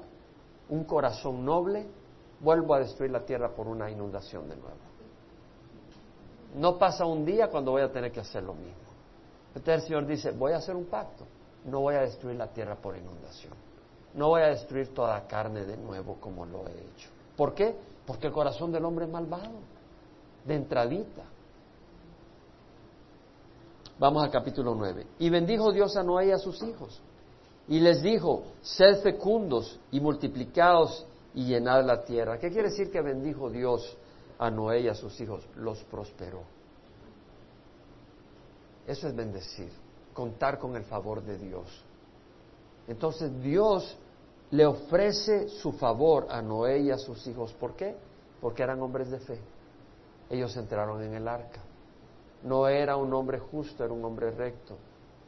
un 0.69 0.83
corazón 0.85 1.45
noble, 1.45 1.85
vuelvo 2.39 2.75
a 2.75 2.79
destruir 2.79 3.11
la 3.11 3.25
tierra 3.25 3.49
por 3.49 3.67
una 3.67 3.89
inundación 3.89 4.47
de 4.49 4.55
nuevo. 4.55 4.77
No 6.55 6.77
pasa 6.77 7.05
un 7.05 7.25
día 7.25 7.49
cuando 7.49 7.71
voy 7.71 7.81
a 7.81 7.91
tener 7.91 8.11
que 8.11 8.21
hacer 8.21 8.43
lo 8.43 8.53
mismo. 8.53 8.85
Entonces 9.49 9.83
el 9.83 9.87
Señor 9.87 10.05
dice, 10.05 10.31
voy 10.31 10.53
a 10.53 10.57
hacer 10.57 10.75
un 10.75 10.85
pacto, 10.85 11.25
no 11.65 11.81
voy 11.81 11.95
a 11.95 12.01
destruir 12.01 12.37
la 12.37 12.47
tierra 12.47 12.75
por 12.75 12.97
inundación, 12.97 13.53
no 14.13 14.29
voy 14.29 14.41
a 14.41 14.47
destruir 14.47 14.93
toda 14.93 15.25
carne 15.27 15.65
de 15.65 15.77
nuevo 15.77 16.15
como 16.19 16.45
lo 16.45 16.67
he 16.67 16.71
hecho. 16.71 17.09
¿Por 17.35 17.53
qué? 17.53 17.75
Porque 18.05 18.27
el 18.27 18.33
corazón 18.33 18.71
del 18.71 18.85
hombre 18.85 19.05
es 19.05 19.11
malvado, 19.11 19.59
de 20.45 20.55
entradita. 20.55 21.23
Vamos 23.97 24.23
al 24.23 24.31
capítulo 24.31 24.75
9. 24.75 25.07
Y 25.19 25.29
bendijo 25.29 25.71
Dios 25.71 25.95
a 25.95 26.03
Noé 26.03 26.27
y 26.27 26.31
a 26.31 26.37
sus 26.37 26.61
hijos. 26.63 27.01
Y 27.67 27.79
les 27.79 28.01
dijo, 28.01 28.43
sed 28.61 29.01
fecundos 29.01 29.79
y 29.91 29.99
multiplicados 29.99 31.05
y 31.33 31.45
llenad 31.45 31.83
la 31.83 32.03
tierra. 32.03 32.37
¿Qué 32.37 32.51
quiere 32.51 32.69
decir 32.69 32.91
que 32.91 33.01
bendijo 33.01 33.49
Dios 33.49 33.97
a 34.37 34.51
Noé 34.51 34.81
y 34.81 34.87
a 34.87 34.93
sus 34.93 35.19
hijos? 35.19 35.47
Los 35.55 35.83
prosperó. 35.85 36.43
Eso 38.85 39.07
es 39.07 39.15
bendecir, 39.15 39.71
contar 40.13 40.59
con 40.59 40.75
el 40.75 40.83
favor 40.83 41.23
de 41.23 41.37
Dios. 41.39 41.67
Entonces 42.87 43.41
Dios 43.41 43.97
le 44.51 44.65
ofrece 44.65 45.49
su 45.49 45.71
favor 45.73 46.27
a 46.29 46.41
Noé 46.41 46.79
y 46.79 46.91
a 46.91 46.97
sus 46.97 47.25
hijos. 47.27 47.53
¿Por 47.53 47.75
qué? 47.75 47.95
Porque 48.41 48.63
eran 48.63 48.81
hombres 48.81 49.09
de 49.09 49.19
fe. 49.19 49.39
Ellos 50.29 50.55
entraron 50.57 51.01
en 51.01 51.13
el 51.13 51.27
arca. 51.27 51.61
No 52.43 52.67
era 52.67 52.95
un 52.95 53.13
hombre 53.13 53.39
justo, 53.39 53.83
era 53.83 53.93
un 53.93 54.03
hombre 54.05 54.31
recto. 54.31 54.77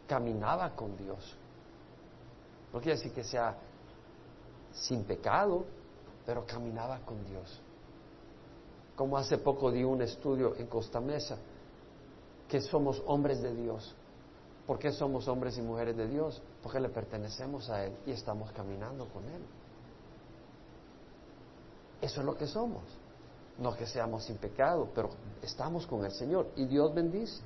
Caminaba 0.08 0.76
con 0.76 0.96
Dios. 0.98 1.36
No 2.74 2.80
quiere 2.80 2.98
decir 2.98 3.14
que 3.14 3.24
sea 3.24 3.58
sin 4.72 5.04
pecado, 5.04 5.66
pero 6.26 6.46
caminaba 6.46 7.00
con 7.00 7.24
Dios. 7.26 7.62
Como 8.96 9.18
hace 9.18 9.38
poco 9.38 9.72
di 9.72 9.84
un 9.84 10.02
estudio 10.02 10.56
en 10.56 10.68
Costa 10.68 11.00
Mesa, 11.00 11.38
que 12.48 12.62
somos 12.62 13.02
hombres 13.08 13.42
de 13.42 13.54
Dios. 13.54 13.96
¿Por 14.68 14.78
qué 14.78 14.92
somos 14.92 15.30
hombres 15.30 15.58
y 15.58 15.62
mujeres 15.62 15.96
de 15.96 16.08
Dios? 16.08 16.42
Porque 16.62 16.82
le 16.82 16.90
pertenecemos 16.90 17.70
a 17.70 17.86
Él 17.86 17.94
y 18.06 18.12
estamos 18.12 18.52
caminando 18.52 19.06
con 19.06 19.24
Él. 19.24 19.42
Eso 22.02 22.20
es 22.20 22.26
lo 22.26 22.38
que 22.38 22.46
somos. 22.46 22.84
No 23.58 23.74
que 23.74 23.88
seamos 23.88 24.26
sin 24.26 24.36
pecado, 24.38 24.90
pero 24.94 25.10
estamos 25.42 25.88
con 25.88 26.04
el 26.04 26.12
Señor 26.12 26.50
y 26.58 26.66
Dios 26.66 26.94
bendice. 26.94 27.42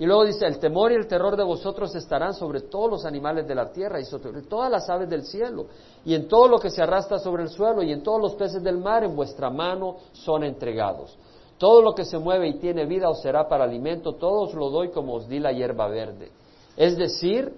Y 0.00 0.06
luego 0.06 0.24
dice, 0.24 0.46
el 0.46 0.58
temor 0.58 0.92
y 0.92 0.96
el 0.96 1.06
terror 1.06 1.36
de 1.36 1.44
vosotros 1.44 1.94
estarán 1.94 2.34
sobre 2.34 2.62
todos 2.62 2.90
los 2.90 3.04
animales 3.04 3.46
de 3.46 3.54
la 3.54 3.70
tierra 3.70 4.00
y 4.00 4.04
sobre 4.06 4.42
todas 4.42 4.70
las 4.70 4.88
aves 4.88 5.10
del 5.10 5.24
cielo, 5.24 5.66
y 6.06 6.14
en 6.14 6.26
todo 6.26 6.48
lo 6.48 6.58
que 6.58 6.70
se 6.70 6.82
arrastra 6.82 7.18
sobre 7.18 7.42
el 7.42 7.50
suelo, 7.50 7.82
y 7.82 7.92
en 7.92 8.02
todos 8.02 8.18
los 8.18 8.34
peces 8.34 8.62
del 8.62 8.78
mar, 8.78 9.04
en 9.04 9.14
vuestra 9.14 9.50
mano 9.50 9.98
son 10.12 10.42
entregados. 10.42 11.18
Todo 11.60 11.82
lo 11.82 11.94
que 11.94 12.06
se 12.06 12.18
mueve 12.18 12.48
y 12.48 12.54
tiene 12.54 12.86
vida 12.86 13.10
os 13.10 13.20
será 13.20 13.46
para 13.46 13.64
alimento, 13.64 14.14
todo 14.14 14.44
os 14.44 14.54
lo 14.54 14.70
doy 14.70 14.88
como 14.92 15.12
os 15.12 15.28
di 15.28 15.38
la 15.38 15.52
hierba 15.52 15.88
verde. 15.88 16.32
Es 16.74 16.96
decir, 16.96 17.52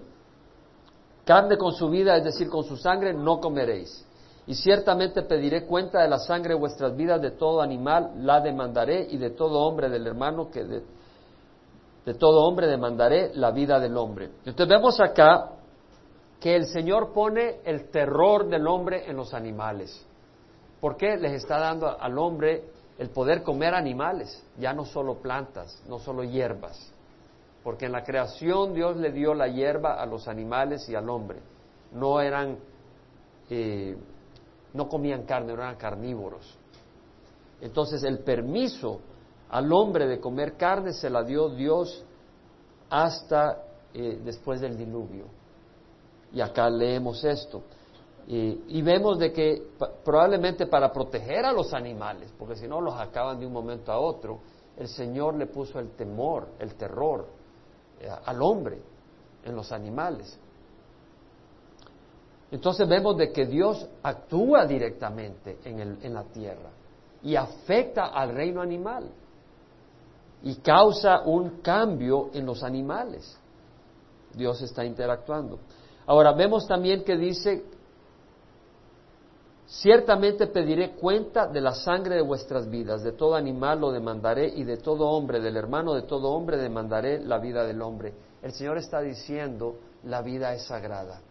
carne 1.23 1.57
con 1.57 1.71
su 1.71 1.87
vida, 1.89 2.17
es 2.17 2.25
decir, 2.25 2.49
con 2.49 2.65
su 2.65 2.75
sangre, 2.75 3.13
no 3.13 3.39
comeréis. 3.39 4.05
Y 4.45 4.55
ciertamente 4.55 5.21
pediré 5.21 5.65
cuenta 5.65 6.01
de 6.01 6.09
la 6.09 6.19
sangre 6.19 6.49
de 6.53 6.59
vuestras 6.59 6.93
vidas, 6.97 7.21
de 7.21 7.31
todo 7.31 7.61
animal 7.61 8.11
la 8.17 8.41
demandaré, 8.41 9.07
y 9.09 9.15
de 9.15 9.29
todo 9.29 9.61
hombre 9.61 9.87
del 9.87 10.05
hermano 10.05 10.51
que 10.51 10.65
de, 10.65 10.83
de 12.05 12.13
todo 12.15 12.43
hombre 12.43 12.67
demandaré 12.67 13.31
la 13.35 13.51
vida 13.51 13.79
del 13.79 13.95
hombre. 13.95 14.31
Entonces 14.39 14.67
vemos 14.67 14.99
acá 14.99 15.49
que 16.41 16.57
el 16.57 16.65
Señor 16.65 17.13
pone 17.13 17.61
el 17.63 17.89
terror 17.89 18.49
del 18.49 18.67
hombre 18.67 19.09
en 19.09 19.15
los 19.15 19.33
animales. 19.33 20.05
¿Por 20.81 20.97
qué 20.97 21.15
les 21.15 21.31
está 21.31 21.57
dando 21.57 21.87
al 21.87 22.17
hombre 22.19 22.72
el 22.97 23.09
poder 23.09 23.43
comer 23.43 23.73
animales? 23.73 24.43
Ya 24.59 24.73
no 24.73 24.85
solo 24.85 25.15
plantas, 25.15 25.81
no 25.87 25.99
solo 25.99 26.23
hierbas. 26.23 26.91
Porque 27.63 27.85
en 27.85 27.93
la 27.93 28.03
creación 28.03 28.73
Dios 28.73 28.97
le 28.97 29.11
dio 29.11 29.33
la 29.33 29.47
hierba 29.47 30.01
a 30.01 30.05
los 30.05 30.27
animales 30.27 30.87
y 30.89 30.95
al 30.95 31.09
hombre. 31.09 31.39
No 31.93 32.19
eran, 32.19 32.57
eh, 33.49 33.95
no 34.73 34.89
comían 34.89 35.23
carne, 35.23 35.53
eran 35.53 35.75
carnívoros. 35.77 36.57
Entonces 37.61 38.03
el 38.03 38.19
permiso 38.19 38.99
al 39.49 39.71
hombre 39.71 40.07
de 40.07 40.19
comer 40.19 40.57
carne 40.57 40.93
se 40.93 41.09
la 41.09 41.23
dio 41.23 41.49
Dios 41.49 42.03
hasta 42.89 43.63
eh, 43.93 44.19
después 44.23 44.59
del 44.59 44.75
diluvio. 44.75 45.25
Y 46.33 46.41
acá 46.41 46.69
leemos 46.69 47.23
esto. 47.23 47.63
Y 48.25 48.81
vemos 48.81 49.19
de 49.19 49.33
que 49.33 49.67
probablemente 50.03 50.67
para 50.67 50.91
proteger 50.93 51.45
a 51.45 51.51
los 51.51 51.73
animales, 51.73 52.33
porque 52.37 52.55
si 52.55 52.67
no 52.67 52.79
los 52.79 52.95
acaban 52.95 53.39
de 53.39 53.45
un 53.45 53.51
momento 53.51 53.91
a 53.91 53.99
otro, 53.99 54.39
el 54.77 54.87
Señor 54.87 55.35
le 55.35 55.47
puso 55.47 55.79
el 55.79 55.91
temor, 55.91 56.47
el 56.59 56.75
terror 56.75 57.27
eh, 57.99 58.09
al 58.25 58.41
hombre 58.41 58.79
en 59.43 59.55
los 59.55 59.71
animales. 59.71 60.39
Entonces 62.51 62.87
vemos 62.87 63.17
de 63.17 63.31
que 63.31 63.45
Dios 63.45 63.87
actúa 64.03 64.65
directamente 64.65 65.59
en, 65.63 65.79
el, 65.79 65.97
en 66.03 66.13
la 66.13 66.23
tierra 66.23 66.69
y 67.23 67.35
afecta 67.35 68.05
al 68.05 68.33
reino 68.33 68.61
animal 68.61 69.09
y 70.43 70.55
causa 70.55 71.21
un 71.21 71.61
cambio 71.61 72.29
en 72.33 72.45
los 72.45 72.63
animales. 72.63 73.37
Dios 74.35 74.61
está 74.61 74.83
interactuando. 74.85 75.59
Ahora 76.05 76.33
vemos 76.33 76.67
también 76.67 77.03
que 77.03 77.15
dice, 77.15 77.63
ciertamente 79.81 80.47
pediré 80.47 80.91
cuenta 80.91 81.47
de 81.47 81.59
la 81.59 81.73
sangre 81.73 82.15
de 82.15 82.21
vuestras 82.21 82.69
vidas, 82.69 83.01
de 83.01 83.13
todo 83.13 83.35
animal 83.35 83.79
lo 83.79 83.91
demandaré 83.91 84.47
y 84.47 84.63
de 84.63 84.77
todo 84.77 85.09
hombre, 85.09 85.39
del 85.39 85.57
hermano 85.57 85.93
de 85.93 86.03
todo 86.03 86.29
hombre 86.29 86.57
demandaré 86.57 87.19
la 87.19 87.39
vida 87.39 87.65
del 87.65 87.81
hombre. 87.81 88.13
El 88.43 88.53
Señor 88.53 88.77
está 88.77 89.01
diciendo, 89.01 89.77
la 90.03 90.21
vida 90.21 90.53
es 90.53 90.63
sagrada, 90.67 91.21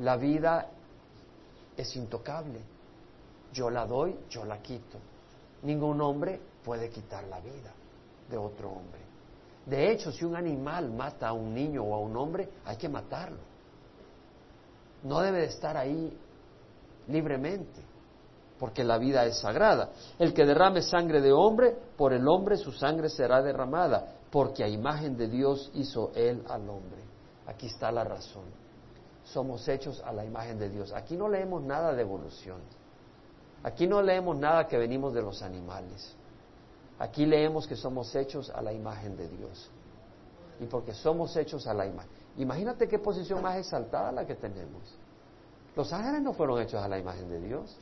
la 0.00 0.16
vida 0.16 0.68
es 1.76 1.96
intocable, 1.96 2.60
yo 3.52 3.70
la 3.70 3.86
doy, 3.86 4.14
yo 4.28 4.44
la 4.44 4.60
quito. 4.60 4.98
Ningún 5.62 6.00
hombre 6.02 6.38
puede 6.62 6.90
quitar 6.90 7.24
la 7.24 7.40
vida 7.40 7.72
de 8.28 8.36
otro 8.36 8.68
hombre. 8.68 9.00
De 9.64 9.90
hecho, 9.90 10.12
si 10.12 10.24
un 10.24 10.36
animal 10.36 10.90
mata 10.90 11.28
a 11.28 11.32
un 11.32 11.54
niño 11.54 11.82
o 11.82 11.94
a 11.94 11.98
un 11.98 12.14
hombre, 12.16 12.48
hay 12.66 12.76
que 12.76 12.88
matarlo. 12.88 13.38
No 15.04 15.20
debe 15.20 15.38
de 15.38 15.46
estar 15.46 15.76
ahí 15.76 16.16
libremente, 17.12 17.80
porque 18.58 18.82
la 18.82 18.98
vida 18.98 19.24
es 19.26 19.38
sagrada. 19.38 19.90
El 20.18 20.32
que 20.32 20.44
derrame 20.44 20.82
sangre 20.82 21.20
de 21.20 21.32
hombre, 21.32 21.76
por 21.96 22.12
el 22.12 22.26
hombre 22.26 22.56
su 22.56 22.72
sangre 22.72 23.08
será 23.08 23.42
derramada, 23.42 24.16
porque 24.30 24.64
a 24.64 24.68
imagen 24.68 25.16
de 25.16 25.28
Dios 25.28 25.70
hizo 25.74 26.10
él 26.14 26.42
al 26.48 26.68
hombre. 26.68 27.02
Aquí 27.46 27.66
está 27.66 27.92
la 27.92 28.04
razón. 28.04 28.44
Somos 29.24 29.68
hechos 29.68 30.02
a 30.04 30.12
la 30.12 30.24
imagen 30.24 30.58
de 30.58 30.68
Dios. 30.68 30.92
Aquí 30.92 31.16
no 31.16 31.28
leemos 31.28 31.62
nada 31.62 31.92
de 31.92 32.02
evolución. 32.02 32.60
Aquí 33.62 33.86
no 33.86 34.02
leemos 34.02 34.36
nada 34.36 34.66
que 34.66 34.76
venimos 34.78 35.14
de 35.14 35.22
los 35.22 35.42
animales. 35.42 36.14
Aquí 36.98 37.26
leemos 37.26 37.66
que 37.66 37.76
somos 37.76 38.14
hechos 38.14 38.50
a 38.50 38.62
la 38.62 38.72
imagen 38.72 39.16
de 39.16 39.28
Dios. 39.28 39.70
Y 40.60 40.66
porque 40.66 40.94
somos 40.94 41.36
hechos 41.36 41.66
a 41.66 41.74
la 41.74 41.86
imagen. 41.86 42.10
Imagínate 42.36 42.88
qué 42.88 42.98
posición 42.98 43.42
más 43.42 43.56
exaltada 43.58 44.12
la 44.12 44.26
que 44.26 44.34
tenemos. 44.34 44.82
Los 45.74 45.92
ángeles 45.92 46.22
no 46.22 46.32
fueron 46.34 46.60
hechos 46.60 46.82
a 46.82 46.88
la 46.88 46.98
imagen 46.98 47.28
de 47.28 47.40
Dios. 47.40 47.76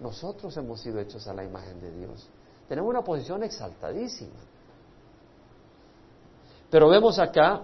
Nosotros 0.00 0.56
hemos 0.56 0.80
sido 0.80 1.00
hechos 1.00 1.26
a 1.26 1.34
la 1.34 1.44
imagen 1.44 1.80
de 1.80 1.90
Dios. 1.90 2.28
Tenemos 2.68 2.90
una 2.90 3.02
posición 3.02 3.42
exaltadísima. 3.42 4.38
Pero 6.70 6.88
vemos 6.88 7.18
acá, 7.18 7.62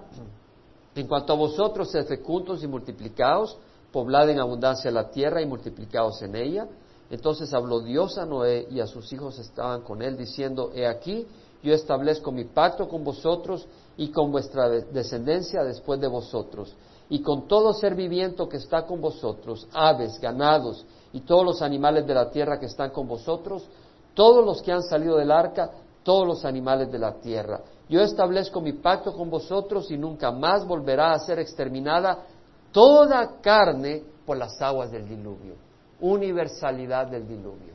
en 0.95 1.07
cuanto 1.07 1.33
a 1.35 1.37
vosotros, 1.37 1.91
sed 1.91 2.07
fecundos 2.07 2.63
y 2.65 2.67
multiplicados, 2.67 3.59
poblad 3.93 4.31
en 4.31 4.41
abundancia 4.41 4.91
la 4.91 5.11
tierra 5.11 5.43
y 5.43 5.47
multiplicados 5.47 6.23
en 6.23 6.35
ella. 6.35 6.67
Entonces 7.11 7.53
habló 7.53 7.81
Dios 7.81 8.19
a 8.19 8.25
Noé 8.25 8.67
y 8.71 8.81
a 8.81 8.87
sus 8.87 9.13
hijos 9.13 9.39
estaban 9.39 9.83
con 9.83 10.03
él, 10.03 10.17
diciendo, 10.17 10.73
He 10.75 10.87
aquí, 10.87 11.27
yo 11.63 11.75
establezco 11.75 12.33
mi 12.33 12.45
pacto 12.45 12.89
con 12.89 13.05
vosotros 13.05 13.67
y 13.97 14.09
con 14.09 14.33
vuestra 14.33 14.69
descendencia 14.69 15.63
después 15.63 16.01
de 16.01 16.09
vosotros, 16.09 16.75
y 17.09 17.21
con 17.23 17.47
todo 17.47 17.73
ser 17.73 17.95
viviente 17.95 18.49
que 18.49 18.57
está 18.57 18.87
con 18.87 19.01
vosotros, 19.01 19.69
aves, 19.73 20.19
ganados 20.21 20.85
y 21.13 21.21
todos 21.21 21.45
los 21.45 21.63
animales 21.63 22.07
de 22.07 22.15
la 22.15 22.31
tierra 22.31 22.59
que 22.59 22.67
están 22.67 22.91
con 22.91 23.07
vosotros, 23.07 23.69
todos 24.15 24.45
los 24.45 24.63
que 24.63 24.73
han 24.73 24.83
salido 24.83 25.17
del 25.17 25.31
arca, 25.31 25.71
todos 26.03 26.27
los 26.27 26.45
animales 26.45 26.91
de 26.91 26.99
la 26.99 27.15
tierra. 27.15 27.61
Yo 27.89 28.01
establezco 28.01 28.61
mi 28.61 28.73
pacto 28.73 29.13
con 29.13 29.31
vosotros 29.31 29.91
y 29.91 29.99
nunca 29.99 30.31
más 30.31 30.67
volverá 30.67 31.13
a 31.13 31.19
ser 31.19 31.39
exterminada 31.39 32.27
toda 32.73 33.41
carne 33.41 34.03
por 34.25 34.37
las 34.37 34.61
aguas 34.61 34.91
del 34.91 35.09
diluvio 35.09 35.65
universalidad 36.01 37.07
del 37.07 37.27
diluvio. 37.27 37.75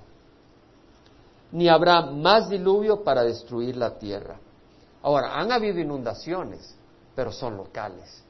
Ni 1.52 1.68
habrá 1.68 2.02
más 2.02 2.50
diluvio 2.50 3.04
para 3.04 3.24
destruir 3.24 3.76
la 3.76 3.98
tierra. 3.98 4.40
Ahora, 5.02 5.40
han 5.40 5.52
habido 5.52 5.80
inundaciones, 5.80 6.76
pero 7.16 7.32
son 7.32 7.58
locales. 7.58 8.24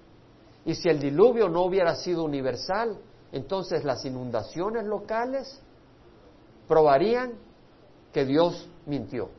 Y 0.65 0.75
si 0.75 0.89
el 0.89 0.99
diluvio 0.99 1.49
no 1.49 1.63
hubiera 1.63 1.95
sido 1.95 2.23
universal, 2.23 2.97
entonces 3.31 3.83
las 3.83 4.03
inundaciones 4.05 4.85
locales 4.85 5.61
probarían 6.67 7.33
que 8.13 8.25
Dios 8.25 8.67
mintió. 8.85 9.29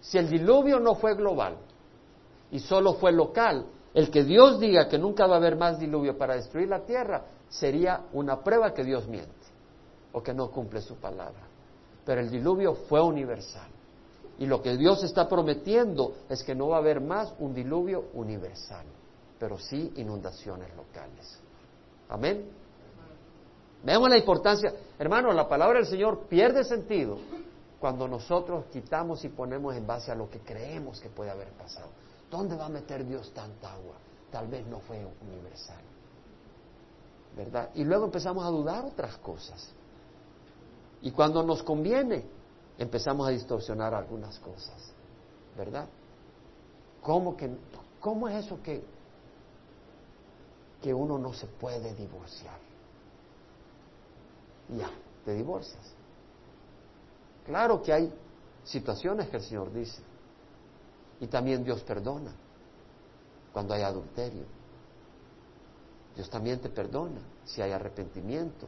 Si 0.00 0.18
el 0.18 0.28
diluvio 0.28 0.80
no 0.80 0.94
fue 0.94 1.14
global 1.14 1.56
y 2.50 2.58
solo 2.58 2.94
fue 2.94 3.12
local, 3.12 3.66
el 3.94 4.10
que 4.10 4.24
Dios 4.24 4.58
diga 4.58 4.88
que 4.88 4.98
nunca 4.98 5.26
va 5.26 5.34
a 5.34 5.38
haber 5.38 5.56
más 5.56 5.78
diluvio 5.78 6.18
para 6.18 6.34
destruir 6.34 6.68
la 6.68 6.80
tierra 6.84 7.24
sería 7.48 8.02
una 8.12 8.42
prueba 8.42 8.74
que 8.74 8.84
Dios 8.84 9.06
miente 9.08 9.32
o 10.12 10.22
que 10.22 10.34
no 10.34 10.50
cumple 10.50 10.80
su 10.80 10.96
palabra. 10.96 11.42
Pero 12.04 12.20
el 12.20 12.30
diluvio 12.30 12.74
fue 12.74 13.00
universal. 13.00 13.68
Y 14.38 14.46
lo 14.46 14.60
que 14.60 14.76
Dios 14.76 15.04
está 15.04 15.28
prometiendo 15.28 16.16
es 16.28 16.42
que 16.42 16.54
no 16.54 16.68
va 16.68 16.76
a 16.76 16.80
haber 16.80 17.00
más 17.00 17.32
un 17.38 17.54
diluvio 17.54 18.06
universal, 18.14 18.84
pero 19.44 19.58
sí 19.58 19.92
inundaciones 19.96 20.74
locales. 20.74 21.38
Amén. 22.08 22.48
Vemos 23.84 24.08
la 24.08 24.16
importancia. 24.16 24.72
Hermano, 24.98 25.34
la 25.34 25.46
palabra 25.46 25.80
del 25.80 25.86
Señor 25.86 26.20
pierde 26.28 26.64
sentido 26.64 27.18
cuando 27.78 28.08
nosotros 28.08 28.64
quitamos 28.72 29.22
y 29.22 29.28
ponemos 29.28 29.76
en 29.76 29.86
base 29.86 30.10
a 30.10 30.14
lo 30.14 30.30
que 30.30 30.40
creemos 30.40 30.98
que 30.98 31.10
puede 31.10 31.30
haber 31.30 31.50
pasado. 31.50 31.88
¿Dónde 32.30 32.56
va 32.56 32.64
a 32.64 32.68
meter 32.70 33.04
Dios 33.04 33.34
tanta 33.34 33.74
agua? 33.74 33.96
Tal 34.30 34.48
vez 34.48 34.66
no 34.66 34.80
fue 34.80 35.06
universal. 35.20 35.82
¿Verdad? 37.36 37.68
Y 37.74 37.84
luego 37.84 38.06
empezamos 38.06 38.46
a 38.46 38.48
dudar 38.48 38.86
otras 38.86 39.18
cosas. 39.18 39.74
Y 41.02 41.10
cuando 41.10 41.42
nos 41.42 41.62
conviene, 41.62 42.24
empezamos 42.78 43.28
a 43.28 43.30
distorsionar 43.30 43.92
algunas 43.92 44.38
cosas, 44.38 44.90
¿verdad? 45.54 45.86
¿Cómo, 47.02 47.36
que, 47.36 47.54
cómo 48.00 48.26
es 48.26 48.46
eso 48.46 48.62
que, 48.62 48.93
que 50.84 50.92
uno 50.92 51.16
no 51.16 51.32
se 51.32 51.46
puede 51.46 51.94
divorciar? 51.94 52.58
Ya, 54.68 54.90
te 55.24 55.32
divorcias. 55.32 55.80
Claro 57.46 57.82
que 57.82 57.90
hay 57.90 58.12
situaciones 58.64 59.30
que 59.30 59.38
el 59.38 59.42
Señor 59.42 59.72
dice. 59.72 60.02
Y 61.20 61.26
también 61.26 61.64
Dios 61.64 61.82
perdona. 61.84 62.32
cuando 63.50 63.72
hay 63.72 63.80
adulterio. 63.80 64.44
Dios 66.14 66.28
también 66.28 66.60
te 66.60 66.68
perdona 66.68 67.20
si 67.46 67.62
hay 67.62 67.72
arrepentimiento. 67.72 68.66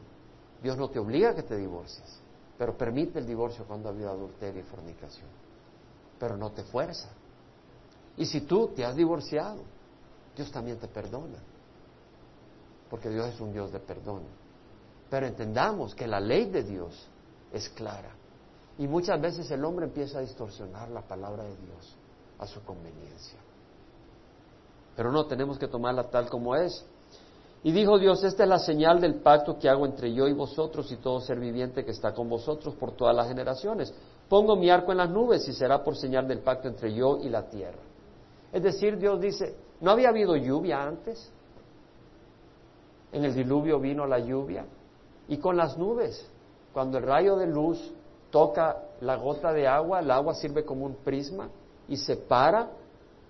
Dios 0.63 0.75
no 0.75 0.89
te 0.89 0.97
obliga 0.97 1.31
a 1.31 1.35
que 1.35 1.43
te 1.43 1.55
divorcies, 1.55 2.19
pero 2.57 2.75
permite 2.75 3.19
el 3.19 3.27
divorcio 3.27 3.65
cuando 3.65 3.89
ha 3.89 3.91
habido 3.91 4.09
adulterio 4.09 4.61
y 4.61 4.63
fornicación. 4.63 5.27
Pero 6.17 6.35
no 6.35 6.51
te 6.51 6.63
fuerza. 6.63 7.09
Y 8.15 8.25
si 8.25 8.41
tú 8.41 8.69
te 8.69 8.83
has 8.83 8.95
divorciado, 8.95 9.61
Dios 10.35 10.49
también 10.51 10.79
te 10.79 10.87
perdona. 10.87 11.37
Porque 12.89 13.09
Dios 13.09 13.27
es 13.27 13.39
un 13.39 13.51
Dios 13.51 13.71
de 13.71 13.79
perdón. 13.79 14.23
Pero 15.09 15.25
entendamos 15.25 15.95
que 15.95 16.07
la 16.07 16.19
ley 16.19 16.45
de 16.49 16.63
Dios 16.63 17.07
es 17.51 17.69
clara. 17.69 18.11
Y 18.77 18.87
muchas 18.87 19.19
veces 19.19 19.49
el 19.51 19.63
hombre 19.65 19.85
empieza 19.85 20.19
a 20.19 20.21
distorsionar 20.21 20.89
la 20.89 21.01
palabra 21.01 21.43
de 21.43 21.55
Dios 21.57 21.95
a 22.39 22.45
su 22.45 22.63
conveniencia. 22.63 23.39
Pero 24.95 25.11
no 25.11 25.25
tenemos 25.25 25.57
que 25.57 25.67
tomarla 25.67 26.03
tal 26.03 26.29
como 26.29 26.55
es. 26.55 26.85
Y 27.63 27.71
dijo 27.71 27.97
Dios, 27.97 28.23
esta 28.23 28.43
es 28.43 28.49
la 28.49 28.59
señal 28.59 29.01
del 29.01 29.15
pacto 29.15 29.57
que 29.57 29.67
hago 29.67 29.85
entre 29.85 30.13
yo 30.13 30.27
y 30.27 30.33
vosotros 30.33 30.91
y 30.91 30.97
todo 30.97 31.19
ser 31.19 31.39
viviente 31.39 31.83
que 31.83 31.91
está 31.91 32.13
con 32.13 32.29
vosotros 32.29 32.75
por 32.75 32.95
todas 32.95 33.15
las 33.15 33.27
generaciones. 33.27 33.93
Pongo 34.29 34.55
mi 34.55 34.69
arco 34.69 34.91
en 34.91 34.99
las 34.99 35.09
nubes 35.09 35.47
y 35.47 35.53
será 35.53 35.83
por 35.83 35.95
señal 35.95 36.27
del 36.27 36.39
pacto 36.39 36.67
entre 36.67 36.93
yo 36.93 37.17
y 37.17 37.29
la 37.29 37.49
tierra. 37.49 37.79
Es 38.51 38.61
decir, 38.61 38.97
Dios 38.97 39.19
dice, 39.19 39.55
¿no 39.81 39.91
había 39.91 40.09
habido 40.09 40.35
lluvia 40.35 40.83
antes? 40.83 41.31
En 43.17 43.25
el 43.25 43.33
diluvio 43.33 43.79
vino 43.79 44.05
la 44.05 44.19
lluvia 44.19 44.63
y 45.27 45.37
con 45.37 45.57
las 45.57 45.75
nubes, 45.75 46.23
cuando 46.71 46.99
el 46.99 47.03
rayo 47.03 47.35
de 47.35 47.47
luz 47.47 47.91
toca 48.29 48.77
la 49.01 49.15
gota 49.15 49.51
de 49.51 49.67
agua, 49.67 50.01
el 50.01 50.11
agua 50.11 50.35
sirve 50.35 50.63
como 50.63 50.85
un 50.85 50.97
prisma 50.97 51.49
y 51.87 51.97
separa 51.97 52.69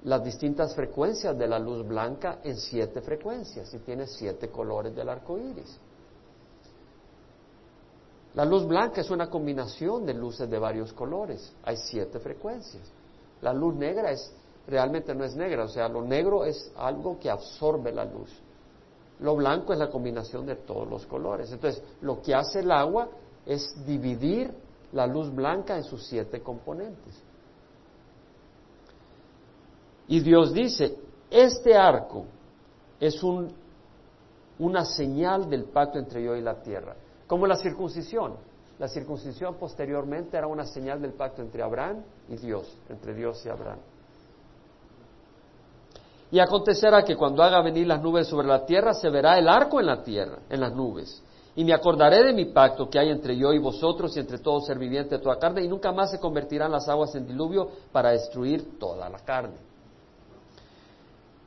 las 0.03 0.25
distintas 0.25 0.75
frecuencias 0.75 1.37
de 1.37 1.47
la 1.47 1.57
luz 1.57 1.87
blanca 1.87 2.39
en 2.43 2.57
siete 2.57 2.99
frecuencias 2.99 3.73
y 3.73 3.79
tiene 3.79 4.07
siete 4.07 4.49
colores 4.49 4.93
del 4.93 5.07
arco 5.07 5.37
iris. 5.37 5.79
La 8.33 8.43
luz 8.43 8.67
blanca 8.67 8.99
es 8.99 9.09
una 9.09 9.29
combinación 9.29 10.05
de 10.05 10.15
luces 10.15 10.49
de 10.49 10.59
varios 10.59 10.91
colores, 10.91 11.53
hay 11.63 11.77
siete 11.77 12.19
frecuencias. 12.19 12.83
La 13.41 13.53
luz 13.53 13.73
negra 13.73 14.11
es 14.11 14.33
realmente 14.67 15.15
no 15.15 15.23
es 15.23 15.33
negra, 15.37 15.63
o 15.63 15.69
sea, 15.69 15.87
lo 15.87 16.01
negro 16.01 16.43
es 16.43 16.73
algo 16.75 17.17
que 17.17 17.29
absorbe 17.29 17.93
la 17.93 18.03
luz. 18.03 18.29
Lo 19.19 19.35
blanco 19.35 19.73
es 19.73 19.79
la 19.79 19.89
combinación 19.89 20.45
de 20.45 20.55
todos 20.55 20.87
los 20.87 21.05
colores. 21.05 21.51
Entonces, 21.51 21.83
lo 22.01 22.21
que 22.21 22.35
hace 22.35 22.59
el 22.59 22.71
agua 22.71 23.09
es 23.45 23.73
dividir 23.85 24.53
la 24.91 25.07
luz 25.07 25.33
blanca 25.33 25.75
en 25.75 25.83
sus 25.83 26.05
siete 26.05 26.41
componentes. 26.41 27.23
Y 30.07 30.19
Dios 30.19 30.53
dice, 30.53 30.97
este 31.29 31.75
arco 31.75 32.25
es 32.99 33.21
un, 33.23 33.51
una 34.59 34.85
señal 34.85 35.49
del 35.49 35.65
pacto 35.65 35.99
entre 35.99 36.23
yo 36.23 36.35
y 36.35 36.41
la 36.41 36.61
tierra, 36.61 36.95
como 37.25 37.45
la 37.47 37.55
circuncisión. 37.55 38.35
La 38.79 38.87
circuncisión 38.87 39.55
posteriormente 39.55 40.37
era 40.37 40.45
una 40.45 40.65
señal 40.65 41.01
del 41.01 41.13
pacto 41.13 41.41
entre 41.41 41.63
Abraham 41.63 42.03
y 42.29 42.37
Dios, 42.37 42.77
entre 42.89 43.15
Dios 43.15 43.43
y 43.45 43.49
Abraham. 43.49 43.79
Y 46.29 46.39
acontecerá 46.39 47.03
que 47.03 47.15
cuando 47.15 47.41
haga 47.41 47.61
venir 47.61 47.87
las 47.87 48.01
nubes 48.01 48.27
sobre 48.27 48.47
la 48.47 48.65
tierra, 48.65 48.93
se 48.93 49.09
verá 49.09 49.37
el 49.37 49.47
arco 49.47 49.79
en 49.79 49.85
la 49.85 50.03
tierra, 50.03 50.39
en 50.49 50.59
las 50.59 50.73
nubes. 50.73 51.23
Y 51.55 51.63
me 51.63 51.73
acordaré 51.73 52.23
de 52.23 52.33
mi 52.33 52.45
pacto 52.45 52.89
que 52.89 52.99
hay 52.99 53.09
entre 53.09 53.35
yo 53.35 53.53
y 53.53 53.59
vosotros 53.59 54.15
y 54.15 54.19
entre 54.19 54.37
todo 54.37 54.59
ser 54.61 54.77
viviente 54.77 55.17
de 55.17 55.23
toda 55.23 55.39
carne, 55.39 55.63
y 55.63 55.67
nunca 55.67 55.91
más 55.91 56.11
se 56.11 56.19
convertirán 56.19 56.71
las 56.71 56.87
aguas 56.87 57.15
en 57.15 57.25
diluvio 57.25 57.69
para 57.91 58.11
destruir 58.11 58.77
toda 58.77 59.09
la 59.09 59.19
carne. 59.19 59.55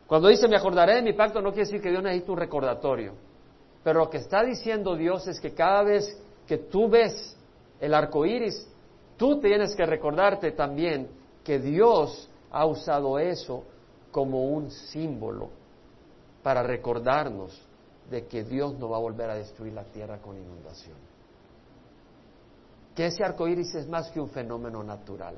Cuando 0.06 0.26
dice 0.26 0.48
me 0.48 0.56
acordaré 0.56 0.96
de 0.96 1.02
mi 1.02 1.12
pacto, 1.12 1.40
no 1.40 1.50
quiere 1.52 1.66
decir 1.66 1.80
que 1.80 1.90
Dios 1.90 2.02
necesita 2.02 2.32
un 2.32 2.38
recordatorio. 2.38 3.12
Pero 3.84 4.00
lo 4.00 4.10
que 4.10 4.16
está 4.16 4.42
diciendo 4.42 4.96
Dios 4.96 5.28
es 5.28 5.40
que 5.40 5.54
cada 5.54 5.84
vez 5.84 6.20
que 6.46 6.58
tú 6.58 6.88
ves 6.88 7.36
el 7.80 7.94
arco 7.94 8.26
iris, 8.26 8.68
tú 9.16 9.38
tienes 9.38 9.76
que 9.76 9.86
recordarte 9.86 10.50
también 10.52 11.08
que 11.44 11.60
Dios 11.60 12.28
ha 12.50 12.66
usado 12.66 13.18
eso 13.20 13.62
como 14.10 14.44
un 14.50 14.70
símbolo 14.70 15.50
para 16.42 16.62
recordarnos 16.62 17.60
de 18.10 18.26
que 18.26 18.44
Dios 18.44 18.78
no 18.78 18.88
va 18.88 18.96
a 18.96 19.00
volver 19.00 19.30
a 19.30 19.34
destruir 19.34 19.72
la 19.72 19.84
tierra 19.84 20.18
con 20.18 20.36
inundación. 20.36 20.96
Que 22.94 23.06
ese 23.06 23.24
arco 23.24 23.46
iris 23.46 23.74
es 23.74 23.88
más 23.88 24.10
que 24.10 24.20
un 24.20 24.28
fenómeno 24.28 24.82
natural, 24.82 25.36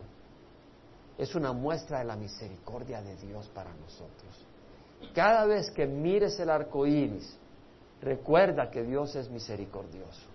es 1.19 1.35
una 1.35 1.53
muestra 1.53 1.99
de 1.99 2.05
la 2.05 2.17
misericordia 2.17 3.03
de 3.03 3.15
Dios 3.17 3.49
para 3.55 3.75
nosotros. 3.75 4.47
Cada 5.15 5.45
vez 5.47 5.71
que 5.71 5.87
mires 5.87 6.39
el 6.41 6.49
arco 6.49 6.87
iris, 6.87 7.37
recuerda 8.01 8.71
que 8.71 8.83
Dios 8.83 9.15
es 9.17 9.29
misericordioso. 9.31 10.33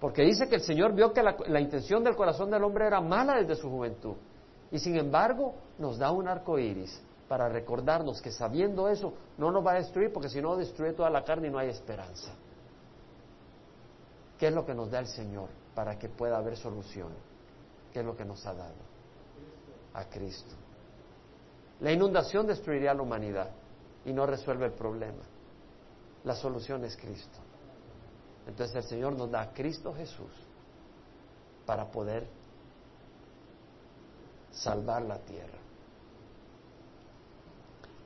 Porque 0.00 0.22
dice 0.22 0.48
que 0.48 0.56
el 0.56 0.62
Señor 0.62 0.94
vio 0.94 1.12
que 1.12 1.22
la, 1.22 1.60
intención 1.60 2.02
del 2.02 2.16
corazón 2.16 2.50
del 2.50 2.64
hombre 2.64 2.86
era 2.86 3.00
mala 3.00 3.36
desde 3.40 3.54
su 3.54 3.70
juventud. 3.70 4.16
Y 4.72 4.78
sin 4.78 4.96
embargo, 4.96 5.54
nos 5.78 5.98
da 5.98 6.10
un 6.10 6.26
arco 6.26 6.58
iris 6.58 6.98
para 7.28 7.48
recordarnos 7.48 8.20
que 8.20 8.32
sabiendo 8.32 8.88
eso 8.88 9.12
no 9.36 9.50
nos 9.50 9.64
va 9.64 9.72
a 9.72 9.76
destruir, 9.76 10.12
porque 10.12 10.30
si 10.30 10.40
no 10.40 10.56
destruye 10.56 10.94
toda 10.94 11.10
la 11.10 11.22
carne 11.22 11.48
y 11.48 11.50
no 11.50 11.58
hay 11.58 11.68
esperanza. 11.68 12.32
¿Qué 14.38 14.48
es 14.48 14.54
lo 14.54 14.64
que 14.64 14.74
nos 14.74 14.90
da 14.90 14.98
el 14.98 15.06
Señor 15.06 15.50
para 15.74 15.98
que 15.98 16.08
pueda 16.08 16.38
haber 16.38 16.56
solución? 16.56 17.10
¿Qué 17.92 18.00
es 18.00 18.04
lo 18.04 18.16
que 18.16 18.24
nos 18.24 18.44
ha 18.46 18.54
dado? 18.54 18.74
A 19.94 20.04
Cristo. 20.06 20.54
La 21.80 21.92
inundación 21.92 22.46
destruiría 22.46 22.92
a 22.92 22.94
la 22.94 23.02
humanidad 23.02 23.50
y 24.04 24.12
no 24.12 24.26
resuelve 24.26 24.66
el 24.66 24.72
problema. 24.72 25.22
La 26.24 26.34
solución 26.34 26.82
es 26.84 26.96
Cristo. 26.96 27.38
Entonces 28.46 28.76
el 28.76 28.84
Señor 28.84 29.16
nos 29.16 29.30
da 29.30 29.42
a 29.42 29.52
Cristo 29.52 29.92
Jesús 29.94 30.32
para 31.66 31.90
poder 31.90 32.26
salvar 34.52 35.02
la 35.02 35.18
tierra. 35.18 35.58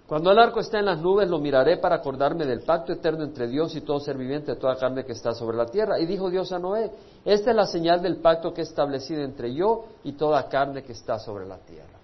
Cuando 0.07 0.31
el 0.31 0.39
arco 0.39 0.61
esté 0.61 0.79
en 0.79 0.85
las 0.85 1.01
nubes, 1.01 1.29
lo 1.29 1.41
miraré 1.41 1.79
para 1.79 1.97
acordarme 1.97 2.47
del 2.47 2.61
pacto 2.61 2.93
eterno 2.93 3.25
entre 3.25 3.49
Dios 3.49 3.75
y 3.75 3.81
todo 3.81 3.99
ser 3.99 4.17
viviente 4.17 4.55
toda 4.55 4.77
carne 4.77 5.05
que 5.05 5.13
está 5.13 5.33
sobre 5.33 5.57
la 5.57 5.67
tierra. 5.67 5.99
Y 5.99 6.07
dijo 6.07 6.31
Dios 6.31 6.53
a 6.53 6.61
Noé, 6.61 6.93
esta 7.25 7.51
es 7.51 7.57
la 7.57 7.67
señal 7.67 8.01
del 8.01 8.19
pacto 8.19 8.55
que 8.55 8.61
he 8.61 8.65
establecido 8.65 9.23
entre 9.23 9.53
yo 9.53 9.87
y 10.05 10.13
toda 10.13 10.49
carne 10.49 10.85
que 10.85 10.93
está 10.93 11.19
sobre 11.19 11.45
la 11.45 11.59
tierra. 11.59 11.99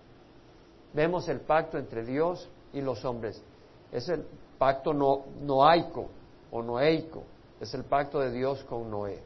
Vemos 0.92 1.28
el 1.28 1.40
pacto 1.42 1.78
entre 1.78 2.04
Dios 2.04 2.48
y 2.72 2.80
los 2.80 3.04
hombres. 3.04 3.40
Es 3.92 4.08
el 4.08 4.24
pacto 4.58 4.92
no, 4.92 5.24
noaico 5.40 6.08
o 6.50 6.60
noeico. 6.60 7.22
Es 7.60 7.72
el 7.74 7.84
pacto 7.84 8.18
de 8.18 8.32
Dios 8.32 8.64
con 8.64 8.90
Noé 8.90 9.22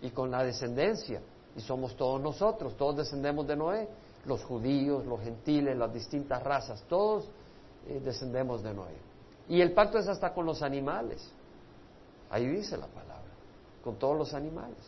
y 0.00 0.08
con 0.08 0.30
la 0.30 0.42
descendencia. 0.42 1.20
Y 1.54 1.60
somos 1.60 1.94
todos 1.96 2.18
nosotros, 2.20 2.74
todos 2.78 2.96
descendemos 2.96 3.46
de 3.46 3.56
Noé. 3.56 3.88
Los 4.26 4.44
judíos, 4.44 5.06
los 5.06 5.20
gentiles, 5.20 5.76
las 5.76 5.92
distintas 5.92 6.42
razas, 6.42 6.82
todos 6.88 7.28
eh, 7.86 8.00
descendemos 8.04 8.62
de 8.62 8.74
Noé. 8.74 8.96
Y 9.48 9.60
el 9.60 9.72
pacto 9.72 9.98
es 9.98 10.08
hasta 10.08 10.34
con 10.34 10.44
los 10.44 10.62
animales. 10.62 11.30
Ahí 12.30 12.46
dice 12.46 12.76
la 12.76 12.86
palabra, 12.86 13.30
con 13.82 13.96
todos 13.96 14.16
los 14.16 14.34
animales. 14.34 14.78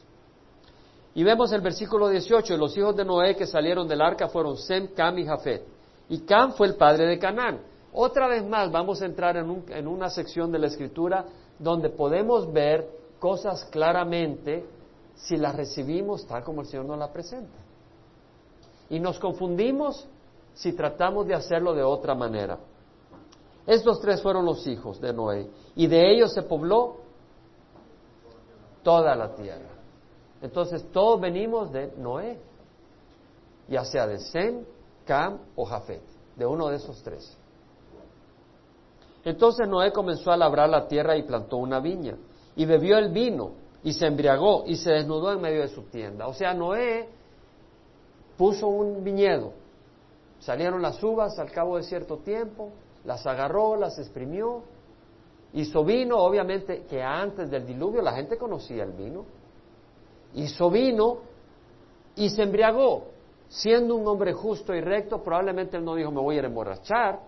Y 1.15 1.25
vemos 1.25 1.53
el 1.53 1.61
versículo 1.61 2.09
18, 2.09 2.57
los 2.57 2.77
hijos 2.77 2.97
de 2.97 3.05
Noé 3.05 3.37
que 3.37 3.47
salieron 3.47 3.87
del 3.89 4.01
arca 4.01 4.29
fueron 4.29 4.57
Sem, 4.57 4.89
Cam 4.89 5.19
y 5.19 5.27
Jafet. 5.27 5.65
Y 6.09 6.21
Cam 6.21 6.53
fue 6.53 6.69
el 6.69 6.77
padre 6.77 7.07
de 7.07 7.19
Canaán. 7.19 7.61
Otra 7.93 8.29
vez 8.29 8.45
más 8.45 8.71
vamos 8.71 9.01
a 9.03 9.07
entrar 9.07 9.37
en, 9.37 9.65
en 9.69 9.87
una 9.87 10.11
sección 10.11 10.53
de 10.53 10.59
la 10.59 10.67
escritura 10.67 11.25
donde 11.59 11.91
podemos 11.91 12.53
ver 12.53 12.89
cosas 13.19 13.65
claramente 13.67 14.65
si 15.15 15.37
las 15.37 15.55
recibimos 15.55 16.27
tal 16.27 16.45
como 16.45 16.61
el 16.61 16.67
Señor 16.67 16.87
nos 16.87 16.99
la 16.99 17.13
presenta. 17.13 17.68
Y 18.91 19.01
nos 19.01 19.19
confundimos 19.19 20.09
si 20.55 20.73
tratamos 20.73 21.27
de 21.27 21.35
hacerlo 21.35 21.75
de 21.75 21.83
otra 21.83 22.15
manera. 22.15 22.59
Estos 23.67 24.01
tres 24.01 24.23
fueron 24.23 24.45
los 24.45 24.67
hijos 24.67 25.01
de 25.01 25.13
Noé 25.13 25.51
y 25.77 25.87
de 25.87 26.13
ellos 26.13 26.33
se 26.33 26.43
pobló 26.43 26.97
toda 28.83 29.15
la 29.15 29.35
tierra. 29.35 29.69
Entonces 30.41 30.91
todos 30.91 31.21
venimos 31.21 31.71
de 31.71 31.93
Noé, 31.99 32.39
ya 33.69 33.85
sea 33.85 34.07
de 34.07 34.19
Sem, 34.19 34.65
Cam 35.05 35.39
o 35.55 35.65
Jafet, 35.65 36.03
de 36.37 36.47
uno 36.47 36.69
de 36.69 36.77
esos 36.77 37.03
tres. 37.03 37.37
Entonces 39.25 39.69
Noé 39.69 39.93
comenzó 39.93 40.31
a 40.33 40.37
labrar 40.37 40.71
la 40.71 40.89
tierra 40.89 41.17
y 41.17 41.25
plantó 41.25 41.59
una 41.59 41.81
viña, 41.81 42.17
y 42.57 42.65
bebió 42.65 42.97
el 42.97 43.11
vino, 43.11 43.53
y 43.83 43.93
se 43.93 44.07
embriagó, 44.07 44.65
y 44.67 44.77
se 44.77 44.93
desnudó 44.93 45.33
en 45.33 45.41
medio 45.41 45.61
de 45.61 45.69
su 45.69 45.83
tienda. 45.83 46.27
O 46.27 46.33
sea, 46.33 46.55
Noé 46.55 47.09
puso 48.39 48.69
un 48.69 49.05
viñedo, 49.05 49.53
salieron 50.39 50.81
las 50.81 51.03
uvas 51.03 51.39
al 51.39 51.51
cabo 51.51 51.77
de 51.77 51.83
cierto 51.83 52.19
tiempo, 52.19 52.71
las 53.05 53.27
agarró, 53.27 53.77
las 53.77 53.99
exprimió, 53.99 54.63
hizo 55.53 55.85
vino, 55.85 56.17
obviamente 56.19 56.85
que 56.89 57.03
antes 57.03 57.51
del 57.51 57.67
diluvio 57.67 58.01
la 58.01 58.13
gente 58.13 58.39
conocía 58.39 58.85
el 58.85 58.93
vino, 58.93 59.25
hizo 60.35 60.71
vino 60.71 61.19
y 62.15 62.31
se 62.31 62.43
embriagó. 62.43 63.09
Siendo 63.49 63.97
un 63.97 64.07
hombre 64.07 64.35
justo 64.35 64.75
y 64.75 64.81
recto, 64.83 65.23
probablemente 65.23 65.79
él 65.79 65.85
no 65.85 65.95
dijo 65.95 66.11
me 66.11 66.21
voy 66.21 66.39
a 66.39 66.43
emborrachar, 66.43 67.21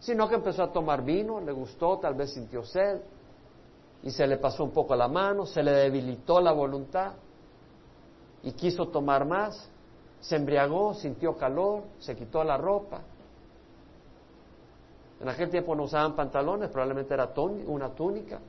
sino 0.00 0.28
que 0.28 0.36
empezó 0.36 0.62
a 0.64 0.72
tomar 0.72 1.04
vino, 1.04 1.40
le 1.40 1.52
gustó, 1.52 1.98
tal 1.98 2.14
vez 2.14 2.32
sintió 2.32 2.64
sed, 2.64 3.00
y 4.02 4.10
se 4.10 4.26
le 4.26 4.38
pasó 4.38 4.64
un 4.64 4.70
poco 4.70 4.96
la 4.96 5.08
mano, 5.08 5.44
se 5.46 5.62
le 5.62 5.72
debilitó 5.72 6.40
la 6.40 6.52
voluntad 6.52 7.12
y 8.42 8.52
quiso 8.52 8.88
tomar 8.88 9.26
más, 9.26 9.70
se 10.20 10.36
embriagó, 10.36 10.94
sintió 10.94 11.36
calor, 11.36 11.84
se 11.98 12.16
quitó 12.16 12.42
la 12.44 12.56
ropa. 12.56 13.00
En 15.20 15.28
aquel 15.28 15.50
tiempo 15.50 15.74
no 15.74 15.84
usaban 15.84 16.14
pantalones, 16.14 16.70
probablemente 16.70 17.14
era 17.14 17.32
una 17.66 17.90
túnica. 17.90 18.40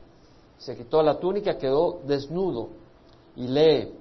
Se 0.58 0.76
quitó 0.76 1.02
la 1.02 1.20
túnica, 1.20 1.58
quedó 1.58 2.02
desnudo. 2.06 2.70
Y 3.36 3.48
lee, 3.48 3.94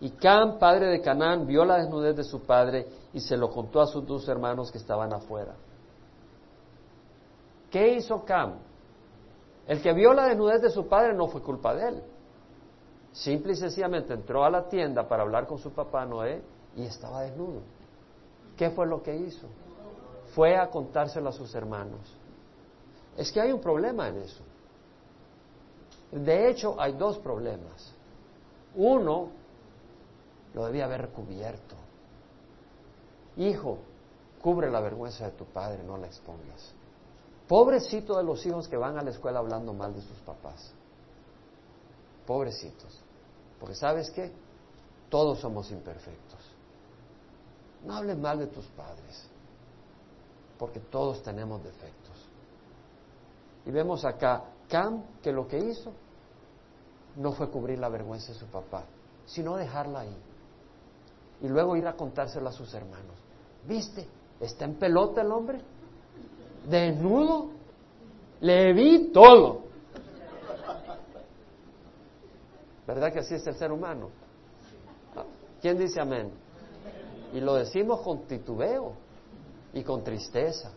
y 0.00 0.10
Cam, 0.10 0.58
padre 0.58 0.86
de 0.86 1.00
Canaán, 1.00 1.46
vio 1.46 1.64
la 1.64 1.78
desnudez 1.78 2.16
de 2.16 2.24
su 2.24 2.42
padre 2.42 2.86
y 3.12 3.20
se 3.20 3.36
lo 3.36 3.50
contó 3.50 3.80
a 3.80 3.86
sus 3.86 4.06
dos 4.06 4.28
hermanos 4.28 4.70
que 4.70 4.78
estaban 4.78 5.12
afuera. 5.12 5.54
¿Qué 7.70 7.94
hizo 7.94 8.24
Cam? 8.24 8.54
El 9.66 9.82
que 9.82 9.92
vio 9.92 10.12
la 10.14 10.28
desnudez 10.28 10.62
de 10.62 10.70
su 10.70 10.86
padre 10.86 11.14
no 11.14 11.26
fue 11.26 11.42
culpa 11.42 11.74
de 11.74 11.88
él. 11.88 12.02
Simple 13.12 13.52
y 13.52 13.56
sencillamente 13.56 14.14
entró 14.14 14.44
a 14.44 14.50
la 14.50 14.68
tienda 14.68 15.06
para 15.08 15.24
hablar 15.24 15.46
con 15.46 15.58
su 15.58 15.72
papá 15.72 16.06
Noé 16.06 16.42
y 16.76 16.84
estaba 16.84 17.22
desnudo. 17.22 17.62
¿Qué 18.56 18.70
fue 18.70 18.86
lo 18.86 19.02
que 19.02 19.16
hizo? 19.16 19.46
Fue 20.34 20.56
a 20.56 20.70
contárselo 20.70 21.30
a 21.30 21.32
sus 21.32 21.54
hermanos. 21.54 22.00
Es 23.16 23.32
que 23.32 23.40
hay 23.40 23.52
un 23.52 23.60
problema 23.60 24.08
en 24.08 24.18
eso. 24.18 24.42
De 26.10 26.48
hecho, 26.48 26.80
hay 26.80 26.92
dos 26.92 27.18
problemas. 27.18 27.92
Uno, 28.74 29.28
lo 30.54 30.66
debía 30.66 30.84
haber 30.84 31.08
cubierto. 31.10 31.74
Hijo, 33.36 33.78
cubre 34.40 34.70
la 34.70 34.80
vergüenza 34.80 35.26
de 35.26 35.32
tu 35.32 35.44
padre, 35.44 35.82
no 35.82 35.96
la 35.96 36.06
expongas. 36.06 36.72
Pobrecito 37.46 38.16
de 38.16 38.24
los 38.24 38.44
hijos 38.44 38.68
que 38.68 38.76
van 38.76 38.98
a 38.98 39.02
la 39.02 39.10
escuela 39.10 39.38
hablando 39.38 39.72
mal 39.72 39.94
de 39.94 40.02
sus 40.02 40.18
papás. 40.18 40.72
Pobrecitos. 42.26 43.00
Porque 43.58 43.74
sabes 43.74 44.10
qué? 44.10 44.30
Todos 45.08 45.40
somos 45.40 45.70
imperfectos. 45.70 46.40
No 47.84 47.94
hables 47.94 48.18
mal 48.18 48.38
de 48.38 48.46
tus 48.46 48.66
padres. 48.66 49.28
Porque 50.58 50.80
todos 50.80 51.22
tenemos 51.22 51.62
defectos. 51.62 52.16
Y 53.66 53.70
vemos 53.70 54.04
acá, 54.04 54.44
Cam, 54.68 55.02
que 55.22 55.32
lo 55.32 55.46
que 55.46 55.58
hizo 55.58 55.92
no 57.16 57.32
fue 57.32 57.50
cubrir 57.50 57.78
la 57.78 57.88
vergüenza 57.88 58.32
de 58.32 58.38
su 58.38 58.46
papá, 58.46 58.84
sino 59.26 59.56
dejarla 59.56 60.00
ahí. 60.00 60.16
Y 61.42 61.48
luego 61.48 61.76
ir 61.76 61.86
a 61.86 61.94
contárselo 61.94 62.48
a 62.48 62.52
sus 62.52 62.72
hermanos. 62.74 63.16
¿Viste? 63.66 64.06
¿Está 64.40 64.64
en 64.64 64.74
pelota 64.74 65.22
el 65.22 65.32
hombre? 65.32 65.62
desnudo, 66.68 67.50
le 68.40 68.72
vi 68.72 69.10
todo. 69.12 69.62
¿Verdad 72.86 73.12
que 73.12 73.18
así 73.18 73.34
es 73.34 73.46
el 73.46 73.54
ser 73.54 73.70
humano? 73.70 74.10
¿Quién 75.60 75.76
dice 75.76 76.00
amén? 76.00 76.30
Y 77.32 77.40
lo 77.40 77.54
decimos 77.54 78.00
con 78.00 78.26
titubeo 78.26 78.92
y 79.72 79.82
con 79.82 80.02
tristeza. 80.02 80.70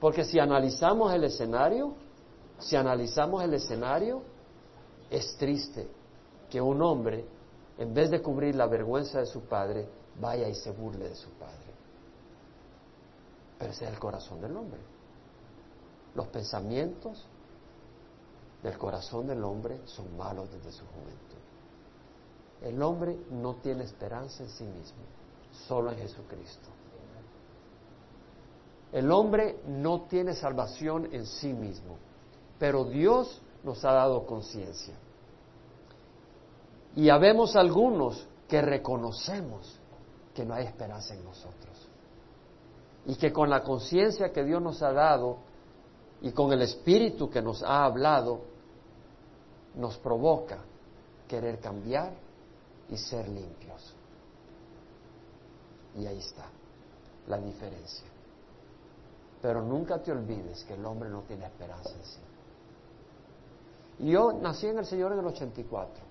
Porque 0.00 0.24
si 0.24 0.38
analizamos 0.38 1.12
el 1.12 1.24
escenario, 1.24 1.94
si 2.58 2.76
analizamos 2.76 3.42
el 3.42 3.54
escenario, 3.54 4.22
es 5.10 5.36
triste 5.36 5.88
que 6.48 6.60
un 6.60 6.80
hombre, 6.82 7.24
en 7.78 7.92
vez 7.92 8.10
de 8.10 8.22
cubrir 8.22 8.54
la 8.54 8.66
vergüenza 8.66 9.20
de 9.20 9.26
su 9.26 9.42
padre, 9.42 9.88
vaya 10.20 10.48
y 10.48 10.54
se 10.54 10.70
burle 10.70 11.08
de 11.08 11.14
su 11.14 11.30
padre. 11.30 11.70
Pero 13.58 13.72
ese 13.72 13.84
es 13.84 13.90
el 13.90 13.98
corazón 13.98 14.40
del 14.40 14.56
hombre. 14.56 14.80
Los 16.14 16.26
pensamientos 16.28 17.26
del 18.62 18.76
corazón 18.78 19.26
del 19.26 19.42
hombre 19.44 19.80
son 19.86 20.16
malos 20.16 20.50
desde 20.50 20.72
su 20.72 20.84
juventud. 20.86 21.40
El 22.62 22.82
hombre 22.82 23.18
no 23.30 23.56
tiene 23.56 23.84
esperanza 23.84 24.42
en 24.42 24.50
sí 24.50 24.64
mismo, 24.64 24.98
solo 25.66 25.90
en 25.90 25.98
Jesucristo. 25.98 26.68
El 28.92 29.10
hombre 29.12 29.60
no 29.66 30.02
tiene 30.02 30.34
salvación 30.34 31.08
en 31.12 31.26
sí 31.26 31.52
mismo, 31.52 31.96
pero 32.58 32.84
Dios 32.84 33.40
nos 33.62 33.84
ha 33.84 33.92
dado 33.92 34.26
conciencia. 34.26 34.94
Y 36.96 37.08
habemos 37.08 37.54
algunos 37.54 38.26
que 38.48 38.60
reconocemos 38.60 39.78
que 40.34 40.44
no 40.44 40.54
hay 40.54 40.66
esperanza 40.66 41.14
en 41.14 41.24
nosotros 41.24 41.88
y 43.06 43.14
que 43.14 43.32
con 43.32 43.48
la 43.48 43.62
conciencia 43.62 44.32
que 44.32 44.44
Dios 44.44 44.60
nos 44.60 44.82
ha 44.82 44.92
dado 44.92 45.38
y 46.20 46.32
con 46.32 46.52
el 46.52 46.62
espíritu 46.62 47.30
que 47.30 47.40
nos 47.40 47.62
ha 47.62 47.84
hablado, 47.84 48.40
nos 49.74 49.96
provoca 49.98 50.58
querer 51.26 51.60
cambiar 51.60 52.12
y 52.90 52.96
ser 52.96 53.28
limpios. 53.28 53.94
Y 55.98 56.06
ahí 56.06 56.18
está 56.18 56.46
la 57.26 57.38
diferencia. 57.38 58.06
Pero 59.42 59.62
nunca 59.62 60.02
te 60.02 60.12
olvides 60.12 60.64
que 60.64 60.74
el 60.74 60.84
hombre 60.84 61.08
no 61.08 61.22
tiene 61.22 61.46
esperanza 61.46 61.90
en 61.90 62.04
sí. 62.04 62.20
Yo 64.10 64.32
nací 64.32 64.66
en 64.66 64.78
el 64.78 64.86
Señor 64.86 65.12
en 65.12 65.20
el 65.20 65.26
84. 65.26 66.04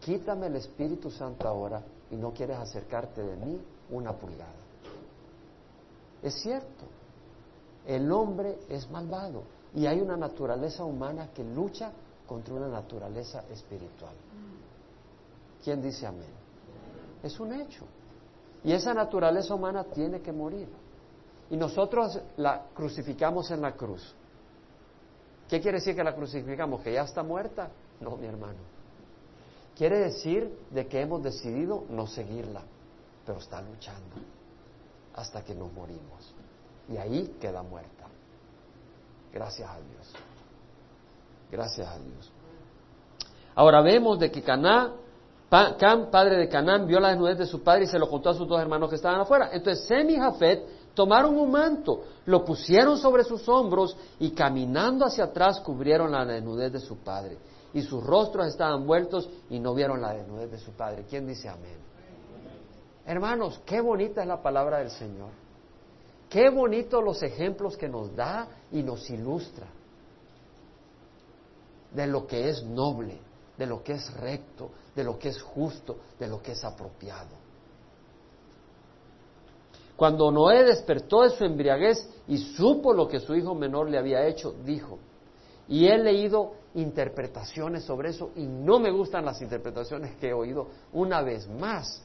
Quítame 0.00 0.46
el 0.46 0.56
Espíritu 0.56 1.10
Santo 1.10 1.46
ahora 1.46 1.82
y 2.10 2.16
no 2.16 2.32
quieres 2.32 2.58
acercarte 2.58 3.22
de 3.22 3.36
mí 3.36 3.60
una 3.90 4.12
pulgada. 4.12 4.52
Es 6.22 6.34
cierto, 6.34 6.84
el 7.86 8.10
hombre 8.12 8.58
es 8.68 8.90
malvado 8.90 9.42
y 9.74 9.86
hay 9.86 10.00
una 10.00 10.16
naturaleza 10.16 10.84
humana 10.84 11.30
que 11.34 11.44
lucha 11.44 11.92
contra 12.26 12.54
una 12.54 12.68
naturaleza 12.68 13.44
espiritual. 13.50 14.14
¿Quién 15.64 15.82
dice 15.82 16.06
amén? 16.06 16.41
Es 17.22 17.38
un 17.40 17.52
hecho. 17.52 17.86
Y 18.64 18.72
esa 18.72 18.94
naturaleza 18.94 19.54
humana 19.54 19.84
tiene 19.84 20.20
que 20.20 20.32
morir. 20.32 20.68
Y 21.50 21.56
nosotros 21.56 22.18
la 22.36 22.66
crucificamos 22.74 23.50
en 23.50 23.60
la 23.60 23.72
cruz. 23.72 24.14
¿Qué 25.48 25.60
quiere 25.60 25.78
decir 25.78 25.94
que 25.94 26.04
la 26.04 26.14
crucificamos? 26.14 26.80
¿Que 26.82 26.94
ya 26.94 27.02
está 27.02 27.22
muerta? 27.22 27.70
No, 28.00 28.16
mi 28.16 28.26
hermano. 28.26 28.58
Quiere 29.76 29.98
decir 29.98 30.58
de 30.70 30.86
que 30.86 31.00
hemos 31.00 31.22
decidido 31.22 31.84
no 31.88 32.06
seguirla, 32.06 32.62
pero 33.26 33.38
está 33.38 33.60
luchando 33.60 34.16
hasta 35.14 35.44
que 35.44 35.54
nos 35.54 35.72
morimos. 35.72 36.34
Y 36.88 36.96
ahí 36.96 37.36
queda 37.40 37.62
muerta. 37.62 38.06
Gracias 39.32 39.68
a 39.68 39.76
Dios. 39.76 40.12
Gracias 41.50 41.86
a 41.86 41.98
Dios. 41.98 42.32
Ahora 43.54 43.82
vemos 43.82 44.18
de 44.18 44.30
que 44.30 44.42
Caná, 44.42 44.92
Cam, 45.78 46.10
padre 46.10 46.38
de 46.38 46.48
Canaán, 46.48 46.86
vio 46.86 46.98
la 46.98 47.10
desnudez 47.10 47.36
de 47.36 47.46
su 47.46 47.62
padre 47.62 47.84
y 47.84 47.86
se 47.86 47.98
lo 47.98 48.08
contó 48.08 48.30
a 48.30 48.34
sus 48.34 48.48
dos 48.48 48.58
hermanos 48.58 48.88
que 48.88 48.96
estaban 48.96 49.20
afuera. 49.20 49.50
Entonces 49.52 49.84
Sem 49.86 50.08
y 50.08 50.16
Jafet 50.16 50.64
tomaron 50.94 51.36
un 51.36 51.50
manto, 51.50 52.04
lo 52.24 52.42
pusieron 52.42 52.96
sobre 52.96 53.22
sus 53.22 53.46
hombros 53.50 53.94
y 54.18 54.30
caminando 54.30 55.04
hacia 55.04 55.24
atrás 55.24 55.60
cubrieron 55.60 56.12
la 56.12 56.24
desnudez 56.24 56.72
de 56.72 56.80
su 56.80 56.96
padre. 56.98 57.36
Y 57.74 57.82
sus 57.82 58.02
rostros 58.02 58.46
estaban 58.46 58.86
vueltos 58.86 59.28
y 59.50 59.58
no 59.58 59.74
vieron 59.74 60.00
la 60.00 60.14
desnudez 60.14 60.50
de 60.50 60.58
su 60.58 60.72
padre. 60.72 61.04
¿Quién 61.06 61.26
dice 61.26 61.50
amén? 61.50 61.76
Hermanos, 63.04 63.60
qué 63.66 63.82
bonita 63.82 64.22
es 64.22 64.28
la 64.28 64.40
palabra 64.40 64.78
del 64.78 64.90
Señor. 64.90 65.30
Qué 66.30 66.48
bonitos 66.48 67.04
los 67.04 67.22
ejemplos 67.22 67.76
que 67.76 67.90
nos 67.90 68.16
da 68.16 68.48
y 68.70 68.82
nos 68.82 69.10
ilustra 69.10 69.66
de 71.90 72.06
lo 72.06 72.26
que 72.26 72.48
es 72.48 72.62
noble, 72.64 73.20
de 73.56 73.66
lo 73.66 73.82
que 73.82 73.92
es 73.92 74.12
recto, 74.14 74.70
de 74.94 75.04
lo 75.04 75.18
que 75.18 75.28
es 75.28 75.40
justo, 75.42 75.98
de 76.18 76.28
lo 76.28 76.42
que 76.42 76.52
es 76.52 76.64
apropiado. 76.64 77.42
Cuando 79.96 80.30
Noé 80.30 80.64
despertó 80.64 81.22
de 81.22 81.30
su 81.30 81.44
embriaguez 81.44 82.08
y 82.26 82.38
supo 82.38 82.92
lo 82.92 83.06
que 83.06 83.20
su 83.20 83.34
hijo 83.34 83.54
menor 83.54 83.88
le 83.88 83.98
había 83.98 84.26
hecho, 84.26 84.52
dijo, 84.64 84.98
y 85.68 85.86
he 85.86 85.96
leído 85.98 86.54
interpretaciones 86.74 87.84
sobre 87.84 88.10
eso 88.10 88.30
y 88.34 88.46
no 88.46 88.80
me 88.80 88.90
gustan 88.90 89.24
las 89.24 89.40
interpretaciones 89.42 90.16
que 90.16 90.30
he 90.30 90.32
oído 90.32 90.68
una 90.92 91.22
vez 91.22 91.48
más 91.48 92.02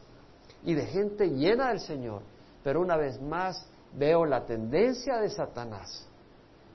y 0.63 0.73
de 0.73 0.85
gente 0.85 1.27
llena 1.29 1.69
del 1.69 1.79
Señor. 1.79 2.21
Pero 2.63 2.81
una 2.81 2.97
vez 2.97 3.21
más 3.21 3.65
veo 3.93 4.25
la 4.25 4.45
tendencia 4.45 5.17
de 5.17 5.29
Satanás 5.29 6.07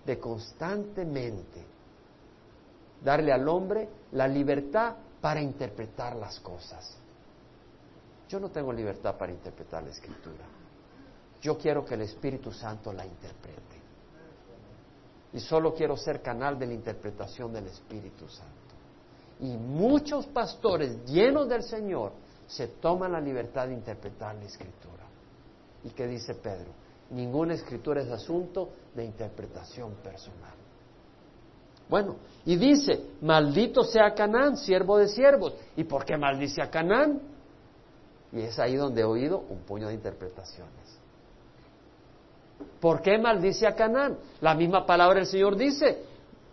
de 0.05 0.19
constantemente 0.19 1.72
darle 3.05 3.33
al 3.33 3.49
hombre 3.49 3.89
la 4.13 4.29
libertad 4.29 4.95
para 5.21 5.41
interpretar 5.41 6.17
las 6.17 6.41
cosas. 6.41 6.97
Yo 8.29 8.41
no 8.41 8.51
tengo 8.51 8.73
libertad 8.73 9.17
para 9.17 9.33
interpretar 9.33 9.83
la 9.83 9.91
escritura. 9.91 10.45
Yo 11.41 11.59
quiero 11.59 11.85
que 11.85 11.95
el 11.95 12.03
Espíritu 12.03 12.53
Santo 12.53 12.93
la 12.93 13.05
interprete. 13.05 13.83
Y 15.35 15.41
solo 15.41 15.75
quiero 15.75 15.97
ser 15.97 16.23
canal 16.23 16.59
de 16.59 16.67
la 16.67 16.75
interpretación 16.75 17.53
del 17.53 17.67
Espíritu 17.67 18.29
Santo. 18.29 18.53
Y 19.41 19.57
muchos 19.57 20.27
pastores 20.27 21.05
llenos 21.07 21.49
del 21.49 21.63
Señor 21.63 22.13
se 22.47 22.69
toma 22.69 23.09
la 23.09 23.21
libertad 23.21 23.67
de 23.67 23.75
interpretar 23.75 24.35
la 24.37 24.45
escritura. 24.45 25.05
¿Y 25.85 25.91
qué 25.91 26.07
dice 26.07 26.35
Pedro? 26.35 26.71
Ninguna 27.11 27.55
escritura 27.55 28.03
es 28.03 28.11
asunto 28.11 28.71
de 28.95 29.05
interpretación 29.05 29.95
personal. 29.97 30.62
Bueno, 31.93 32.17
y 32.47 32.57
dice, 32.57 33.05
maldito 33.21 33.85
sea 33.85 34.15
Canaán, 34.15 34.57
siervo 34.57 34.97
de 34.97 35.09
siervos. 35.09 35.53
¿Y 35.77 35.85
por 35.85 36.07
qué 36.07 36.17
maldice 36.17 36.63
a 36.63 36.71
Canaán? 36.71 37.21
Y 38.33 38.41
es 38.41 38.59
ahí 38.59 38.77
donde 38.77 39.03
he 39.03 39.05
oído 39.05 39.45
un 39.51 39.59
puño 39.59 39.89
de 39.89 39.93
interpretaciones. 39.93 40.73
¿Por 42.81 43.03
qué 43.03 43.19
maldice 43.19 43.67
a 43.67 43.75
Canaán? 43.75 44.17
La 44.41 44.55
misma 44.55 44.87
palabra 44.87 45.21
el 45.21 45.27
Señor 45.27 45.55
dice, 45.55 46.03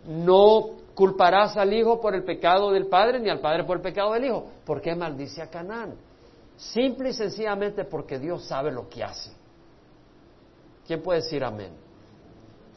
no 0.06 0.72
culparás 0.94 1.56
al 1.56 1.72
hijo 1.72 2.02
por 2.02 2.14
el 2.14 2.22
pecado 2.22 2.70
del 2.70 2.88
padre 2.88 3.18
ni 3.18 3.30
al 3.30 3.40
padre 3.40 3.64
por 3.64 3.78
el 3.78 3.82
pecado 3.82 4.12
del 4.12 4.26
hijo. 4.26 4.44
¿Por 4.66 4.82
qué 4.82 4.94
maldice 4.94 5.40
a 5.40 5.48
Canaán? 5.48 5.94
Simple 6.58 7.08
y 7.08 7.12
sencillamente 7.14 7.86
porque 7.86 8.18
Dios 8.18 8.44
sabe 8.44 8.70
lo 8.70 8.90
que 8.90 9.02
hace. 9.02 9.32
¿Quién 10.86 11.00
puede 11.02 11.22
decir 11.22 11.42
amén? 11.42 11.72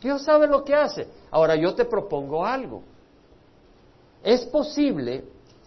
Dios 0.03 0.21
sabe 0.21 0.47
lo 0.47 0.65
que 0.65 0.75
hace. 0.75 1.07
Ahora 1.31 1.55
yo 1.55 1.73
te 1.73 1.85
propongo 1.85 2.45
algo. 2.45 2.83
Es 4.21 4.45
posible 4.45 5.23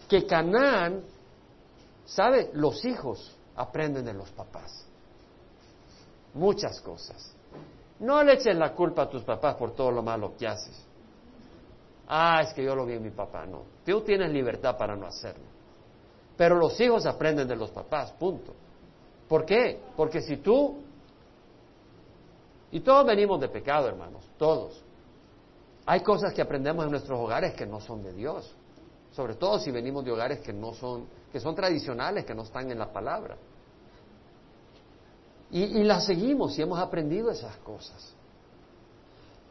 que 0.07 0.27
Canaán, 0.27 1.01
¿sabe? 2.05 2.51
Los 2.53 2.85
hijos 2.85 3.35
aprenden 3.55 4.05
de 4.05 4.13
los 4.13 4.29
papás. 4.29 4.85
Muchas 6.35 6.79
cosas. 6.81 7.33
No 7.99 8.23
le 8.23 8.33
eches 8.33 8.55
la 8.55 8.73
culpa 8.73 9.03
a 9.03 9.09
tus 9.09 9.23
papás 9.23 9.55
por 9.55 9.71
todo 9.71 9.89
lo 9.91 10.03
malo 10.03 10.37
que 10.37 10.47
haces. 10.47 10.85
Ah, 12.07 12.41
es 12.43 12.53
que 12.53 12.63
yo 12.63 12.75
lo 12.75 12.85
vi 12.85 12.93
en 12.93 13.03
mi 13.03 13.09
papá. 13.09 13.45
No. 13.47 13.63
Tú 13.83 14.01
tienes 14.01 14.31
libertad 14.31 14.77
para 14.77 14.95
no 14.95 15.07
hacerlo. 15.07 15.45
Pero 16.37 16.55
los 16.55 16.79
hijos 16.79 17.07
aprenden 17.07 17.47
de 17.47 17.55
los 17.55 17.71
papás, 17.71 18.11
punto. 18.11 18.53
¿Por 19.27 19.45
qué? 19.45 19.81
Porque 19.95 20.21
si 20.21 20.37
tú 20.37 20.83
y 22.71 22.81
todos 22.81 23.05
venimos 23.05 23.39
de 23.39 23.47
pecado, 23.47 23.87
hermanos, 23.87 24.23
todos. 24.37 24.83
Hay 25.85 26.01
cosas 26.01 26.33
que 26.33 26.41
aprendemos 26.41 26.83
en 26.85 26.91
nuestros 26.91 27.17
hogares 27.17 27.53
que 27.53 27.65
no 27.65 27.79
son 27.79 28.03
de 28.03 28.11
Dios, 28.13 28.53
sobre 29.11 29.35
todo 29.35 29.57
si 29.59 29.71
venimos 29.71 30.03
de 30.03 30.11
hogares 30.11 30.39
que 30.41 30.51
no 30.51 30.73
son, 30.73 31.07
que 31.31 31.39
son 31.39 31.55
tradicionales, 31.55 32.25
que 32.25 32.35
no 32.35 32.43
están 32.43 32.69
en 32.69 32.77
la 32.77 32.91
palabra. 32.91 33.37
Y, 35.49 35.81
las 35.85 36.05
seguimos 36.05 36.59
y 36.59 36.61
hemos 36.61 36.77
aprendido 36.77 37.31
esas 37.31 37.55
cosas. 37.57 38.13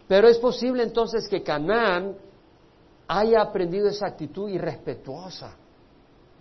Pero 0.07 0.29
es 0.29 0.37
posible 0.39 0.83
entonces 0.83 1.27
que 1.27 1.43
Canaán 1.43 2.15
haya 3.09 3.41
aprendido 3.41 3.89
esa 3.89 4.09
actitud 4.09 4.51
irrespetuosa 4.51 5.55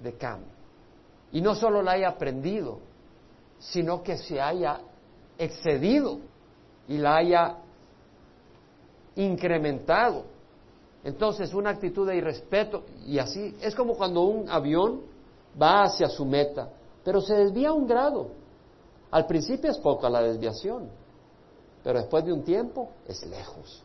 de 0.03 0.13
Cam. 0.17 0.41
Y 1.32 1.39
no 1.39 1.55
solo 1.55 1.82
la 1.82 1.93
haya 1.93 2.09
aprendido, 2.09 2.80
sino 3.59 4.03
que 4.03 4.17
se 4.17 4.41
haya 4.41 4.82
excedido 5.38 6.19
y 6.88 6.97
la 6.97 7.17
haya 7.17 7.55
incrementado. 9.15 10.23
Entonces, 11.03 11.53
una 11.53 11.69
actitud 11.69 12.07
de 12.07 12.17
irrespeto 12.17 12.83
y 13.05 13.19
así 13.19 13.55
es 13.61 13.75
como 13.75 13.95
cuando 13.95 14.21
un 14.21 14.49
avión 14.49 15.01
va 15.61 15.83
hacia 15.83 16.09
su 16.09 16.25
meta, 16.25 16.69
pero 17.03 17.21
se 17.21 17.36
desvía 17.36 17.71
un 17.71 17.88
grado. 17.88 18.29
Al 19.11 19.27
principio 19.27 19.71
es 19.71 19.77
poca 19.77 20.09
la 20.09 20.21
desviación, 20.21 20.89
pero 21.83 21.99
después 21.99 22.25
de 22.25 22.33
un 22.33 22.43
tiempo 22.43 22.89
es 23.07 23.25
lejos. 23.25 23.83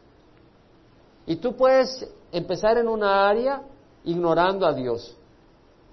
Y 1.26 1.36
tú 1.36 1.54
puedes 1.54 2.08
empezar 2.32 2.78
en 2.78 2.88
una 2.88 3.28
área 3.28 3.62
ignorando 4.04 4.66
a 4.66 4.72
Dios, 4.72 5.14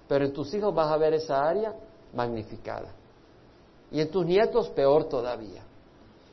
pero 0.08 0.24
en 0.24 0.32
tus 0.32 0.52
hijos 0.54 0.74
vas 0.74 0.90
a 0.90 0.96
ver 0.96 1.14
esa 1.14 1.46
área 1.46 1.74
magnificada. 2.14 2.88
Y 3.90 4.00
en 4.00 4.10
tus 4.10 4.24
nietos 4.24 4.70
peor 4.70 5.04
todavía. 5.04 5.67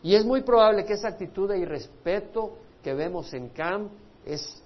Y 0.05 0.13
es 0.13 0.23
muy 0.23 0.41
probable 0.43 0.85
que 0.85 0.93
esa 0.93 1.07
actitud 1.07 1.49
de 1.49 1.57
irrespeto 1.57 2.59
que 2.83 2.93
vemos 2.93 3.33
en 3.33 3.49
Cam 3.49 3.89
es 4.23 4.61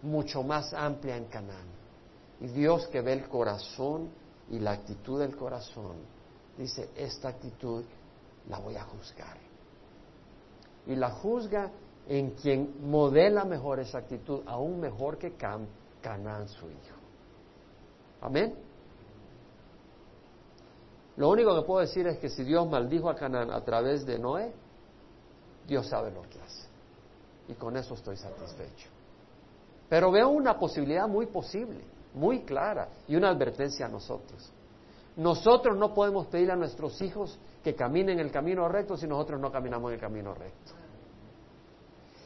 mucho 0.00 0.42
más 0.42 0.72
amplia 0.72 1.14
en 1.18 1.26
Canaán. 1.26 1.66
Y 2.40 2.46
Dios 2.46 2.86
que 2.86 3.02
ve 3.02 3.12
el 3.12 3.28
corazón 3.28 4.08
y 4.48 4.58
la 4.58 4.72
actitud 4.72 5.20
del 5.20 5.36
corazón, 5.36 5.96
dice, 6.56 6.88
esta 6.96 7.28
actitud 7.28 7.84
la 8.48 8.58
voy 8.58 8.76
a 8.76 8.84
juzgar. 8.84 9.36
Y 10.86 10.96
la 10.96 11.10
juzga 11.10 11.70
en 12.08 12.30
quien 12.30 12.88
modela 12.88 13.44
mejor 13.44 13.78
esa 13.80 13.98
actitud, 13.98 14.40
aún 14.46 14.80
mejor 14.80 15.18
que 15.18 15.32
Cam, 15.32 15.66
Canaán 16.00 16.48
su 16.48 16.64
hijo. 16.70 16.96
Amén. 18.22 18.54
Lo 21.16 21.30
único 21.30 21.54
que 21.54 21.66
puedo 21.66 21.80
decir 21.80 22.06
es 22.06 22.18
que 22.18 22.28
si 22.28 22.44
Dios 22.44 22.68
maldijo 22.68 23.08
a 23.08 23.14
Canaán 23.14 23.50
a 23.50 23.62
través 23.62 24.04
de 24.04 24.18
Noé, 24.18 24.52
Dios 25.66 25.86
sabe 25.88 26.10
lo 26.10 26.22
que 26.22 26.40
hace. 26.40 26.66
Y 27.48 27.54
con 27.54 27.76
eso 27.76 27.94
estoy 27.94 28.16
satisfecho. 28.16 28.88
Pero 29.88 30.10
veo 30.10 30.28
una 30.28 30.58
posibilidad 30.58 31.08
muy 31.08 31.26
posible, 31.26 31.80
muy 32.14 32.40
clara, 32.40 32.88
y 33.08 33.16
una 33.16 33.30
advertencia 33.30 33.86
a 33.86 33.88
nosotros. 33.88 34.52
Nosotros 35.16 35.76
no 35.76 35.94
podemos 35.94 36.26
pedir 36.26 36.50
a 36.50 36.56
nuestros 36.56 37.00
hijos 37.00 37.38
que 37.64 37.74
caminen 37.74 38.18
el 38.20 38.30
camino 38.30 38.68
recto 38.68 38.96
si 38.96 39.06
nosotros 39.06 39.40
no 39.40 39.50
caminamos 39.50 39.90
en 39.90 39.94
el 39.94 40.00
camino 40.00 40.34
recto. 40.34 40.72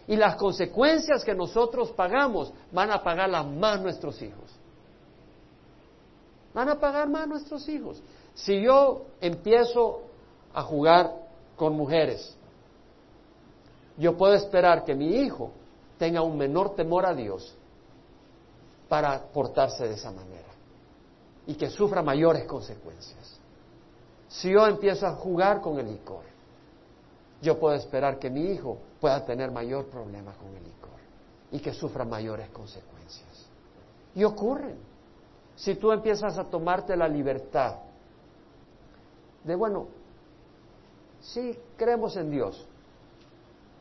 Y 0.08 0.16
las 0.16 0.34
consecuencias 0.34 1.24
que 1.24 1.34
nosotros 1.34 1.92
pagamos 1.92 2.52
van 2.72 2.90
a 2.90 3.02
pagarlas 3.02 3.46
más 3.46 3.80
nuestros 3.80 4.20
hijos. 4.22 4.50
Van 6.52 6.68
a 6.68 6.80
pagar 6.80 7.08
más 7.08 7.28
nuestros 7.28 7.68
hijos. 7.68 8.02
Si 8.44 8.62
yo 8.62 9.06
empiezo 9.20 10.02
a 10.54 10.62
jugar 10.62 11.12
con 11.56 11.76
mujeres, 11.76 12.34
yo 13.98 14.16
puedo 14.16 14.32
esperar 14.34 14.84
que 14.84 14.94
mi 14.94 15.16
hijo 15.16 15.50
tenga 15.98 16.22
un 16.22 16.38
menor 16.38 16.74
temor 16.74 17.04
a 17.04 17.14
Dios 17.14 17.54
para 18.88 19.20
portarse 19.24 19.86
de 19.86 19.94
esa 19.94 20.10
manera 20.10 20.48
y 21.46 21.54
que 21.54 21.68
sufra 21.68 22.02
mayores 22.02 22.46
consecuencias. 22.46 23.38
Si 24.28 24.50
yo 24.50 24.66
empiezo 24.66 25.06
a 25.06 25.16
jugar 25.16 25.60
con 25.60 25.78
el 25.78 25.90
licor, 25.90 26.24
yo 27.42 27.58
puedo 27.58 27.74
esperar 27.74 28.18
que 28.18 28.30
mi 28.30 28.52
hijo 28.52 28.78
pueda 29.00 29.22
tener 29.24 29.50
mayor 29.50 29.86
problema 29.86 30.32
con 30.32 30.48
el 30.48 30.64
licor 30.64 30.98
y 31.52 31.58
que 31.58 31.74
sufra 31.74 32.06
mayores 32.06 32.48
consecuencias. 32.50 33.28
Y 34.14 34.24
ocurren. 34.24 34.78
Si 35.56 35.74
tú 35.74 35.92
empiezas 35.92 36.38
a 36.38 36.44
tomarte 36.44 36.96
la 36.96 37.06
libertad 37.06 37.89
de, 39.44 39.54
bueno, 39.54 39.88
sí, 41.20 41.58
creemos 41.76 42.16
en 42.16 42.30
Dios, 42.30 42.66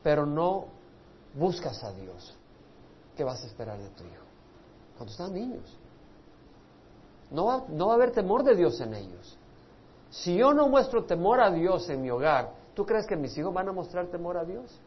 pero 0.04 0.26
no 0.26 0.66
buscas 1.34 1.84
a 1.84 1.92
Dios, 1.94 2.36
¿qué 3.16 3.24
vas 3.24 3.44
a 3.44 3.48
esperar 3.48 3.78
de 3.78 3.90
tu 3.90 4.04
hijo? 4.04 4.24
Cuando 4.98 5.12
están 5.12 5.34
niños. 5.34 5.78
No 7.32 7.46
va, 7.46 7.66
no 7.70 7.88
va 7.88 7.94
a 7.94 7.96
haber 7.96 8.12
temor 8.12 8.44
de 8.44 8.56
Dios 8.56 8.80
en 8.82 8.94
ellos. 8.94 9.38
Si 10.10 10.36
yo 10.36 10.54
no 10.54 10.68
muestro 10.68 11.06
temor 11.06 11.40
a 11.40 11.52
Dios 11.52 11.88
en 11.90 12.02
mi 12.02 12.10
hogar, 12.10 12.52
¿tú 12.74 12.86
crees 12.86 13.06
que 13.06 13.16
mis 13.16 13.38
hijos 13.38 13.54
van 13.54 13.70
a 13.70 13.72
mostrar 13.72 14.08
temor 14.08 14.38
a 14.38 14.44
Dios? 14.44 14.80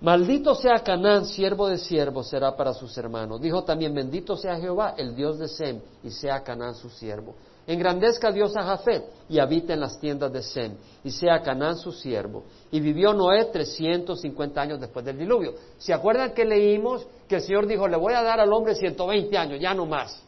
Maldito 0.00 0.54
sea 0.54 0.82
Canaán, 0.82 1.24
siervo 1.24 1.68
de 1.68 1.78
siervos 1.78 2.28
será 2.28 2.54
para 2.54 2.74
sus 2.74 2.96
hermanos. 2.98 3.40
Dijo 3.40 3.64
también, 3.64 3.94
bendito 3.94 4.36
sea 4.36 4.56
Jehová, 4.56 4.94
el 4.96 5.14
Dios 5.14 5.38
de 5.38 5.48
Sem, 5.48 5.80
y 6.02 6.10
sea 6.10 6.42
Canaán 6.42 6.74
su 6.74 6.90
siervo. 6.90 7.34
Engrandezca 7.66 8.30
Dios 8.30 8.56
a 8.56 8.62
Jafet 8.62 9.04
y 9.28 9.40
habita 9.40 9.72
en 9.72 9.80
las 9.80 9.98
tiendas 9.98 10.32
de 10.32 10.42
Sem, 10.42 10.76
y 11.02 11.10
sea 11.10 11.42
Canaán 11.42 11.76
su 11.76 11.90
siervo. 11.90 12.44
Y 12.70 12.78
vivió 12.78 13.12
Noé 13.12 13.46
350 13.46 14.60
años 14.60 14.80
después 14.80 15.04
del 15.04 15.18
diluvio. 15.18 15.54
¿Se 15.78 15.92
acuerdan 15.92 16.32
que 16.32 16.44
leímos 16.44 17.06
que 17.26 17.36
el 17.36 17.42
Señor 17.42 17.66
dijo, 17.66 17.88
le 17.88 17.96
voy 17.96 18.14
a 18.14 18.22
dar 18.22 18.38
al 18.38 18.52
hombre 18.52 18.76
120 18.76 19.36
años, 19.36 19.60
ya 19.60 19.74
no 19.74 19.84
más? 19.84 20.22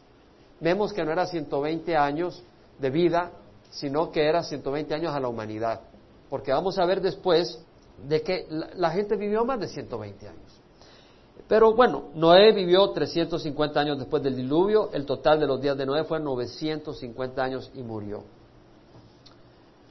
Vemos 0.59 0.91
que 0.91 1.05
no 1.05 1.11
era 1.11 1.25
120 1.25 1.95
años 1.95 2.43
de 2.77 2.89
vida, 2.89 3.31
sino 3.69 4.11
que 4.11 4.27
era 4.27 4.43
120 4.43 4.93
años 4.93 5.15
a 5.15 5.19
la 5.19 5.29
humanidad. 5.29 5.81
Porque 6.29 6.51
vamos 6.51 6.77
a 6.77 6.85
ver 6.85 7.01
después 7.01 7.57
de 8.07 8.21
que 8.21 8.47
la, 8.49 8.91
gente 8.91 9.15
vivió 9.15 9.45
más 9.45 9.59
de 9.59 9.67
120 9.67 10.27
años. 10.27 10.48
Pero 11.49 11.73
bueno, 11.73 12.03
Noé 12.13 12.53
vivió 12.53 12.89
350 12.91 13.77
años 13.77 13.99
después 13.99 14.23
del 14.23 14.37
diluvio, 14.37 14.89
el 14.93 15.05
total 15.05 15.37
de 15.37 15.47
los 15.47 15.59
días 15.59 15.77
de 15.77 15.85
Noé 15.85 16.05
fue 16.05 16.21
950 16.21 17.43
años 17.43 17.69
y 17.73 17.83
murió. 17.83 18.23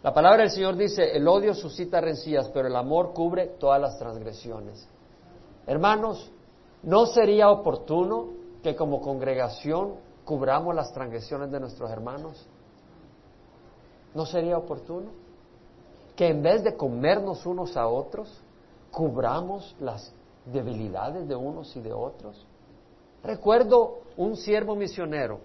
La 0.03 0.15
palabra 0.15 0.45
del 0.45 0.53
Señor 0.53 0.77
dice, 0.77 1.15
el 1.15 1.29
odio 1.29 1.53
suscita 1.53 2.01
rencillas, 2.01 2.49
pero 2.55 2.69
el 2.69 2.77
amor 2.77 3.13
cubre 3.13 3.49
todas 3.59 3.79
las 3.81 3.99
transgresiones. 3.99 4.89
Hermanos, 5.67 6.31
¿no 6.83 7.05
sería 7.05 7.51
oportuno 7.51 8.29
que 8.63 8.75
como 8.75 9.03
congregación 9.03 9.97
cubramos 10.25 10.75
las 10.75 10.95
transgresiones 10.95 11.51
de 11.51 11.61
nuestros 11.61 11.91
hermanos? 11.91 12.47
¿No 14.15 14.25
sería 14.25 14.57
oportuno? 14.57 15.11
que 16.19 16.27
en 16.27 16.43
vez 16.43 16.65
de 16.65 16.77
comernos 16.77 17.47
unos 17.47 17.77
a 17.77 17.87
otros, 17.87 18.29
cubramos 18.91 19.77
las 19.79 20.13
debilidades 20.53 21.29
de 21.29 21.37
unos 21.37 21.75
y 21.77 21.81
de 21.81 21.93
otros. 21.93 22.47
Recuerdo 23.23 24.01
un 24.17 24.37
siervo 24.37 24.75
misionero 24.75 25.41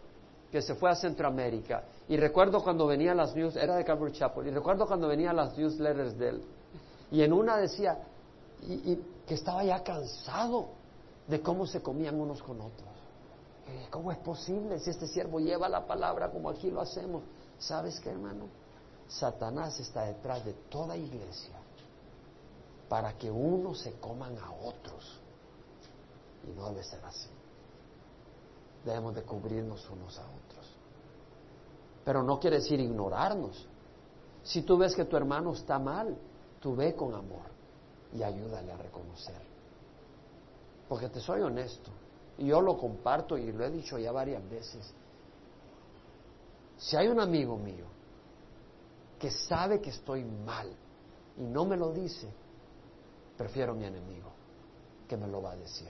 que 0.51 0.61
se 0.61 0.75
fue 0.75 0.89
a 0.89 0.95
Centroamérica 0.95 1.83
y 2.07 2.17
recuerdo 2.17 2.63
cuando 2.63 2.85
venían 2.85 3.17
las 3.17 3.35
news, 3.35 3.55
era 3.55 3.75
de 3.75 3.83
Calvary 3.83 4.11
Chapel, 4.13 4.47
y 4.47 4.51
recuerdo 4.51 4.85
cuando 4.85 5.07
venían 5.07 5.35
las 5.35 5.57
newsletters 5.57 6.17
de 6.17 6.29
él. 6.29 6.43
Y 7.11 7.21
en 7.21 7.33
una 7.33 7.57
decía 7.57 7.97
y, 8.61 8.95
que 9.25 9.33
estaba 9.33 9.63
ya 9.63 9.83
cansado 9.83 10.67
de 11.27 11.41
cómo 11.41 11.65
se 11.65 11.81
comían 11.81 12.19
unos 12.19 12.41
con 12.43 12.59
otros. 12.59 12.89
¿Cómo 13.89 14.11
es 14.11 14.17
posible 14.19 14.79
si 14.79 14.89
este 14.89 15.07
siervo 15.07 15.39
lleva 15.39 15.69
la 15.69 15.87
palabra 15.87 16.29
como 16.29 16.49
aquí 16.49 16.69
lo 16.69 16.81
hacemos? 16.81 17.23
¿Sabes 17.57 17.99
qué, 17.99 18.09
hermano? 18.09 18.45
Satanás 19.07 19.79
está 19.79 20.03
detrás 20.05 20.43
de 20.43 20.53
toda 20.69 20.97
iglesia 20.97 21.62
para 22.93 23.17
que 23.17 23.31
unos 23.31 23.79
se 23.79 23.93
coman 23.93 24.37
a 24.37 24.51
otros. 24.51 25.19
Y 26.47 26.51
no 26.51 26.69
debe 26.69 26.83
ser 26.83 27.03
así. 27.03 27.27
Debemos 28.85 29.15
de 29.15 29.23
cubrirnos 29.23 29.89
unos 29.89 30.19
a 30.19 30.21
otros. 30.21 30.77
Pero 32.05 32.21
no 32.21 32.39
quiere 32.39 32.57
decir 32.57 32.79
ignorarnos. 32.79 33.67
Si 34.43 34.61
tú 34.61 34.77
ves 34.77 34.95
que 34.95 35.05
tu 35.05 35.17
hermano 35.17 35.53
está 35.53 35.79
mal, 35.79 36.15
tú 36.59 36.75
ve 36.75 36.95
con 36.95 37.15
amor 37.15 37.47
y 38.13 38.21
ayúdale 38.21 38.71
a 38.71 38.77
reconocer. 38.77 39.41
Porque 40.87 41.09
te 41.09 41.19
soy 41.19 41.41
honesto, 41.41 41.89
y 42.37 42.45
yo 42.45 42.61
lo 42.61 42.77
comparto 42.77 43.39
y 43.39 43.51
lo 43.51 43.65
he 43.65 43.71
dicho 43.71 43.97
ya 43.97 44.11
varias 44.11 44.47
veces. 44.47 44.93
Si 46.77 46.95
hay 46.95 47.07
un 47.07 47.19
amigo 47.19 47.57
mío 47.57 47.87
que 49.17 49.31
sabe 49.31 49.81
que 49.81 49.89
estoy 49.89 50.23
mal 50.23 50.71
y 51.39 51.41
no 51.41 51.65
me 51.65 51.75
lo 51.75 51.91
dice, 51.91 52.42
prefiero 53.37 53.73
mi 53.73 53.85
enemigo 53.85 54.31
que 55.07 55.17
me 55.17 55.27
lo 55.27 55.41
va 55.41 55.51
a 55.51 55.55
decir. 55.55 55.89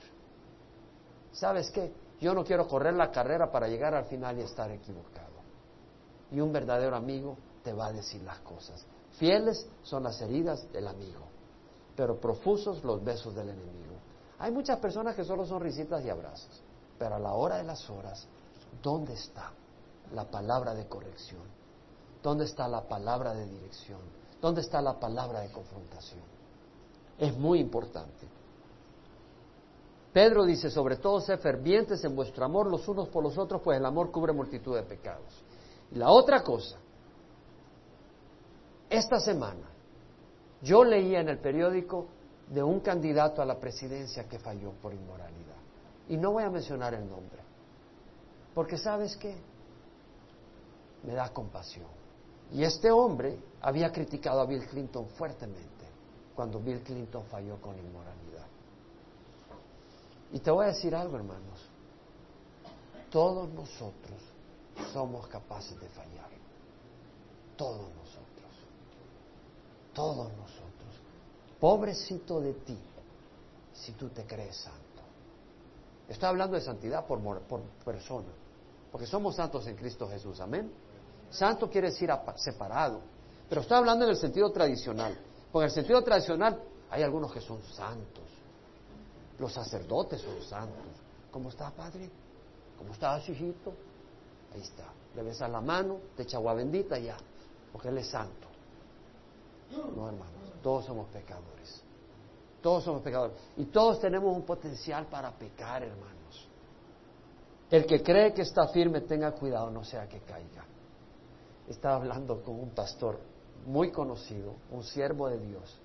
¿Sabes 1.31 1.71
qué? 1.71 1.91
Yo 2.19 2.33
no 2.33 2.43
quiero 2.43 2.67
correr 2.67 2.93
la 2.93 3.11
carrera 3.11 3.51
para 3.51 3.67
llegar 3.67 3.93
al 3.93 4.05
final 4.05 4.37
y 4.37 4.41
estar 4.41 4.71
equivocado. 4.71 5.33
Y 6.31 6.39
un 6.39 6.51
verdadero 6.51 6.95
amigo 6.95 7.37
te 7.63 7.73
va 7.73 7.87
a 7.87 7.91
decir 7.91 8.21
las 8.23 8.39
cosas. 8.39 8.85
Fieles 9.13 9.67
son 9.83 10.03
las 10.03 10.21
heridas 10.21 10.71
del 10.71 10.87
amigo, 10.87 11.27
pero 11.95 12.19
profusos 12.19 12.83
los 12.83 13.03
besos 13.03 13.35
del 13.35 13.49
enemigo. 13.49 13.95
Hay 14.39 14.51
muchas 14.51 14.79
personas 14.79 15.15
que 15.15 15.23
solo 15.23 15.45
son 15.45 15.61
risitas 15.61 16.03
y 16.03 16.09
abrazos, 16.09 16.61
pero 16.97 17.15
a 17.15 17.19
la 17.19 17.33
hora 17.33 17.57
de 17.57 17.63
las 17.63 17.89
horas, 17.89 18.27
¿dónde 18.81 19.13
está 19.13 19.51
la 20.13 20.29
palabra 20.29 20.73
de 20.73 20.87
corrección? 20.87 21.43
¿Dónde 22.21 22.45
está 22.45 22.67
la 22.67 22.87
palabra 22.87 23.33
de 23.33 23.45
dirección? 23.45 24.01
¿Dónde 24.41 24.61
está 24.61 24.81
la 24.81 24.99
palabra 24.99 25.41
de 25.41 25.51
confrontación? 25.51 26.32
Es 27.17 27.37
muy 27.37 27.59
importante. 27.59 28.27
Pedro 30.11 30.45
dice, 30.45 30.69
sobre 30.69 30.97
todo, 30.97 31.19
sé 31.21 31.37
fervientes 31.37 32.03
en 32.03 32.15
vuestro 32.15 32.45
amor 32.45 32.69
los 32.69 32.87
unos 32.87 33.09
por 33.09 33.23
los 33.23 33.37
otros, 33.37 33.61
pues 33.63 33.79
el 33.79 33.85
amor 33.85 34.11
cubre 34.11 34.31
multitud 34.31 34.75
de 34.75 34.83
pecados. 34.83 35.43
Y 35.91 35.95
la 35.95 36.11
otra 36.11 36.43
cosa, 36.43 36.77
esta 38.89 39.19
semana 39.19 39.67
yo 40.61 40.83
leía 40.83 41.19
en 41.19 41.29
el 41.29 41.39
periódico 41.39 42.05
de 42.47 42.61
un 42.61 42.79
candidato 42.79 43.41
a 43.41 43.45
la 43.45 43.59
presidencia 43.59 44.27
que 44.27 44.37
falló 44.37 44.71
por 44.73 44.93
inmoralidad. 44.93 45.55
Y 46.07 46.17
no 46.17 46.31
voy 46.33 46.43
a 46.43 46.49
mencionar 46.49 46.93
el 46.93 47.09
nombre, 47.09 47.41
porque 48.53 48.77
sabes 48.77 49.17
qué, 49.17 49.35
me 51.03 51.13
da 51.13 51.29
compasión. 51.29 51.87
Y 52.51 52.63
este 52.63 52.91
hombre 52.91 53.39
había 53.61 53.91
criticado 53.91 54.41
a 54.41 54.45
Bill 54.45 54.67
Clinton 54.67 55.07
fuertemente 55.17 55.72
cuando 56.35 56.59
Bill 56.59 56.81
Clinton 56.81 57.23
falló 57.25 57.59
con 57.61 57.77
inmoralidad. 57.77 58.47
Y 60.31 60.39
te 60.39 60.49
voy 60.49 60.65
a 60.65 60.69
decir 60.69 60.95
algo, 60.95 61.15
hermanos. 61.15 61.69
Todos 63.11 63.49
nosotros 63.49 64.19
somos 64.91 65.27
capaces 65.27 65.79
de 65.79 65.87
fallar. 65.89 66.29
Todos 67.55 67.89
nosotros. 67.95 68.51
Todos 69.93 70.31
nosotros. 70.35 70.63
Pobrecito 71.59 72.41
de 72.41 72.53
ti 72.53 72.77
si 73.73 73.91
tú 73.93 74.09
te 74.09 74.25
crees 74.25 74.57
santo. 74.57 74.79
Estoy 76.07 76.29
hablando 76.29 76.55
de 76.55 76.61
santidad 76.61 77.05
por, 77.05 77.21
por 77.41 77.61
persona, 77.85 78.29
porque 78.91 79.07
somos 79.07 79.35
santos 79.35 79.65
en 79.67 79.75
Cristo 79.75 80.07
Jesús, 80.09 80.39
amén. 80.39 80.71
Santo 81.29 81.69
quiere 81.69 81.89
decir 81.89 82.11
separado, 82.35 83.01
pero 83.49 83.61
estoy 83.61 83.77
hablando 83.77 84.05
en 84.05 84.11
el 84.11 84.17
sentido 84.17 84.51
tradicional, 84.51 85.17
porque 85.53 85.65
en 85.65 85.69
el 85.69 85.75
sentido 85.75 86.01
tradicional 86.01 86.59
hay 86.89 87.03
algunos 87.03 87.31
que 87.31 87.39
son 87.39 87.61
santos, 87.61 88.23
los 89.37 89.53
sacerdotes 89.53 90.19
son 90.19 90.41
santos. 90.41 90.91
¿Cómo 91.29 91.49
está, 91.49 91.69
padre? 91.69 92.09
¿Cómo 92.75 92.91
está, 92.91 93.19
hijito? 93.19 93.71
Ahí 94.51 94.61
está. 94.61 94.91
Le 95.15 95.21
besas 95.21 95.51
la 95.51 95.61
mano, 95.61 95.99
te 96.17 96.23
echa 96.23 96.37
agua 96.37 96.55
bendita 96.55 96.97
ya, 96.97 97.15
porque 97.71 97.89
él 97.89 97.99
es 97.99 98.07
santo. 98.07 98.47
No, 99.95 100.07
hermano. 100.07 100.31
Todos 100.63 100.85
somos 100.85 101.07
pecadores. 101.09 101.83
Todos 102.59 102.83
somos 102.83 103.03
pecadores. 103.03 103.37
Y 103.57 103.65
todos 103.65 103.99
tenemos 103.99 104.35
un 104.35 104.43
potencial 104.43 105.05
para 105.05 105.31
pecar, 105.37 105.83
hermanos. 105.83 106.49
El 107.69 107.85
que 107.85 108.01
cree 108.01 108.33
que 108.33 108.41
está 108.41 108.67
firme, 108.69 109.01
tenga 109.01 109.33
cuidado, 109.33 109.69
no 109.69 109.83
sea 109.83 110.09
que 110.09 110.19
caiga. 110.21 110.65
Estaba 111.67 111.97
hablando 111.97 112.41
con 112.41 112.59
un 112.59 112.71
pastor 112.71 113.32
muy 113.65 113.91
conocido, 113.91 114.55
un 114.71 114.83
siervo 114.83 115.29
de 115.29 115.39
Dios, 115.39 115.79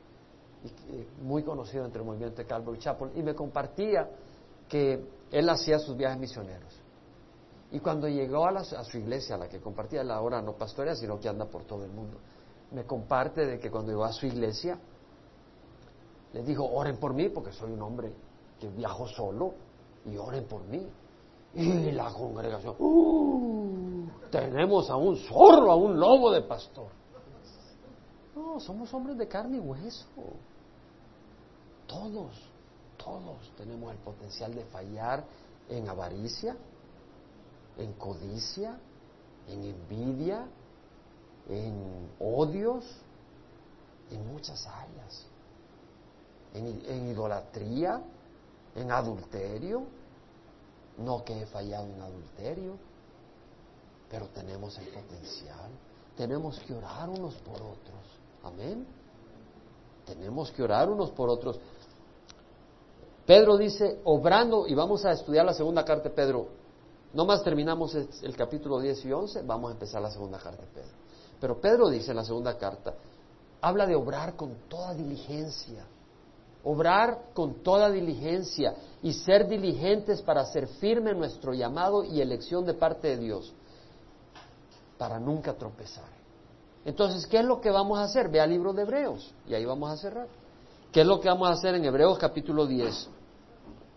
muy 1.22 1.43
conocido 1.43 1.85
entre 1.85 2.01
el 2.01 2.07
movimiento 2.07 2.37
de 2.37 2.47
Calvary 2.47 2.79
Chapel, 2.79 3.11
y 3.14 3.22
me 3.22 3.35
compartía 3.35 4.09
que 4.68 5.05
él 5.31 5.49
hacía 5.49 5.79
sus 5.79 5.97
viajes 5.97 6.18
misioneros. 6.18 6.74
Y 7.70 7.81
cuando 7.81 8.09
llegó 8.09 8.47
a, 8.47 8.64
su 8.85 8.99
iglesia, 8.99 9.35
a 9.35 9.39
la 9.39 9.49
que 9.49 9.61
compartía, 9.61 10.03
la 10.03 10.16
ahora 10.16 10.41
no 10.41 10.55
pastorea, 10.55 10.95
sino 10.95 11.20
que 11.20 11.29
anda 11.29 11.45
por 11.45 11.64
todo 11.64 11.85
el 11.85 11.91
mundo, 11.91 12.16
me 12.72 12.85
comparte 12.85 13.47
de 13.47 13.59
que 13.59 13.70
cuando 13.70 13.93
llegó 13.93 14.05
a 14.05 14.12
su 14.12 14.26
iglesia, 14.26 14.79
le 16.33 16.43
dijo, 16.43 16.64
oren 16.64 16.99
por 16.99 17.14
mí, 17.14 17.29
porque 17.29 17.53
soy 17.53 17.72
un 17.72 17.83
hombre 17.83 18.12
que 18.59 18.68
viajo 18.68 19.07
solo, 19.07 19.55
y 20.07 20.16
oren 20.16 20.45
por 20.45 20.64
mí. 20.64 20.87
Y 21.55 21.91
la 21.93 22.12
congregación, 22.12 22.74
uh, 22.79 24.07
tenemos 24.31 24.91
a 24.91 24.97
un 24.97 25.16
zorro, 25.16 25.72
a 25.72 25.76
un 25.76 25.99
lobo 25.99 26.31
de 26.31 26.43
pastor. 26.43 26.89
No, 28.39 28.61
somos 28.61 28.95
hombres 28.95 29.18
de 29.18 29.26
carne 29.26 29.57
y 29.57 29.61
hueso. 29.61 30.07
Todos, 31.89 32.32
todos 32.97 33.51
tenemos 33.57 33.91
el 33.91 33.99
potencial 33.99 34.55
de 34.55 34.64
fallar 34.66 35.24
en 35.68 35.89
avaricia, 35.89 36.57
en 37.76 37.93
codicia, 37.95 38.78
en 39.49 39.64
envidia, 39.64 40.47
en 41.49 42.11
odios, 42.20 42.84
en 44.11 44.32
muchas 44.32 44.64
áreas, 44.66 45.26
en, 46.55 47.09
idolatría, 47.09 48.01
en 48.76 48.93
adulterio. 48.93 49.82
No 50.99 51.24
que 51.24 51.43
he 51.43 51.47
fallado 51.47 51.86
en 51.86 52.03
adulterio, 52.03 52.76
pero 54.11 54.26
tenemos 54.28 54.76
el 54.78 54.89
potencial. 54.89 55.70
Tenemos 56.16 56.59
que 56.61 56.74
orar 56.74 57.09
unos 57.09 57.34
por 57.36 57.57
otros. 57.57 58.18
Amén. 58.43 58.86
Tenemos 60.07 60.51
que 60.51 60.62
orar 60.62 60.91
unos 60.91 61.11
por 61.11 61.28
otros. 61.28 61.59
Pedro 63.26 63.59
dice, 63.59 64.01
obrando, 64.05 64.66
y 64.66 64.74
vamos 64.74 65.05
a 65.05 65.12
estudiar 65.12 65.45
la 65.45 65.53
segunda 65.53 65.84
carta 65.84 66.09
de 66.09 66.14
Pedro. 66.14 66.49
No 67.12 67.26
más 67.26 67.43
terminamos 67.43 67.95
el 67.95 68.36
capítulo 68.36 68.80
10 68.80 69.05
y 69.05 69.12
11, 69.12 69.43
vamos 69.43 69.70
a 69.70 69.72
empezar 69.74 70.01
la 70.01 70.11
segunda 70.11 70.39
carta 70.39 70.62
de 70.62 70.68
Pedro. 70.68 70.97
Pero 71.41 71.61
Pedro 71.61 71.89
dice 71.89 72.11
en 72.11 72.16
la 72.16 72.24
segunda 72.24 72.57
carta, 72.57 72.95
habla 73.61 73.86
de 73.86 73.95
obrar 73.95 74.34
con 74.34 74.55
toda 74.68 74.95
diligencia, 74.95 75.84
obrar 76.64 77.30
con 77.34 77.62
toda 77.62 77.91
diligencia 77.91 78.74
y 79.03 79.12
ser 79.12 79.47
diligentes 79.47 80.22
para 80.22 80.45
ser 80.47 80.66
firme 80.66 81.14
nuestro 81.14 81.55
llamado 81.55 82.05
y 82.05 82.20
elección 82.20 82.64
de 82.64 82.74
parte 82.74 83.09
de 83.09 83.18
Dios, 83.18 83.53
para 84.97 85.20
nunca 85.20 85.55
tropezar. 85.55 86.18
Entonces, 86.85 87.26
¿qué 87.26 87.39
es 87.39 87.45
lo 87.45 87.61
que 87.61 87.70
vamos 87.70 87.99
a 87.99 88.05
hacer? 88.05 88.29
Ve 88.29 88.41
al 88.41 88.51
libro 88.51 88.72
de 88.72 88.83
Hebreos 88.83 89.33
y 89.47 89.55
ahí 89.55 89.64
vamos 89.64 89.91
a 89.91 89.97
cerrar. 89.97 90.29
¿Qué 90.93 91.03
es 91.03 91.07
lo 91.07 91.20
que 91.20 91.29
vamos 91.29 91.49
a 91.49 91.53
hacer 91.53 91.74
en 91.74 91.85
Hebreos 91.85 92.18
capítulo 92.18 92.66
10, 92.66 93.09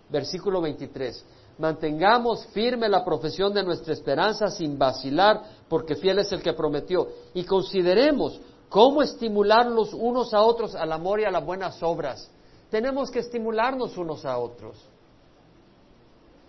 versículo 0.10 0.62
23? 0.62 1.26
Mantengamos 1.58 2.46
firme 2.48 2.90
la 2.90 3.06
profesión 3.06 3.54
de 3.54 3.64
nuestra 3.64 3.94
esperanza 3.94 4.48
sin 4.48 4.78
vacilar, 4.78 5.42
porque 5.70 5.96
fiel 5.96 6.20
es 6.20 6.32
el 6.32 6.42
que 6.42 6.54
prometió. 6.54 7.08
Y 7.34 7.44
consideremos 7.44 8.40
cómo 8.68 9.02
estimular 9.02 9.68
los 9.68 9.94
unos 9.94 10.34
a 10.34 10.42
otros 10.42 10.76
al 10.76 10.92
amor 10.92 11.20
y 11.20 11.26
a 11.26 11.32
las 11.32 11.46
buenas 11.46 11.82
obras. 11.84 12.30
Tenemos 12.70 13.12
que 13.12 13.20
estimularnos 13.20 13.98
unos 13.98 14.26
a 14.26 14.38
otros. 14.38 14.78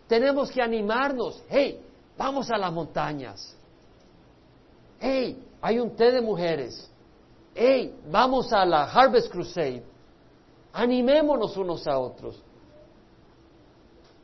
Tenemos 0.08 0.50
que 0.50 0.62
animarnos. 0.62 1.42
Hey, 1.48 1.80
vamos 2.16 2.50
a 2.50 2.56
las 2.56 2.72
montañas. 2.72 3.56
Hey, 5.00 5.42
hay 5.62 5.78
un 5.78 5.94
té 5.94 6.10
de 6.10 6.20
mujeres. 6.20 6.90
Hey, 7.54 7.96
vamos 8.10 8.52
a 8.52 8.64
la 8.64 8.84
Harvest 8.84 9.30
Crusade. 9.30 9.84
Animémonos 10.72 11.56
unos 11.56 11.86
a 11.86 11.98
otros. 11.98 12.42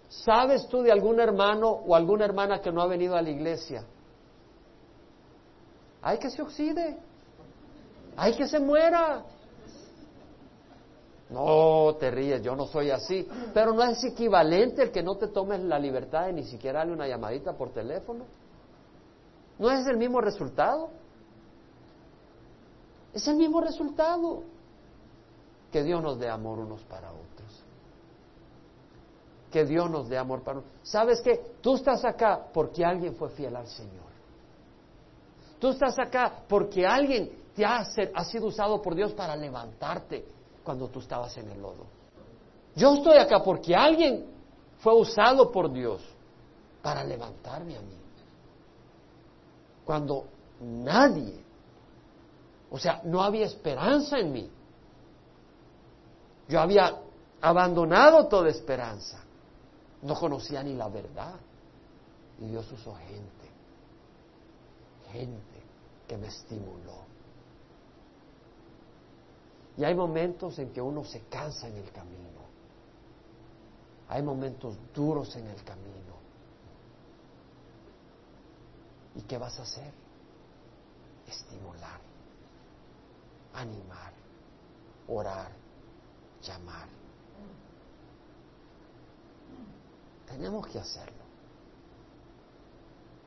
¿Sabes 0.08 0.66
tú 0.68 0.82
de 0.82 0.90
algún 0.90 1.20
hermano 1.20 1.68
o 1.68 1.94
alguna 1.94 2.24
hermana 2.24 2.60
que 2.60 2.72
no 2.72 2.82
ha 2.82 2.86
venido 2.86 3.14
a 3.14 3.22
la 3.22 3.30
iglesia? 3.30 3.84
Hay 6.02 6.18
que 6.18 6.28
se 6.28 6.42
oxide. 6.42 6.98
Hay 8.16 8.34
que 8.34 8.48
se 8.48 8.58
muera. 8.58 9.22
No, 11.30 11.94
te 12.00 12.10
ríes, 12.10 12.42
yo 12.42 12.56
no 12.56 12.66
soy 12.66 12.90
así. 12.90 13.28
Pero 13.54 13.74
no 13.74 13.84
es 13.84 14.02
equivalente 14.02 14.82
el 14.82 14.90
que 14.90 15.02
no 15.04 15.16
te 15.16 15.28
tomes 15.28 15.60
la 15.60 15.78
libertad 15.78 16.26
de 16.26 16.32
ni 16.32 16.44
siquiera 16.44 16.80
darle 16.80 16.94
una 16.94 17.06
llamadita 17.06 17.52
por 17.52 17.70
teléfono. 17.70 18.24
¿No 19.58 19.70
es 19.70 19.86
el 19.86 19.98
mismo 19.98 20.20
resultado? 20.20 20.90
Es 23.12 23.26
el 23.28 23.36
mismo 23.36 23.60
resultado. 23.60 24.42
Que 25.72 25.82
Dios 25.82 26.02
nos 26.02 26.18
dé 26.18 26.28
amor 26.28 26.58
unos 26.58 26.82
para 26.84 27.10
otros. 27.10 27.64
Que 29.50 29.64
Dios 29.64 29.90
nos 29.90 30.08
dé 30.08 30.18
amor 30.18 30.42
para 30.42 30.58
otros. 30.58 30.72
¿Sabes 30.82 31.20
qué? 31.22 31.56
Tú 31.60 31.76
estás 31.76 32.04
acá 32.04 32.46
porque 32.52 32.84
alguien 32.84 33.14
fue 33.14 33.30
fiel 33.30 33.56
al 33.56 33.66
Señor. 33.66 34.08
Tú 35.58 35.68
estás 35.68 35.98
acá 35.98 36.44
porque 36.48 36.86
alguien 36.86 37.30
te 37.54 37.64
ha, 37.64 37.84
ha 38.14 38.24
sido 38.24 38.46
usado 38.46 38.80
por 38.80 38.94
Dios 38.94 39.12
para 39.12 39.34
levantarte 39.36 40.24
cuando 40.62 40.88
tú 40.88 41.00
estabas 41.00 41.36
en 41.36 41.50
el 41.50 41.60
lodo. 41.60 41.86
Yo 42.76 42.94
estoy 42.94 43.18
acá 43.18 43.42
porque 43.42 43.74
alguien 43.74 44.26
fue 44.78 44.94
usado 44.94 45.50
por 45.50 45.72
Dios 45.72 46.02
para 46.82 47.02
levantarme 47.02 47.76
a 47.76 47.80
mí. 47.80 47.96
Cuando 49.84 50.26
nadie, 50.60 51.42
o 52.70 52.78
sea, 52.78 53.00
no 53.04 53.22
había 53.22 53.46
esperanza 53.46 54.18
en 54.18 54.32
mí. 54.32 54.50
Yo 56.48 56.60
había 56.60 57.00
abandonado 57.40 58.26
toda 58.26 58.48
esperanza. 58.48 59.20
No 60.02 60.14
conocía 60.14 60.62
ni 60.62 60.74
la 60.74 60.88
verdad. 60.88 61.34
Y 62.40 62.46
Dios 62.46 62.70
usó 62.70 62.94
gente, 62.94 63.50
gente 65.12 65.62
que 66.06 66.16
me 66.16 66.28
estimuló. 66.28 67.08
Y 69.76 69.84
hay 69.84 69.94
momentos 69.94 70.58
en 70.58 70.72
que 70.72 70.80
uno 70.80 71.04
se 71.04 71.22
cansa 71.22 71.68
en 71.68 71.76
el 71.76 71.90
camino. 71.92 72.38
Hay 74.08 74.22
momentos 74.22 74.76
duros 74.94 75.36
en 75.36 75.46
el 75.46 75.62
camino. 75.62 76.16
¿Y 79.14 79.22
qué 79.22 79.36
vas 79.36 79.58
a 79.58 79.62
hacer? 79.62 79.92
Estimular, 81.28 82.00
animar, 83.60 84.12
orar, 85.08 85.50
llamar. 86.42 86.88
Tenemos 90.26 90.66
que 90.66 90.78
hacerlo. 90.78 91.24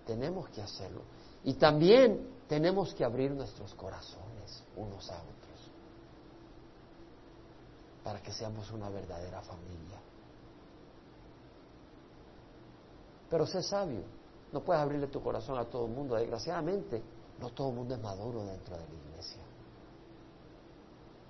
Tenemos 0.06 0.50
que 0.50 0.62
hacerlo. 0.62 1.02
Y 1.44 1.56
también 1.56 2.44
tenemos 2.48 2.94
que 2.94 3.04
abrir 3.04 3.32
nuestros 3.32 3.74
corazones 3.76 4.64
unos 4.76 5.10
a 5.10 5.16
otros 5.16 5.72
para 8.04 8.22
que 8.22 8.32
seamos 8.32 8.72
una 8.72 8.90
verdadera 8.90 9.42
familia. 9.42 10.00
Pero 13.30 13.46
sé 13.46 13.64
sabio, 13.64 14.04
no 14.52 14.62
puedes 14.62 14.82
abrirle 14.82 15.08
tu 15.08 15.22
corazón 15.22 15.58
a 15.58 15.66
todo 15.66 15.86
el 15.86 15.92
mundo. 15.92 16.16
Desgraciadamente, 16.16 17.02
no 17.40 17.50
todo 17.52 17.70
el 17.70 17.76
mundo 17.76 17.96
es 17.96 18.02
maduro 18.02 18.44
dentro 18.44 18.76
de 18.76 18.88
la 18.88 18.94
iglesia. 18.94 19.42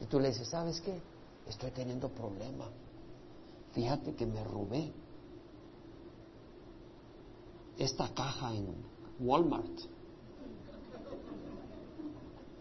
Y 0.02 0.06
tú 0.06 0.20
le 0.20 0.30
dices, 0.30 0.48
¿sabes 0.50 0.82
qué? 0.82 1.00
Estoy 1.48 1.72
teniendo 1.72 2.10
problemas. 2.10 2.70
Fíjate 3.72 4.16
que 4.16 4.26
me 4.26 4.44
robé 4.44 4.92
esta 7.78 8.10
caja 8.14 8.54
en 8.54 8.68
Walmart. 9.20 9.80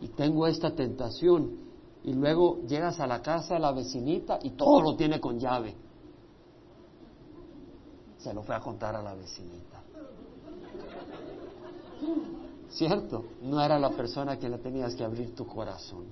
Y 0.01 0.09
tengo 0.09 0.47
esta 0.47 0.75
tentación 0.75 1.59
y 2.05 2.13
luego 2.13 2.61
llegas 2.67 3.01
a 3.01 3.07
la 3.07 3.21
casa 3.21 3.55
de 3.55 3.61
la 3.61 3.73
vecinita 3.73 4.39
y 4.43 4.51
todo 4.51 4.81
lo 4.81 4.97
tiene 4.97 5.21
con 5.21 5.39
llave. 5.39 5.75
Se 8.19 8.33
lo 8.33 8.43
fue 8.43 8.55
a 8.55 8.61
contar 8.61 8.95
a 8.97 9.03
la 9.03 9.15
vecinita. 9.15 9.83
¿Cierto? 12.71 13.25
No 13.43 13.61
era 13.63 13.79
la 13.79 13.91
persona 13.91 14.39
que 14.39 14.49
le 14.49 14.59
tenías 14.59 14.95
que 14.95 15.05
abrir 15.05 15.35
tu 15.35 15.47
corazón. 15.47 16.05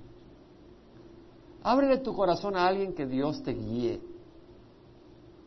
Ábrele 1.63 1.97
tu 1.97 2.13
corazón 2.13 2.55
a 2.55 2.67
alguien 2.67 2.93
que 2.93 3.05
Dios 3.05 3.43
te 3.43 3.53
guíe 3.53 4.01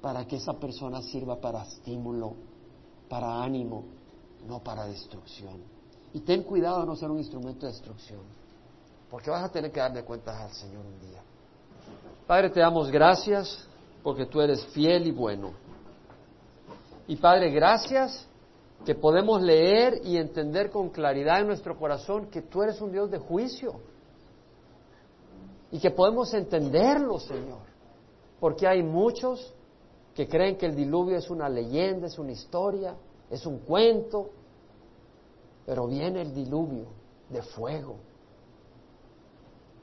para 0.01 0.27
que 0.27 0.37
esa 0.37 0.55
persona 0.55 1.01
sirva 1.01 1.41
para 1.41 1.63
estímulo, 1.63 2.35
para 3.09 3.43
ánimo, 3.43 3.85
no 4.47 4.63
para 4.63 4.87
destrucción. 4.87 5.63
Y 6.13 6.21
ten 6.21 6.43
cuidado 6.43 6.81
de 6.81 6.87
no 6.87 6.97
ser 6.97 7.11
un 7.11 7.19
instrumento 7.19 7.67
de 7.67 7.73
destrucción. 7.73 8.21
Porque 9.09 9.31
vas 9.31 9.45
a 9.45 9.53
tener 9.53 9.71
que 9.71 9.81
darle 9.81 10.05
cuentas 10.05 10.37
al 10.41 10.53
Señor 10.53 10.85
un 10.85 11.01
día. 11.01 11.23
Padre, 12.27 12.51
te 12.51 12.61
damos 12.61 12.91
gracias 12.91 13.67
porque 14.03 14.27
tú 14.27 14.41
eres 14.41 14.65
fiel 14.67 15.07
y 15.07 15.13
bueno. 15.13 15.53
Y 17.07 17.17
Padre, 17.17 17.51
gracias 17.51 18.27
que 18.85 18.95
podemos 18.95 19.41
leer 19.41 20.01
y 20.05 20.17
entender 20.17 20.71
con 20.71 20.91
claridad 20.91 21.41
en 21.41 21.47
nuestro 21.47 21.79
corazón 21.79 22.27
que 22.27 22.43
tú 22.43 22.63
eres 22.63 22.81
un 22.81 22.91
Dios 22.91 23.11
de 23.11 23.19
juicio. 23.19 23.75
Y 25.73 25.81
que 25.81 25.91
podemos 25.91 26.33
entenderlo, 26.35 27.19
Señor. 27.19 27.63
Porque 28.39 28.69
hay 28.69 28.83
muchos 28.83 29.53
que 30.15 30.29
creen 30.29 30.57
que 30.57 30.67
el 30.67 30.77
diluvio 30.77 31.17
es 31.17 31.29
una 31.31 31.49
leyenda, 31.49 32.07
es 32.07 32.19
una 32.19 32.33
historia, 32.33 32.95
es 33.29 33.45
un 33.47 33.59
cuento. 33.59 34.31
Pero 35.67 35.89
viene 35.89 36.23
el 36.23 36.33
diluvio 36.33 36.87
de 37.29 37.43
fuego 37.43 37.97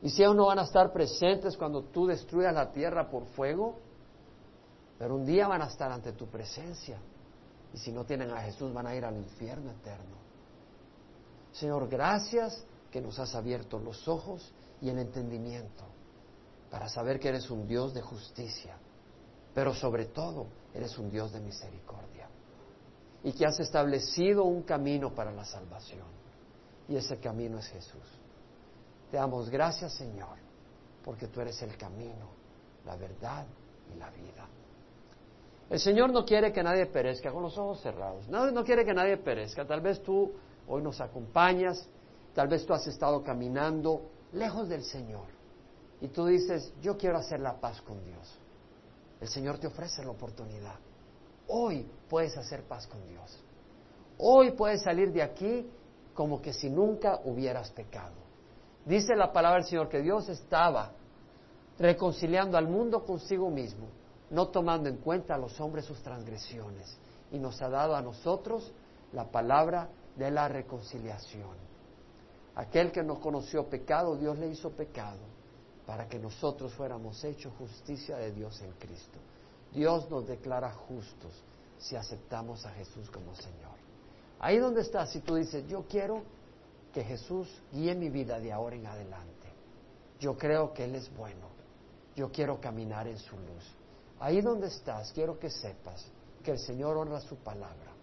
y 0.01 0.09
si 0.09 0.21
ellos 0.21 0.35
no 0.35 0.45
van 0.45 0.59
a 0.59 0.63
estar 0.63 0.91
presentes 0.93 1.57
cuando 1.57 1.83
tú 1.83 2.07
destruyas 2.07 2.53
la 2.53 2.71
tierra 2.71 3.09
por 3.09 3.25
fuego, 3.27 3.79
pero 4.97 5.15
un 5.15 5.25
día 5.25 5.47
van 5.47 5.61
a 5.61 5.67
estar 5.67 5.91
ante 5.91 6.13
tu 6.13 6.27
presencia. 6.27 6.99
Y 7.73 7.77
si 7.77 7.91
no 7.91 8.05
tienen 8.05 8.31
a 8.31 8.41
Jesús, 8.41 8.73
van 8.73 8.87
a 8.87 8.95
ir 8.95 9.05
al 9.05 9.17
infierno 9.17 9.71
eterno. 9.71 10.17
Señor, 11.51 11.87
gracias 11.89 12.65
que 12.91 13.01
nos 13.01 13.19
has 13.19 13.35
abierto 13.35 13.79
los 13.79 14.07
ojos 14.07 14.53
y 14.81 14.89
el 14.89 14.99
entendimiento 14.99 15.83
para 16.69 16.87
saber 16.87 17.19
que 17.19 17.29
eres 17.29 17.49
un 17.49 17.67
Dios 17.67 17.93
de 17.93 18.01
justicia, 18.01 18.77
pero 19.53 19.73
sobre 19.73 20.05
todo 20.05 20.47
eres 20.73 20.97
un 20.97 21.09
Dios 21.09 21.31
de 21.31 21.39
misericordia 21.39 22.27
y 23.23 23.33
que 23.33 23.45
has 23.45 23.59
establecido 23.59 24.43
un 24.43 24.63
camino 24.63 25.13
para 25.13 25.31
la 25.31 25.43
salvación. 25.43 26.07
Y 26.87 26.95
ese 26.95 27.17
camino 27.17 27.59
es 27.59 27.67
Jesús. 27.67 28.19
Te 29.11 29.17
damos 29.17 29.49
gracias, 29.49 29.93
Señor, 29.93 30.37
porque 31.03 31.27
tú 31.27 31.41
eres 31.41 31.61
el 31.61 31.75
camino, 31.77 32.29
la 32.85 32.95
verdad 32.95 33.45
y 33.93 33.97
la 33.97 34.09
vida. 34.11 34.47
El 35.69 35.79
Señor 35.79 36.11
no 36.11 36.25
quiere 36.25 36.51
que 36.51 36.63
nadie 36.63 36.87
perezca 36.87 37.31
con 37.31 37.43
los 37.43 37.57
ojos 37.57 37.81
cerrados. 37.81 38.27
No, 38.27 38.49
no 38.51 38.63
quiere 38.63 38.85
que 38.85 38.93
nadie 38.93 39.17
perezca. 39.17 39.65
Tal 39.67 39.81
vez 39.81 40.01
tú 40.01 40.31
hoy 40.67 40.81
nos 40.81 40.99
acompañas, 40.99 41.87
tal 42.33 42.47
vez 42.47 42.65
tú 42.65 42.73
has 42.73 42.87
estado 42.87 43.23
caminando 43.23 44.01
lejos 44.33 44.69
del 44.69 44.83
Señor 44.83 45.25
y 46.01 46.07
tú 46.07 46.25
dices, 46.25 46.73
yo 46.81 46.97
quiero 46.97 47.17
hacer 47.17 47.39
la 47.39 47.59
paz 47.59 47.81
con 47.81 48.03
Dios. 48.03 48.39
El 49.19 49.27
Señor 49.27 49.57
te 49.57 49.67
ofrece 49.67 50.03
la 50.03 50.11
oportunidad. 50.11 50.75
Hoy 51.47 51.85
puedes 52.09 52.37
hacer 52.37 52.63
paz 52.63 52.87
con 52.87 53.05
Dios. 53.07 53.43
Hoy 54.17 54.51
puedes 54.51 54.81
salir 54.81 55.11
de 55.11 55.21
aquí 55.21 55.69
como 56.13 56.41
que 56.41 56.53
si 56.53 56.69
nunca 56.69 57.19
hubieras 57.25 57.71
pecado. 57.71 58.15
Dice 58.85 59.15
la 59.15 59.33
palabra 59.33 59.59
del 59.59 59.67
Señor 59.67 59.89
que 59.89 60.01
Dios 60.01 60.29
estaba 60.29 60.91
reconciliando 61.77 62.57
al 62.57 62.67
mundo 62.67 63.05
consigo 63.05 63.49
mismo, 63.49 63.87
no 64.29 64.49
tomando 64.49 64.89
en 64.89 64.97
cuenta 64.97 65.35
a 65.35 65.37
los 65.37 65.59
hombres 65.59 65.85
sus 65.85 66.01
transgresiones, 66.01 66.97
y 67.31 67.39
nos 67.39 67.61
ha 67.61 67.69
dado 67.69 67.95
a 67.95 68.01
nosotros 68.01 68.71
la 69.13 69.25
palabra 69.25 69.89
de 70.15 70.31
la 70.31 70.47
reconciliación. 70.47 71.68
Aquel 72.59 72.91
que 72.91 73.01
no 73.01 73.21
conoció 73.21 73.69
pecado, 73.69 74.17
Dios 74.17 74.37
le 74.37 74.49
hizo 74.49 74.71
pecado 74.71 75.21
para 75.85 76.09
que 76.09 76.19
nosotros 76.19 76.73
fuéramos 76.73 77.23
hechos 77.23 77.53
justicia 77.57 78.17
de 78.17 78.33
Dios 78.33 78.61
en 78.61 78.73
Cristo. 78.73 79.17
Dios 79.71 80.09
nos 80.09 80.27
declara 80.27 80.69
justos 80.69 81.31
si 81.77 81.95
aceptamos 81.95 82.65
a 82.65 82.71
Jesús 82.71 83.09
como 83.11 83.33
Señor. 83.33 83.77
Ahí 84.39 84.57
donde 84.57 84.81
estás, 84.81 85.09
si 85.09 85.21
tú 85.21 85.35
dices, 85.35 85.65
yo 85.69 85.85
quiero 85.87 86.21
que 86.93 87.01
Jesús 87.01 87.47
guíe 87.71 87.95
mi 87.95 88.09
vida 88.09 88.41
de 88.41 88.51
ahora 88.51 88.75
en 88.75 88.87
adelante. 88.87 89.47
Yo 90.19 90.37
creo 90.37 90.73
que 90.73 90.83
Él 90.83 90.95
es 90.95 91.09
bueno. 91.15 91.47
Yo 92.13 92.29
quiero 92.29 92.59
caminar 92.59 93.07
en 93.07 93.19
su 93.19 93.37
luz. 93.37 93.73
Ahí 94.19 94.41
donde 94.41 94.67
estás, 94.67 95.13
quiero 95.13 95.39
que 95.39 95.49
sepas 95.49 96.05
que 96.43 96.51
el 96.51 96.59
Señor 96.59 96.97
honra 96.97 97.21
su 97.21 97.37
palabra. 97.37 97.93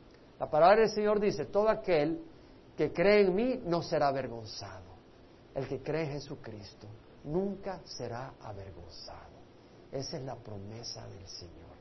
La 0.41 0.49
palabra 0.49 0.81
del 0.81 0.91
Señor 0.91 1.21
dice, 1.21 1.45
todo 1.45 1.69
aquel 1.69 2.25
que 2.77 2.93
cree 2.93 3.23
en 3.23 3.35
mí 3.35 3.63
no 3.65 3.83
será 3.83 4.09
avergonzado. 4.09 4.97
El 5.55 5.67
que 5.67 5.83
cree 5.83 6.05
en 6.05 6.13
Jesucristo 6.13 6.87
nunca 7.25 7.81
será 7.85 8.35
avergonzado. 8.43 9.37
Esa 9.91 10.19
es 10.19 10.23
la 10.25 10.37
promesa 10.37 11.07
del 11.09 11.27
Señor. 11.27 11.77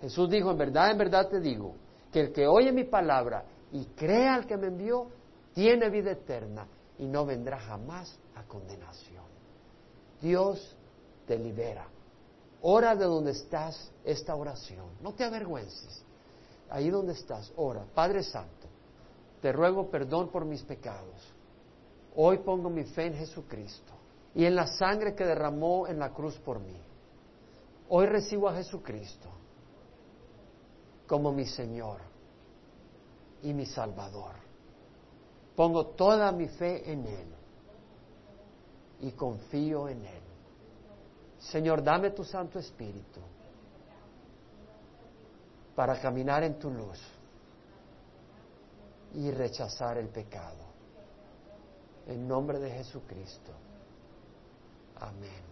Jesús 0.00 0.28
dijo, 0.28 0.50
en 0.50 0.58
verdad, 0.58 0.90
en 0.90 0.98
verdad 0.98 1.28
te 1.28 1.40
digo, 1.40 1.74
que 2.12 2.20
el 2.20 2.32
que 2.32 2.46
oye 2.46 2.72
mi 2.72 2.84
palabra 2.84 3.44
y 3.70 3.84
crea 3.86 4.34
al 4.34 4.46
que 4.46 4.56
me 4.56 4.66
envió, 4.66 5.08
tiene 5.54 5.88
vida 5.90 6.10
eterna 6.10 6.66
y 6.98 7.06
no 7.06 7.24
vendrá 7.24 7.58
jamás 7.60 8.18
a 8.34 8.42
condenación. 8.42 9.24
Dios 10.20 10.76
te 11.26 11.38
libera 11.38 11.86
Ora 12.62 12.94
de 12.94 13.04
donde 13.04 13.32
estás 13.32 13.90
esta 14.04 14.36
oración. 14.36 14.86
No 15.00 15.12
te 15.12 15.24
avergüences. 15.24 16.04
Ahí 16.70 16.90
donde 16.90 17.12
estás, 17.12 17.52
ora. 17.56 17.84
Padre 17.92 18.22
Santo, 18.22 18.61
te 19.42 19.50
ruego 19.50 19.90
perdón 19.90 20.28
por 20.28 20.44
mis 20.44 20.62
pecados. 20.62 21.34
Hoy 22.14 22.38
pongo 22.38 22.70
mi 22.70 22.84
fe 22.84 23.06
en 23.06 23.14
Jesucristo 23.14 23.92
y 24.36 24.44
en 24.44 24.54
la 24.54 24.68
sangre 24.68 25.16
que 25.16 25.24
derramó 25.24 25.88
en 25.88 25.98
la 25.98 26.10
cruz 26.10 26.38
por 26.38 26.60
mí. 26.60 26.80
Hoy 27.88 28.06
recibo 28.06 28.48
a 28.48 28.54
Jesucristo 28.54 29.28
como 31.08 31.32
mi 31.32 31.44
Señor 31.44 32.00
y 33.42 33.52
mi 33.52 33.66
Salvador. 33.66 34.36
Pongo 35.56 35.88
toda 35.88 36.30
mi 36.30 36.46
fe 36.46 36.90
en 36.90 37.04
Él 37.04 37.34
y 39.00 39.10
confío 39.10 39.88
en 39.88 40.04
Él. 40.04 40.22
Señor, 41.40 41.82
dame 41.82 42.10
tu 42.10 42.22
Santo 42.22 42.60
Espíritu 42.60 43.20
para 45.74 46.00
caminar 46.00 46.44
en 46.44 46.60
tu 46.60 46.70
luz 46.70 47.00
y 49.14 49.30
rechazar 49.30 49.98
el 49.98 50.08
pecado. 50.08 50.72
En 52.06 52.26
nombre 52.26 52.58
de 52.58 52.70
Jesucristo. 52.70 53.52
Amén. 55.00 55.42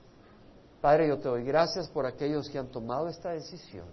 Padre, 0.81 1.09
yo 1.09 1.19
te 1.19 1.29
doy 1.29 1.45
gracias 1.45 1.89
por 1.89 2.07
aquellos 2.07 2.49
que 2.49 2.59
han 2.59 2.69
tomado 2.69 3.09
esta 3.09 3.31
decisión. 3.31 3.87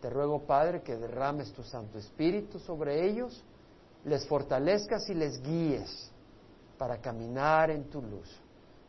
Te 0.00 0.10
ruego, 0.10 0.42
Padre, 0.46 0.82
que 0.82 0.96
derrames 0.96 1.52
tu 1.52 1.62
Santo 1.62 1.98
Espíritu 1.98 2.58
sobre 2.58 3.08
ellos, 3.08 3.42
les 4.04 4.26
fortalezcas 4.26 5.08
y 5.08 5.14
les 5.14 5.40
guíes 5.42 6.10
para 6.76 6.98
caminar 7.00 7.70
en 7.70 7.88
tu 7.90 8.00
luz. 8.00 8.28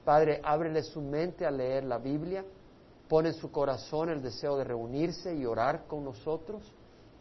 Padre, 0.06 0.40
ábrele 0.44 0.84
su 0.84 1.02
mente 1.02 1.46
a 1.46 1.52
leer 1.52 1.84
la 1.84 1.98
Biblia, 1.98 2.44
pone 3.08 3.30
en 3.30 3.36
su 3.36 3.52
corazón 3.52 4.10
el 4.10 4.22
deseo 4.22 4.58
de 4.58 4.64
reunirse 4.64 5.36
y 5.36 5.46
orar 5.46 5.86
con 5.88 6.04
nosotros 6.04 6.64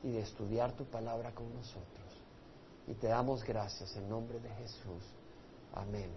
y 0.03 0.13
de 0.13 0.21
estudiar 0.21 0.73
tu 0.73 0.85
palabra 0.85 1.35
con 1.35 1.53
nosotros. 1.55 2.08
Y 2.89 2.95
te 2.95 3.09
damos 3.09 3.45
gracias 3.45 3.95
en 3.97 4.09
nombre 4.09 4.41
de 4.41 4.49
Jesús. 4.49 5.05
Amén. 5.75 6.11